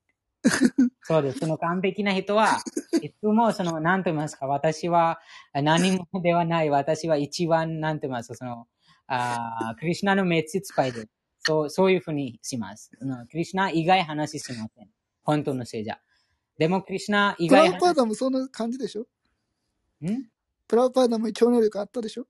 [1.03, 1.39] そうです。
[1.39, 2.59] その完璧な人は、
[3.01, 5.21] いつもその、なんと言いますか、私は
[5.55, 8.67] 何もではない、私は一番、なんと言いますか、その、
[9.07, 11.07] あークリシュナの滅使いで、
[11.41, 12.91] そう、そういうふうにします。
[13.01, 14.91] うんクリシュナ以外話しません。
[15.23, 16.01] 本当の聖者。
[16.59, 19.03] でも、クリシュナ以プラパーダもそんな感じでしょ？
[19.03, 20.29] ん？
[20.69, 22.27] プラウパーダも超能力あったでしょ？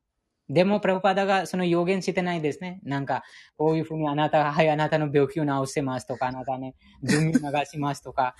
[0.53, 2.81] でも、プラパダがその予言してないですね。
[2.85, 3.23] なんか、
[3.57, 8.35] こういうふうにあなたが、はい、あなたの病気を治せますとか、あなたね、準備を流しますとか。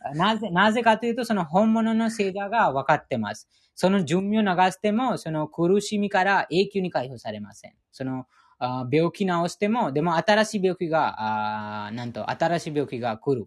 [0.14, 3.48] なぜ、なぜかというと、その本物の聖者が分かってます。
[3.74, 7.74] その準備を流しても、その苦しみから永久に解放されません。
[7.92, 8.24] その、
[8.58, 13.46] あ病気治しても、でも新しい病気が、あなんと、新しい病気が来る。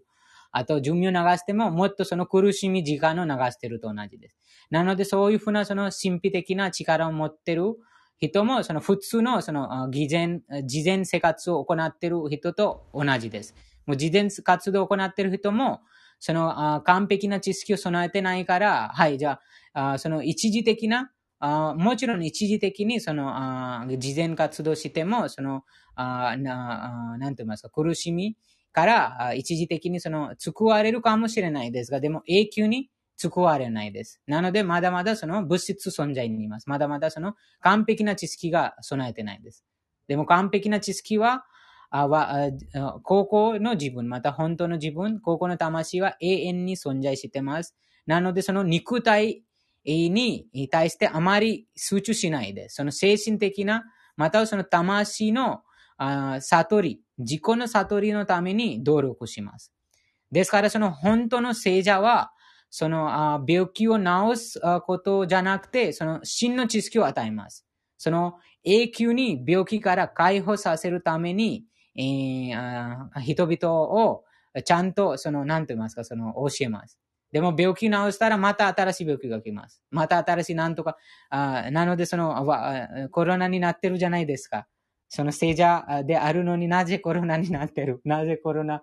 [0.51, 4.37] あと、準備を流しても、もっとその苦しみ時間を流してると同じです。
[4.69, 7.63] なので、そういうふうなその神秘的な力を持ってる
[8.21, 13.55] 人も、その普通のその偽善、事前生活を行っている人と同じです。
[13.87, 15.81] もう事前活動を行っている人も、
[16.19, 19.39] その完璧な知識を備えてないから、はい、じゃ
[19.73, 25.63] あ、その一時的な、あもちろん一時的にそのあ事前活動しても、その、
[25.95, 28.37] あななんて言いますか、苦しみ
[28.71, 32.91] から一時的にその救われるかもしれないですが、でも永久に
[33.21, 34.19] 救われないです。
[34.25, 36.67] なので、まだまだその物質存在にいます。
[36.67, 39.63] まだまだその完璧な知識が備えてないです。
[40.07, 41.45] でも完璧な知識は、
[41.91, 42.49] あは
[43.03, 47.75] 高校の自分、また本当の自分、高校の魂は永遠に存在してます。
[48.07, 49.43] なので、その肉体
[49.85, 53.83] に対してあまり集中しないで、その精神的な、
[54.17, 55.61] またはその魂の
[55.97, 59.71] あ悟り、自己の悟りのために努力します。
[60.31, 62.31] ですから、その本当の聖者は、
[62.71, 64.05] その病気を治
[64.37, 67.67] すことじゃなくて、その真の知識を与えます。
[67.99, 71.65] その永久に病気から解放させるために、
[71.97, 74.23] えー人々を
[74.65, 76.97] ちゃんと、その、なんて言いますか、その、教えます。
[77.31, 79.81] でも病気治したらまた新しい病気が来ます。
[79.91, 80.97] また新しいなんとか、
[81.29, 82.45] あなのでその、
[83.11, 84.67] コロナになってるじゃないですか。
[85.13, 87.99] その聖者であるのになぜコロナになってる？
[88.05, 88.81] なぜコロナ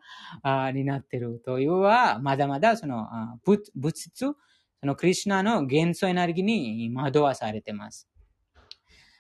[0.73, 1.41] になってる？
[1.43, 3.09] というは、まだまだその
[3.47, 3.63] 物
[3.99, 4.37] 質、そ
[4.83, 8.07] のクリシュナの元素エネルギーに惑わされてます。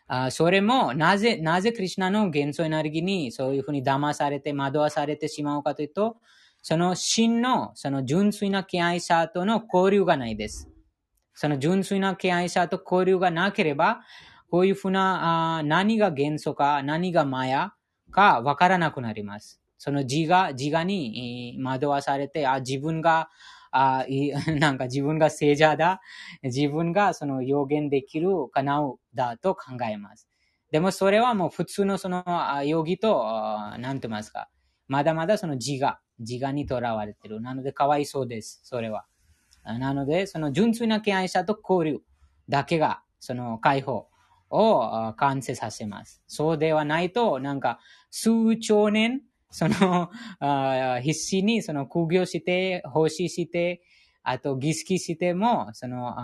[0.06, 6.18] あそれも、なぜ、なぜクリシュナの元素エネルギーにそういうふうに騙されて惑わされてしまうかというと、
[6.60, 10.68] その真の、その純粋な敬愛者との交流がないです。
[11.32, 14.02] その純粋な敬愛者と交流がなければ、
[14.50, 17.74] こういうふうな、あ何が元素か、何がマヤ
[18.10, 19.60] かわからなくなります。
[19.76, 23.28] その自我、自我に惑わされて、あ、自分が、
[23.70, 24.06] あ
[24.58, 26.00] なんか自分が聖者だ、
[26.42, 30.28] 自分がその予言できる、叶うだと考えます。
[30.70, 32.24] でもそれはもう普通のその
[32.64, 34.48] 容疑と、あなんて言いますか、
[34.86, 37.40] まだまだその自我、自我にとらわれてる。
[37.42, 39.04] なのでかわいそうです、それは。
[39.64, 42.00] なので、その純粋な敬愛者と交流
[42.48, 44.08] だけが、その解放
[44.50, 46.22] を完成させます。
[46.26, 47.78] そうではないと、なんか、
[48.10, 50.10] 数兆年、その、
[51.02, 53.82] 必死にその苦行して、奉仕して、
[54.22, 56.14] あと儀式しても、その、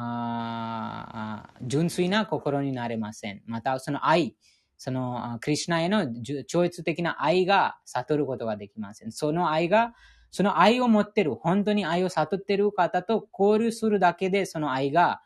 [1.62, 3.42] 純粋な心になれません。
[3.46, 4.36] また、その愛、
[4.76, 6.06] その、クリシュナへの
[6.46, 9.12] 超越的な愛が悟ることができません。
[9.12, 9.94] その愛が、
[10.30, 15.22] その愛を持ってる、本当に愛を悟ってる方と交流するだけで、その愛が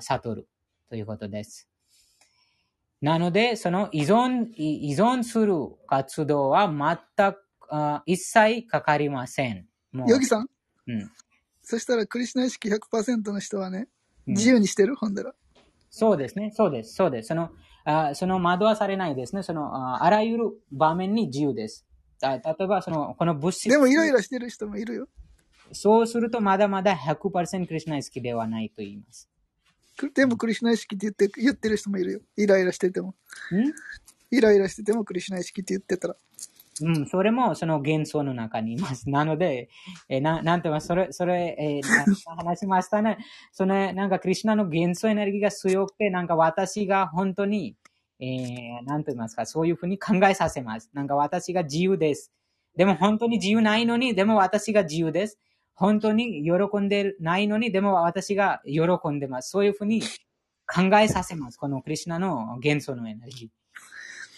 [0.00, 0.48] 悟る
[0.88, 1.69] ということです。
[3.00, 5.54] なので、その依存、依存する
[5.86, 6.68] 活動は
[7.16, 7.36] 全く、
[7.72, 9.66] あ一切かかりません。
[9.92, 10.48] もうヨギさん？
[10.88, 11.10] うん。
[11.62, 13.88] そしたらクリシュナ意識100%の人はね、
[14.26, 14.96] うん自由にしてる？
[14.96, 15.32] ほんだら。
[15.88, 16.50] そうですね。
[16.54, 16.94] そうです。
[16.94, 17.28] そうです。
[17.28, 17.50] その、
[17.84, 19.42] あその惑わされないですね。
[19.42, 21.86] その、ああらゆる場面に自由です。
[22.22, 23.68] あ例えば、その、この物質。
[23.68, 25.08] でもイライラしてる人もいるよ。
[25.72, 29.28] そうすると、まだまだ100%クリシュナ意識ではないと言います。
[29.96, 32.20] くでもクリシュナ意識って言って言ってる人もいるよ。
[32.36, 33.08] イライラしてても。
[33.08, 33.14] ん？
[34.36, 36.16] イライラしててもクリシュナ意識って言ってたら。
[36.82, 39.08] うん、それもその幻想の中にいます。
[39.10, 39.68] なので、
[40.08, 43.18] えーななんて言いますそれ、それ、えーな話しましたね。
[43.52, 47.76] その、なんか、クリシュナの幻想エネルギーが強くて、なんか私が本当に、
[48.18, 50.90] えー、なんて言いますか、そういうふうに考えさせます。
[50.94, 52.32] なんか私が自由です。
[52.76, 55.38] でも本当に自由ないのに、でも私が自由です。
[55.80, 59.48] 本当に喜んでないのに、でも私が喜んでます。
[59.48, 60.02] そういうふうに
[60.66, 61.56] 考えさせます。
[61.56, 63.48] このクリュナの元素のエネルギー。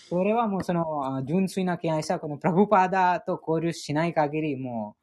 [0.09, 4.95] それはもうその純粋な敬愛者、このプラブパーダと交流しない限り、も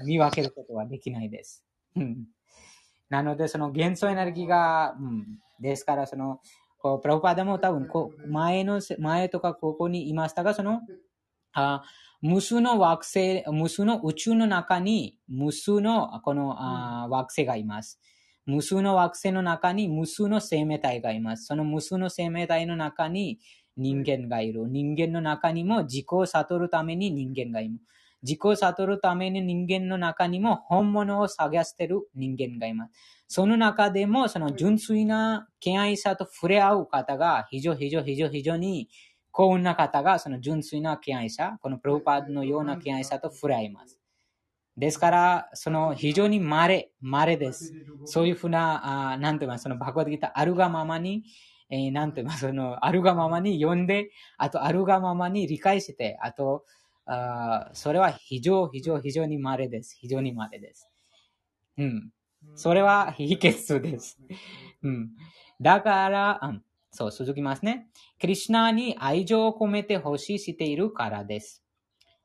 [0.00, 1.62] う見分けることはできないです。
[1.94, 2.26] うん
[3.08, 6.40] なので、その元素エネルギーが、うん、ですから、その、
[6.78, 10.80] こうプラブパーダも多分こ、前の、前とかここにいましたが、その、
[11.52, 11.84] あ
[12.22, 18.00] 無数の惑星、無数の宇宙の中に無数のこのあ惑星がいます。
[18.46, 21.46] 無数の惑星の中に無数の生命体がいます。
[21.46, 23.38] その無数の生命体の中に
[23.76, 24.68] 人間がいる。
[24.68, 27.80] 人間の中にも自己を悟るために人間がいる。
[28.22, 32.92] 自己を悟るために人間の中にも本物を探してる人間がいます。
[33.28, 38.88] その中でも、その純粋な敬愛者と触れ合う方が非常、非常、非常、非常に
[39.36, 43.98] 幸運な方が、その純粋な敬愛者、このプロパードのような敬愛者と触れ合います。
[44.76, 47.76] ですから、その非常に稀、稀です。
[48.04, 51.24] そういうふうな、あなんて言いますそのバグワッドギタあるがままに、
[51.70, 56.64] えーなんて言いますその、あるがままに読んで、あと、あるがままに理解して、あと、
[57.06, 59.96] あそれは非常、非常、非常に稀です。
[60.00, 60.90] 非常に稀です。
[61.78, 62.10] うん。
[62.54, 64.20] それは秘訣です。
[64.82, 65.10] うん。
[65.60, 66.62] だから、うん、
[66.96, 67.88] そう、続きますね。
[68.18, 71.62] クリュナに愛情を込めて欲しいしているからです。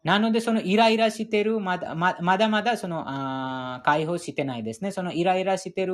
[0.04, 4.92] なので、そのイライラしてる、まだまだまだそのあ解放してないですね。
[4.92, 5.94] そのイライラしてる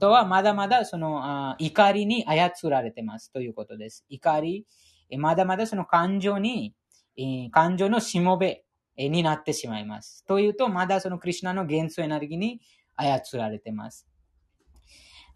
[0.00, 4.04] とは、まだまだそのあ怒りに操られてますということです。
[4.08, 4.66] 怒り、
[5.08, 6.74] えまだまだその感情に、
[7.16, 8.64] え感情のしもべ
[8.96, 10.24] になってしまいます。
[10.26, 12.60] というと、まだそのクリュナの元素エネルギーに
[12.96, 14.09] 操られてます。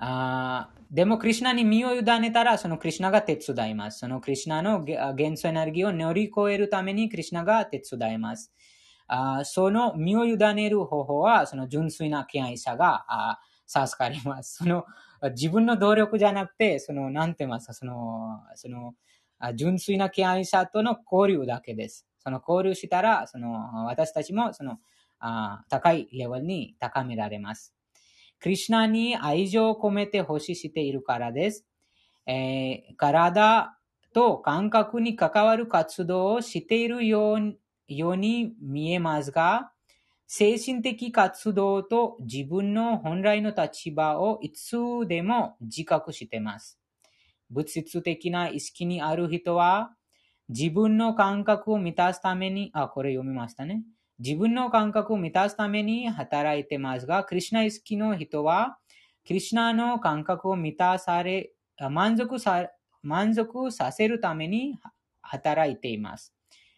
[0.06, 4.00] あでも、クリュナに身を委ねたら、そのクリュナが手伝います。
[4.00, 8.52] そのクリュナの元素エネルギーを乗り越えるためにクリュナが手伝います。
[9.06, 14.56] あその身を委ねる方法は、その純粋な敬愛者があ授かります。
[14.56, 14.84] その
[15.34, 18.94] 自分の努力じゃなくて、その、なんて言いますか、その、その、
[19.54, 22.06] 純粋な敬愛者との交流だけです。
[22.18, 24.80] その交流したら、その、私たちも、その、
[25.18, 27.74] あ高いレベルに高められます。
[28.44, 31.64] クリュナに愛情を込めて欲ししているからです。
[32.26, 33.78] えー体
[34.12, 37.58] と感覚に関わる活動をしているよう
[37.88, 39.72] ように見えますが、
[40.26, 44.76] 精神的活動と自分の本来の立場をいつ
[45.08, 46.78] でも自覚しています。
[47.48, 49.96] 物質的な意識にある人は、
[50.50, 53.84] 自分の感覚を満たすために、あ、これ読みましたね。
[54.18, 58.78] 自分の感覚を満たすために働いてますが、クリシナ意識の人は、
[59.26, 61.52] クリシナの感覚を満たされ、
[61.90, 62.68] 満足さ
[63.02, 64.78] 満足させるために
[65.20, 66.32] 働いています。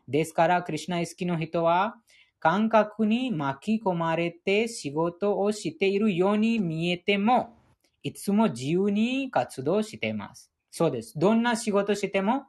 [0.08, 1.96] ですから、クリシナ意識の人は、
[2.38, 7.56] 感覚に巻き込まれて仕事をしているように見えても、
[8.02, 10.50] いつも自由に活動しています。
[10.70, 11.18] そうです。
[11.18, 12.44] どんな仕事しても、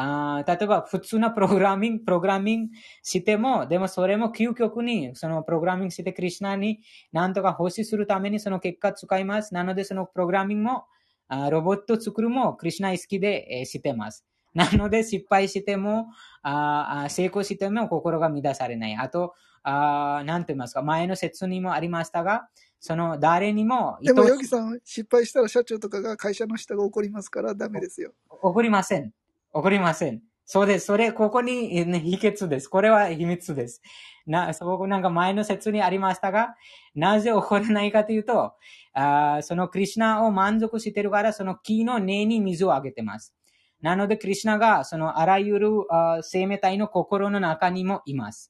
[0.00, 2.70] あー例えば普通なプログラミング、プログラミング
[3.02, 6.78] しても、でもそれも究極に、そのプログラミングしてクリシナに
[7.10, 9.54] 何とか奉仕するためにその結果使います。
[9.54, 10.84] なのでそのプログラミングも、
[11.26, 14.24] あーロボット作るもクリシナ意識で、えーしてます。
[14.54, 16.06] なので失敗しても、
[16.42, 18.94] あ成功しても心が乱されない。
[18.94, 19.34] あと、
[19.64, 22.48] あーなんて言いますか、前の説にもありましたが、
[22.78, 28.12] その誰にもでも、ヨギさん、失敗したら社長とかが会社の人が怒りますからダメですよ。
[28.30, 29.12] 怒りません。
[29.52, 30.22] 怒りません。
[30.44, 30.86] そうです。
[30.86, 32.68] それ、ここに、ね秘訣です。
[32.68, 33.82] これは秘密です。
[34.26, 36.54] な、そこなんか前の説にありましたが、
[36.94, 38.54] なぜ怒らないかというと、
[38.94, 43.34] あそのクリシナを満足してるから、その木の根に水をあげてます。
[43.80, 48.48] なので、クリシナが、そのあらゆるあ生命体の心の中にもいます。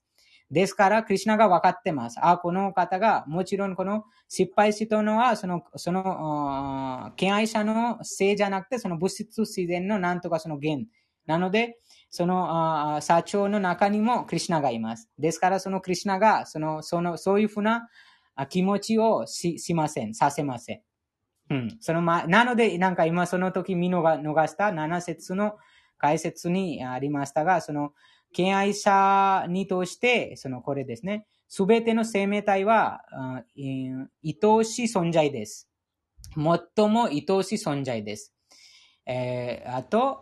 [0.51, 2.19] ですから、クリシナが分かってます。
[2.23, 10.79] あ、この方が、もちろんこの失敗したのは、その、その、敬愛者のせいじゃなくて、その物質自然のなんとかその原。
[11.27, 15.11] なので、その、社長の中にもクリシナがいます。
[15.19, 17.89] ですから、そのクリシナが、その、その、そういうふうな
[18.49, 20.15] 気持ちをし、しません。
[20.15, 20.81] させません。
[21.51, 21.77] うん。
[21.81, 25.57] そのま、なので、なんか今その時見逃逃した7節の
[25.99, 27.93] 解説にありましたが、その、
[28.33, 31.27] 敬愛者にとして、そのこれですね。
[31.49, 35.69] すべての生命体は、あえー愛おしい存在です。
[36.35, 38.35] 最も愛おしい存在です。
[39.07, 40.21] えーあと、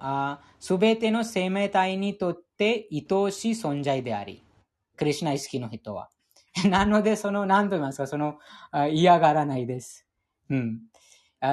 [0.61, 4.43] すべての生命体にとって愛おしい存在であり、
[4.97, 6.09] クリシナ意識の人は。
[6.71, 8.39] なので、その、何と言いますか、その、
[8.91, 10.07] 嫌がらないです。
[10.49, 10.81] うん。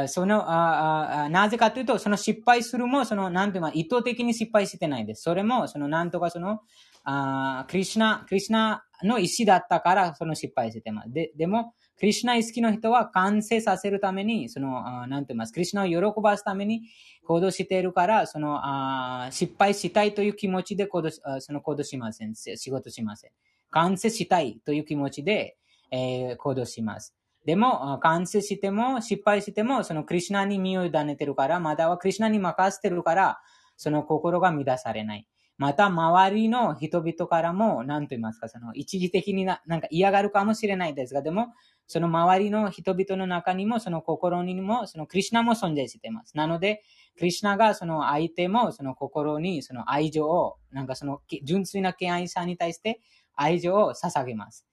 [0.08, 5.24] そのああ、なぜかというと、その失敗するも、その、なんていうか、意図的に失敗してないです。
[5.24, 6.62] それも、その、なんとかその、
[7.04, 11.12] あクリシナ、クリシナの意思だったから、その失敗してます。
[11.12, 16.84] で、でも、クリシナ意識の人は完成させるために、その、あなんて言います、クリシナを喜ばすために
[17.26, 22.36] 行動しているから、その、あ失敗したいという気持ちで行動その行動しません。
[22.36, 23.32] 仕事しません。
[23.70, 25.58] 完成したいという気持ちで、
[25.92, 27.16] えー、行動します。
[27.46, 33.42] でも、完成しても、失敗しても、そのクリシナに身を委ねてるから、まだはクリシナに任せてるから、
[33.76, 35.28] その心が乱されない。
[35.58, 41.54] また、周りの人々からも、何と言いますか、その、一時的にな、なんか嫌がるかもしれないですが、でも、
[41.86, 46.36] その周りの人々の中にも、その心にも、そのクリシナも存在しています。
[46.38, 46.82] なので、
[47.18, 53.02] クリシナがその相手も、その心に、その愛情を、なんかその純粋な敬愛さんに対して
[53.36, 54.66] 愛情を捧げます。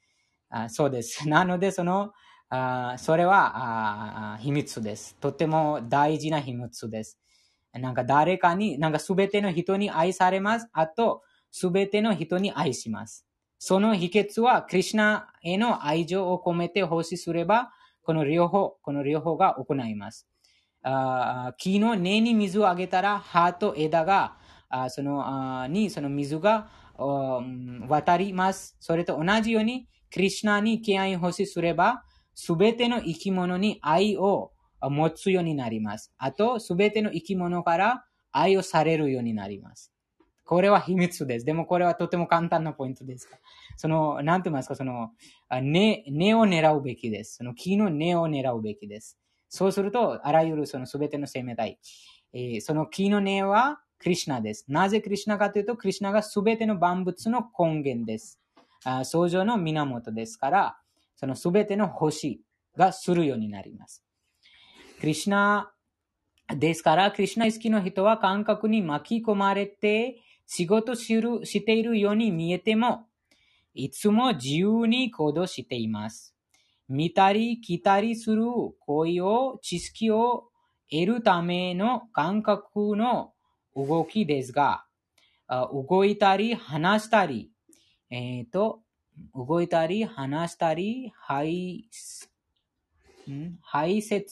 [0.49, 1.27] あそうです。
[1.29, 2.13] なので、その、
[2.51, 5.15] あそれはあ秘密です。
[5.21, 7.19] とても大事な秘密です。
[7.73, 10.69] なんか誰かに、なんかすべての人に愛されます。
[10.73, 11.23] あと、
[11.53, 13.25] すべての人に愛します。
[13.59, 17.71] その秘訣は、クリュナへの愛情を込めて奉仕すれば、
[18.03, 20.27] この両方、この両方が行います。
[20.83, 24.37] あ木の根に水をあげたら、葉と枝が、
[24.69, 28.77] あそのあにその水が渡ります。
[28.81, 32.03] それと同じように、クリュナに敬愛奉仕すれば、
[32.43, 34.51] すべての生き物に愛を
[34.81, 36.11] 持つようになります。
[36.17, 39.93] あと、すべての生き物から愛をされるようになります。
[40.47, 41.45] これは秘密です。
[41.45, 43.29] でもこれはとても簡単なポイントです。
[43.77, 45.11] その、なんて言いますか、その、
[45.51, 47.37] 根、根を狙うべきです。
[47.37, 49.19] その木の根を狙うべきです。
[49.51, 51.79] そうすると、あらゆるそのすべての生命体、
[52.33, 54.65] えー、その木の根はクリシナです。
[54.67, 58.41] なぜクリシナかというと、クリシナがすべての万物の根源です。
[58.83, 60.80] あ創造の源ですから、
[61.21, 62.41] そのすべての星
[62.79, 64.03] がするようになります。
[65.01, 65.71] クリシナ
[66.49, 70.17] ですから、クリシナ意識の人は感覚に巻き込まれて
[70.47, 73.07] 仕事するしているように見えても、
[73.75, 76.35] いつも自由に行動しています。
[76.89, 78.45] 見たり来たりする
[78.79, 80.49] 行為を、知識を
[80.91, 83.35] 得るための感覚の
[83.77, 84.87] 動きですが、
[85.71, 87.51] 動いたり話したり、
[88.09, 88.81] えっ、ー、と、
[89.35, 91.89] 動いたり話したり、排、
[93.63, 94.27] 排泄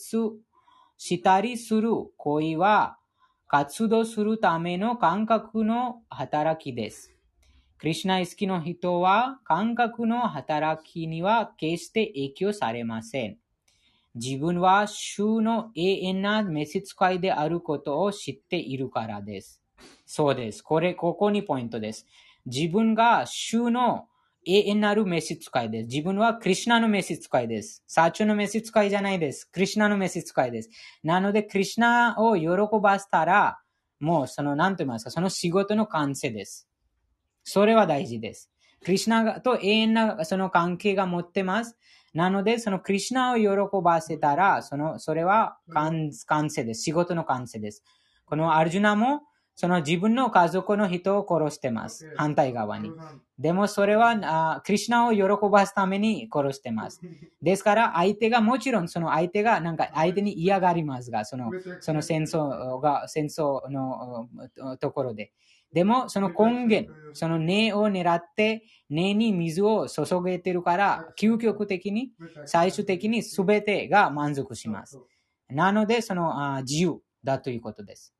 [0.96, 2.98] したりする行為は
[3.46, 7.12] 活動するための感覚の働きです。
[7.78, 13.38] クリシナ意識の人は感覚の働きには決して影響されません。
[14.14, 19.62] 自分は主の永遠な召使いであることを知っているからです。
[20.04, 20.62] そうです。
[20.62, 22.06] これ、ここにポイントです。
[22.46, 24.08] 自分が主の
[24.50, 25.88] 永遠なる召使いです。
[25.88, 27.84] 自分はクリシナの召使いです。
[27.86, 29.44] サチュの召使いじゃないです。
[29.44, 30.70] クリシナの召使いです。
[31.02, 32.48] なので、クリシナを喜
[32.80, 33.58] ばせたら、
[34.00, 36.66] もうその、なんと言いますか、その仕事の完成です。
[37.44, 38.50] それは大事です。
[38.82, 41.76] クリシナと永遠なその関係が持ってます。
[42.14, 43.44] なので、そのクリシナを喜
[43.84, 46.10] ばせたら、その、それは完
[46.48, 46.84] 成です。
[46.84, 47.84] 仕事の完成です。
[48.24, 49.27] このアルジュナも、
[49.58, 52.08] その自分の家族の人を殺してます。
[52.12, 52.94] 反対側に。
[53.40, 54.10] でもそれは、
[54.56, 57.02] あクリュナを喜ばすために殺してます。
[57.42, 64.28] ですから相手がもちろんその相手がなんか相手に嫌がりますが、そのその戦争が、戦争の
[64.78, 65.32] ところで。
[65.72, 72.12] でもその根源、その根を狙って根に水を注げてるから、究極的に、
[72.44, 75.00] 最終的に全てが満足します。
[75.50, 78.12] なのでそのあ自由だということです。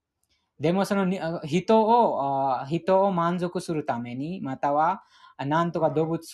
[0.61, 1.07] でもその
[1.45, 5.03] 人を、人を満足するために、または、
[5.47, 6.25] なんとか動物、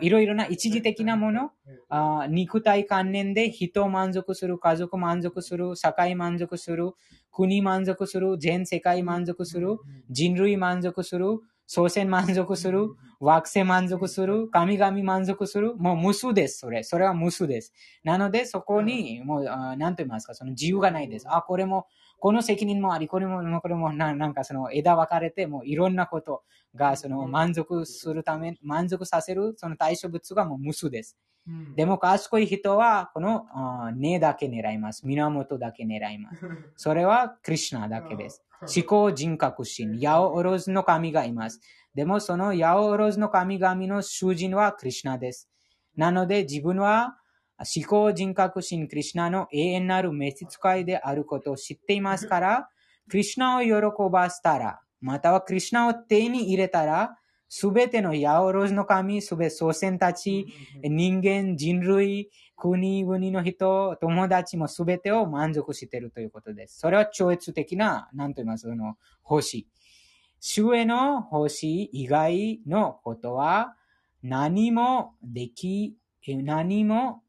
[0.00, 1.50] いろいろな一時的なもの、
[2.28, 6.92] 肉体関連で人を満足する、家族満足する、社会満足する、
[7.30, 9.76] 国満足する、全世界満足する、
[10.08, 12.88] 人類満足する、祖先満足する、
[13.20, 16.82] 惑星満足する、神々満足する、もう無数です、それ。
[16.82, 17.74] それは無数です。
[18.04, 21.26] なので、そこに、もう、なんと言いますか、その自由がないです。
[21.28, 21.86] あ、これも、
[22.24, 26.42] この責任もあり、これも、これもな、なんかその枝分かれて、もういろんなこと
[26.74, 31.18] が、その満足するため、満足させる、その対象物がもう無数です。
[31.76, 33.44] でも賢い人は、この
[33.94, 35.06] 根だけ狙います。
[35.06, 36.40] 源だけ狙います。
[36.76, 38.42] それはクリュナだけです。
[38.74, 41.60] 思考人格心、ヤオオロズの神がいます。
[41.94, 45.50] でもそのヤオオロズの神々の主人はクリュナです。
[45.94, 47.18] なので自分は
[47.58, 52.68] 思考人格心クリュナの永遠なる召使いであることを知っていますから、
[53.08, 57.16] クリュナを喜ばせたら、またはクリュナを手に入れたら、
[57.48, 60.46] すべてのヤオロズの神、すべて祖先たち、
[60.82, 66.78] 人間、人類、国々の人、友達もすべてを満足しているということです。
[66.78, 69.68] それは超越的な、なんと言いますその、星。
[70.40, 73.76] 主への星以外のことは
[74.22, 77.22] 何もでき、何も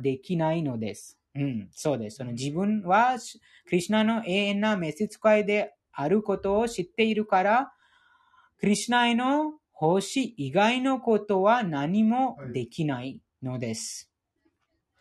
[0.00, 1.18] できないのです。
[1.34, 2.16] うん、そうです。
[2.16, 3.16] その自分は、
[3.66, 7.72] クリシュナの永遠な召使いであることを知っているから、
[8.58, 14.09] クリシュナへの星以外のことは何もできないのです。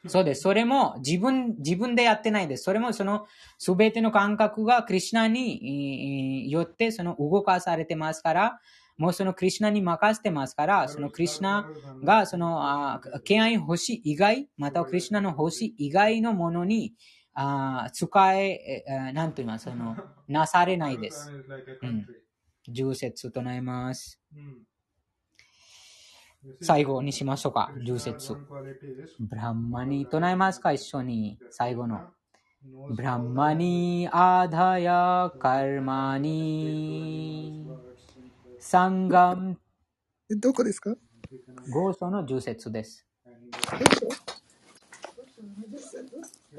[0.07, 0.41] そうです。
[0.41, 2.63] それも自分、自分でやってないです。
[2.63, 3.26] それもその
[3.57, 8.59] すべての感覚がクリシュナにえーよってその動かされてますから、
[8.97, 11.69] もうそのクリシュナに任せてますから、そのクリシュナ
[12.03, 16.93] がその、敬愛星以外、またはクリシュナの星以外のものに、
[17.34, 21.35] あー使え、えーなんと言いますその、 なされないです。
[21.81, 22.07] うん。
[22.69, 24.19] 重節唱えます。
[26.61, 27.72] 最後にしましょうか。
[27.86, 28.36] 重節。
[29.20, 30.72] ブランマに唱えますか？
[30.72, 31.38] 一緒に。
[31.52, 32.02] 最後の。
[32.91, 37.66] ブランマにアダヤカルマに
[38.60, 39.57] サンガム
[40.30, 40.95] えどこですか？
[41.72, 43.06] ゴー書の重節です。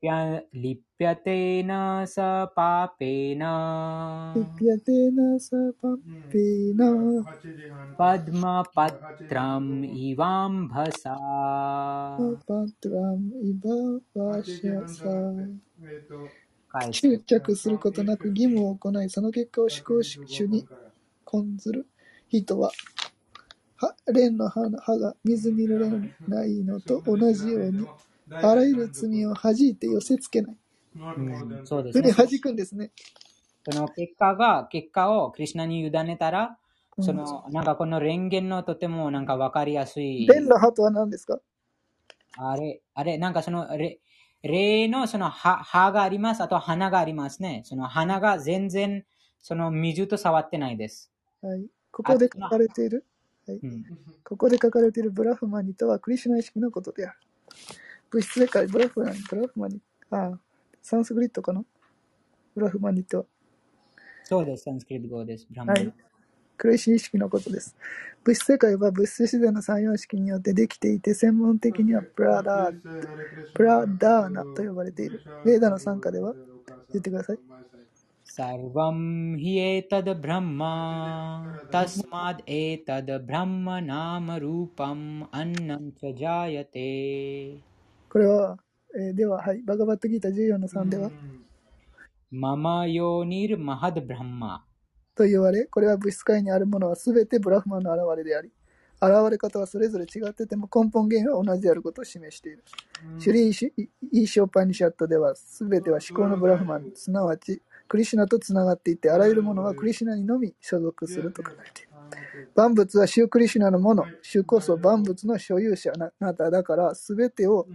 [0.02, 1.62] ガンタクトバクロティヤハ。
[1.62, 2.16] लिप्य लिप्यते न स
[2.56, 3.42] पापेन
[4.34, 5.96] ピピヤテナサパッ
[6.30, 7.24] ピーナ、
[7.98, 11.16] पद्मपत्रम् इवाम्भसा
[12.46, 13.70] パトラムイバ
[14.14, 15.04] バシャサ。
[16.68, 20.66] 返執着することなく義務を行い、その結果を思考主に
[21.32, 21.86] 根ずる
[22.28, 22.70] 人は、
[23.76, 25.90] は蓮の葉の葉が水に濡れ
[26.28, 27.86] ないのと同じように、
[28.31, 30.57] あらゆる罪を弾いて寄せつけない。
[30.95, 32.13] うんそうですそれでね。
[32.13, 32.91] 弾くんですね。
[33.69, 36.57] その結果が、結果をクリシュナに委ねたら、
[36.97, 40.27] うんその、なんかこの蓮言のとてもなんかわかりやすい。
[40.27, 41.39] 蓮の葉とは何ですか？
[42.37, 43.99] あれ、あれ、なんかその、れ
[44.43, 46.41] 霊のその葉葉があります。
[46.41, 47.61] あと花がありますね。
[47.65, 49.05] その花が全然、
[49.39, 51.11] その水と触ってないです。
[51.41, 51.65] はい。
[51.91, 53.05] ここで書かれている、
[53.47, 53.85] うん。
[54.23, 57.17] ここで書かれているブラフマニとはクリシュナ意識のことである。
[58.10, 59.80] 物質世界、ブラフマニ、ブラフマニ、
[60.10, 60.40] ああ、
[60.82, 61.64] サンスクリットかな
[62.54, 63.24] ブラフマニとは。
[64.24, 64.64] そうです。
[64.64, 65.46] サンスクリット語です。
[65.50, 65.92] ブラムはい。
[66.56, 67.76] クレイシー意識のことです。
[68.24, 72.74] 物質世界は物質自然の三様式によってできていて、専門的にはプラダー、
[73.54, 75.20] プラダーナと呼ばれている。
[75.44, 76.34] ベーダの参加では
[76.92, 77.38] 言ってください。
[78.36, 78.96] सर्वं
[79.40, 80.60] हि एतद् ब्रह्म
[81.72, 86.90] तस्माद् एतद् ब्रह्म नाम रूपम् अन्नं च जायते
[88.11, 88.57] これは、
[88.93, 91.09] えー、では、はい、バガバットギータ14の3では、
[92.29, 94.65] ママヨニル・マハド・ブランマ。
[95.15, 98.51] と言われ、これは物質界にあるものはすべてブラフマの現れであり、
[99.01, 102.65] 現れ方はそれぞれ違ってても根本原因は同じであることを示している。
[103.17, 103.73] シュリーシ・
[104.11, 111.91] イーショーパニシャットでは、すべては思考のブラフマン、すなわちクリシナとつながっていて、あらゆるものはクリシナにのみ所属すると考えている。
[112.55, 116.49] 万物はシュークリシナのもの、シューこそ万物の所有者ななた。
[116.49, 117.67] だから、すべてを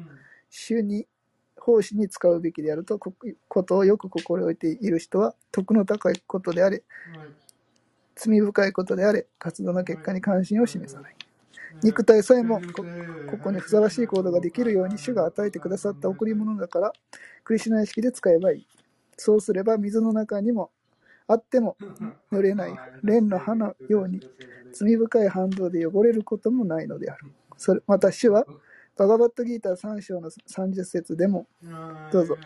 [0.51, 1.07] 主に
[1.57, 3.13] 奉仕に使うべきであるとこ
[3.49, 6.83] ことをよく心得ている人は徳の高いことであれ
[8.15, 11.17] 罪深いことであれ活動の結果に関心を示さない。
[11.83, 12.85] 肉体さえもこ
[13.27, 16.93] ここにふさわしい行動ができるように主が与えてくださった贈り物だから
[17.45, 18.67] クリシュナ意識で使えばいい。
[19.17, 20.71] そうすれば水の中にも
[21.27, 21.77] あっても
[22.33, 22.75] 濡れない。
[23.03, 24.21] 蓮の葉のように
[24.73, 27.27] 罪深い反動で汚れることもないのである。
[27.59, 28.47] それまた主は
[28.97, 31.47] バガバットギーター3章の30節でも、
[32.11, 32.37] どうぞ。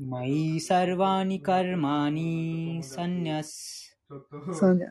[0.00, 3.91] マイサルバニカルマニサンニャス。
[4.52, 4.90] サーニャ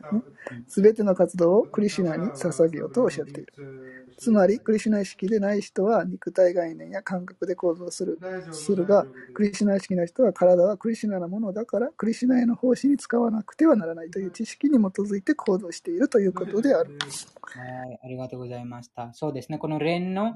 [0.66, 4.08] 全ての活動をクリシュナに捧げようとおっしゃっている。
[4.18, 8.18] つまり、クリシュナ意識でない人は肉体概念や感覚で行動する
[8.52, 16.98] するが、クリシュナ意識の人は体はクリシュナのものだから、クリシュナへの奉仕に使わなくてはならないという知識に基づいて行動しているということである。
[17.42, 19.12] はい、ありがとうございました。
[19.14, 20.34] そうですね、この蓮の、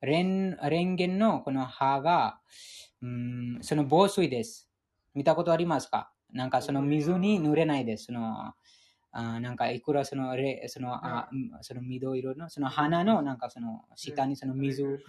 [0.00, 2.40] 蓮蓮のこの歯が、
[3.02, 4.68] うん、その防水です。
[5.14, 6.12] 見たことありますか？
[6.32, 8.06] なんかその水に濡れないです。
[8.06, 8.52] その、
[9.12, 11.28] あなんかいくらそのレそのあ
[11.62, 15.00] その緑色のその花のなんかその下にその水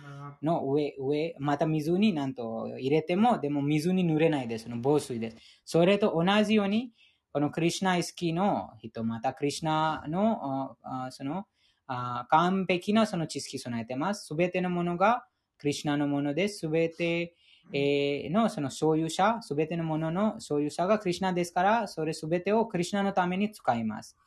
[0.42, 4.64] の上、上、また水になんと入れても、でも水に濡れないです。
[4.64, 5.38] その防水です。
[5.66, 6.92] それと同じように、
[7.32, 10.78] このクリュナイスキーの人、またクリュナの
[11.12, 11.46] その
[11.88, 14.26] 完璧なその知識備えてます。
[14.26, 15.26] すべてのものが
[15.60, 16.60] クリュナのものです。
[16.60, 17.36] すべて
[17.74, 24.18] えのその所有者、すべてのものの所有者がクリュナですから、それすべてをクリュナのために使います。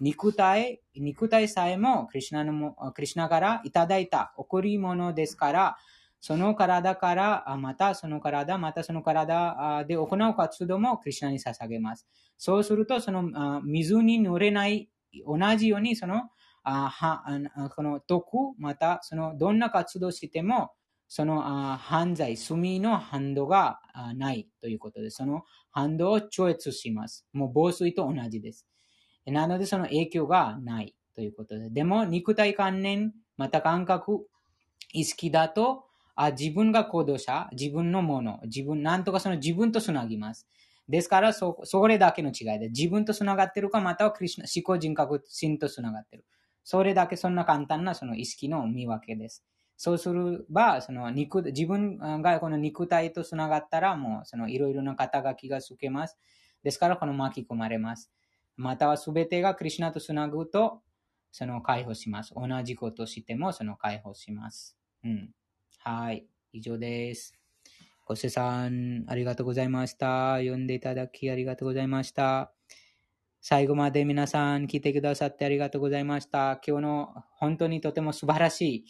[0.00, 5.76] 肉体、肉体さえもクリュナのクリュナからいただいた贈り物ですから、
[6.20, 12.08] その体から、またその体、またその体で行う活動もクリュナに捧げます。
[12.38, 14.88] そうすると、その水に濡れない、
[15.26, 16.30] 同じように、その、
[16.62, 20.72] あはこの毒、またそのどんな活動しても、
[21.16, 21.42] その
[21.76, 23.78] 犯罪、罪の反動が
[24.16, 25.10] ないということで。
[25.10, 27.24] その反動を超越します。
[27.32, 28.66] もう防水と同じです。
[29.24, 31.70] なのでその影響がないということで。
[31.70, 34.26] でも肉体関連、また感覚、
[34.92, 35.84] 意識だと、
[36.16, 40.48] あ自分が行動者、自分のもの、自分、なんとかその自分とつなぎます。
[40.88, 46.24] ですからそ、それだけの違いで、自分とつながってるか、またはクリスナ思考人格心とつながってる。
[46.64, 49.44] それだけそんな簡単なその意識の見分けです。
[49.76, 50.14] そうすれ
[50.48, 56.18] ば、その肉、自分がこの肉体とつながったら、もうそのいろいろな肩書きがつけます。
[56.62, 58.10] ですから、この巻き込まれます。
[58.56, 60.82] またはすべてがクリュナとつなぐと、
[61.32, 62.32] その解放します。
[62.34, 64.78] 同じことしても、その解放します。
[65.02, 65.30] うん。
[65.78, 66.26] はい。
[66.52, 67.34] 以上です。
[68.06, 70.36] ごせさん、ありがとうございました。
[70.36, 72.52] 読んでいただきありがとうございました。
[73.40, 76.60] 最後まで皆さん聞いてくださってありがとうございました。
[76.66, 78.84] 今日の本当にとても素晴らしい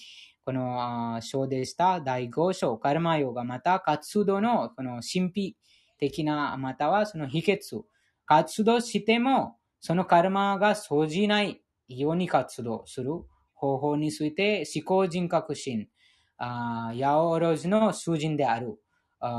[0.44, 5.56] この章でした第5章、カルマヨがまた活動のこの神秘
[5.98, 7.80] 的な、またはその秘訣、
[8.26, 13.12] 活動してもそのカルマが生じないように活動する
[13.54, 15.88] 方法について思考人格心、
[16.36, 18.78] あヤオロズの囚人である、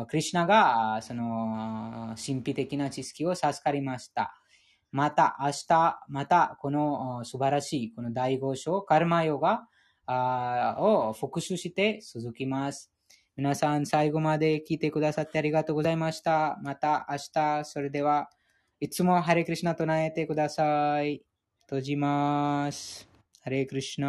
[0.08, 4.34] クリュナがその神秘的な知識を授かりました。
[4.92, 9.68] また明日、またこの素晴らしいこの第5章、カルマヨガ
[10.08, 12.92] を復習して続きます。
[13.38, 16.58] 皆さん最後まで聞いてくださってありがとうございました。
[16.64, 18.30] また明日、それでは
[18.80, 21.22] いつもハレクリシナ唱えてください。
[21.64, 23.10] 閉じます。
[23.42, 24.04] ハレクリシナ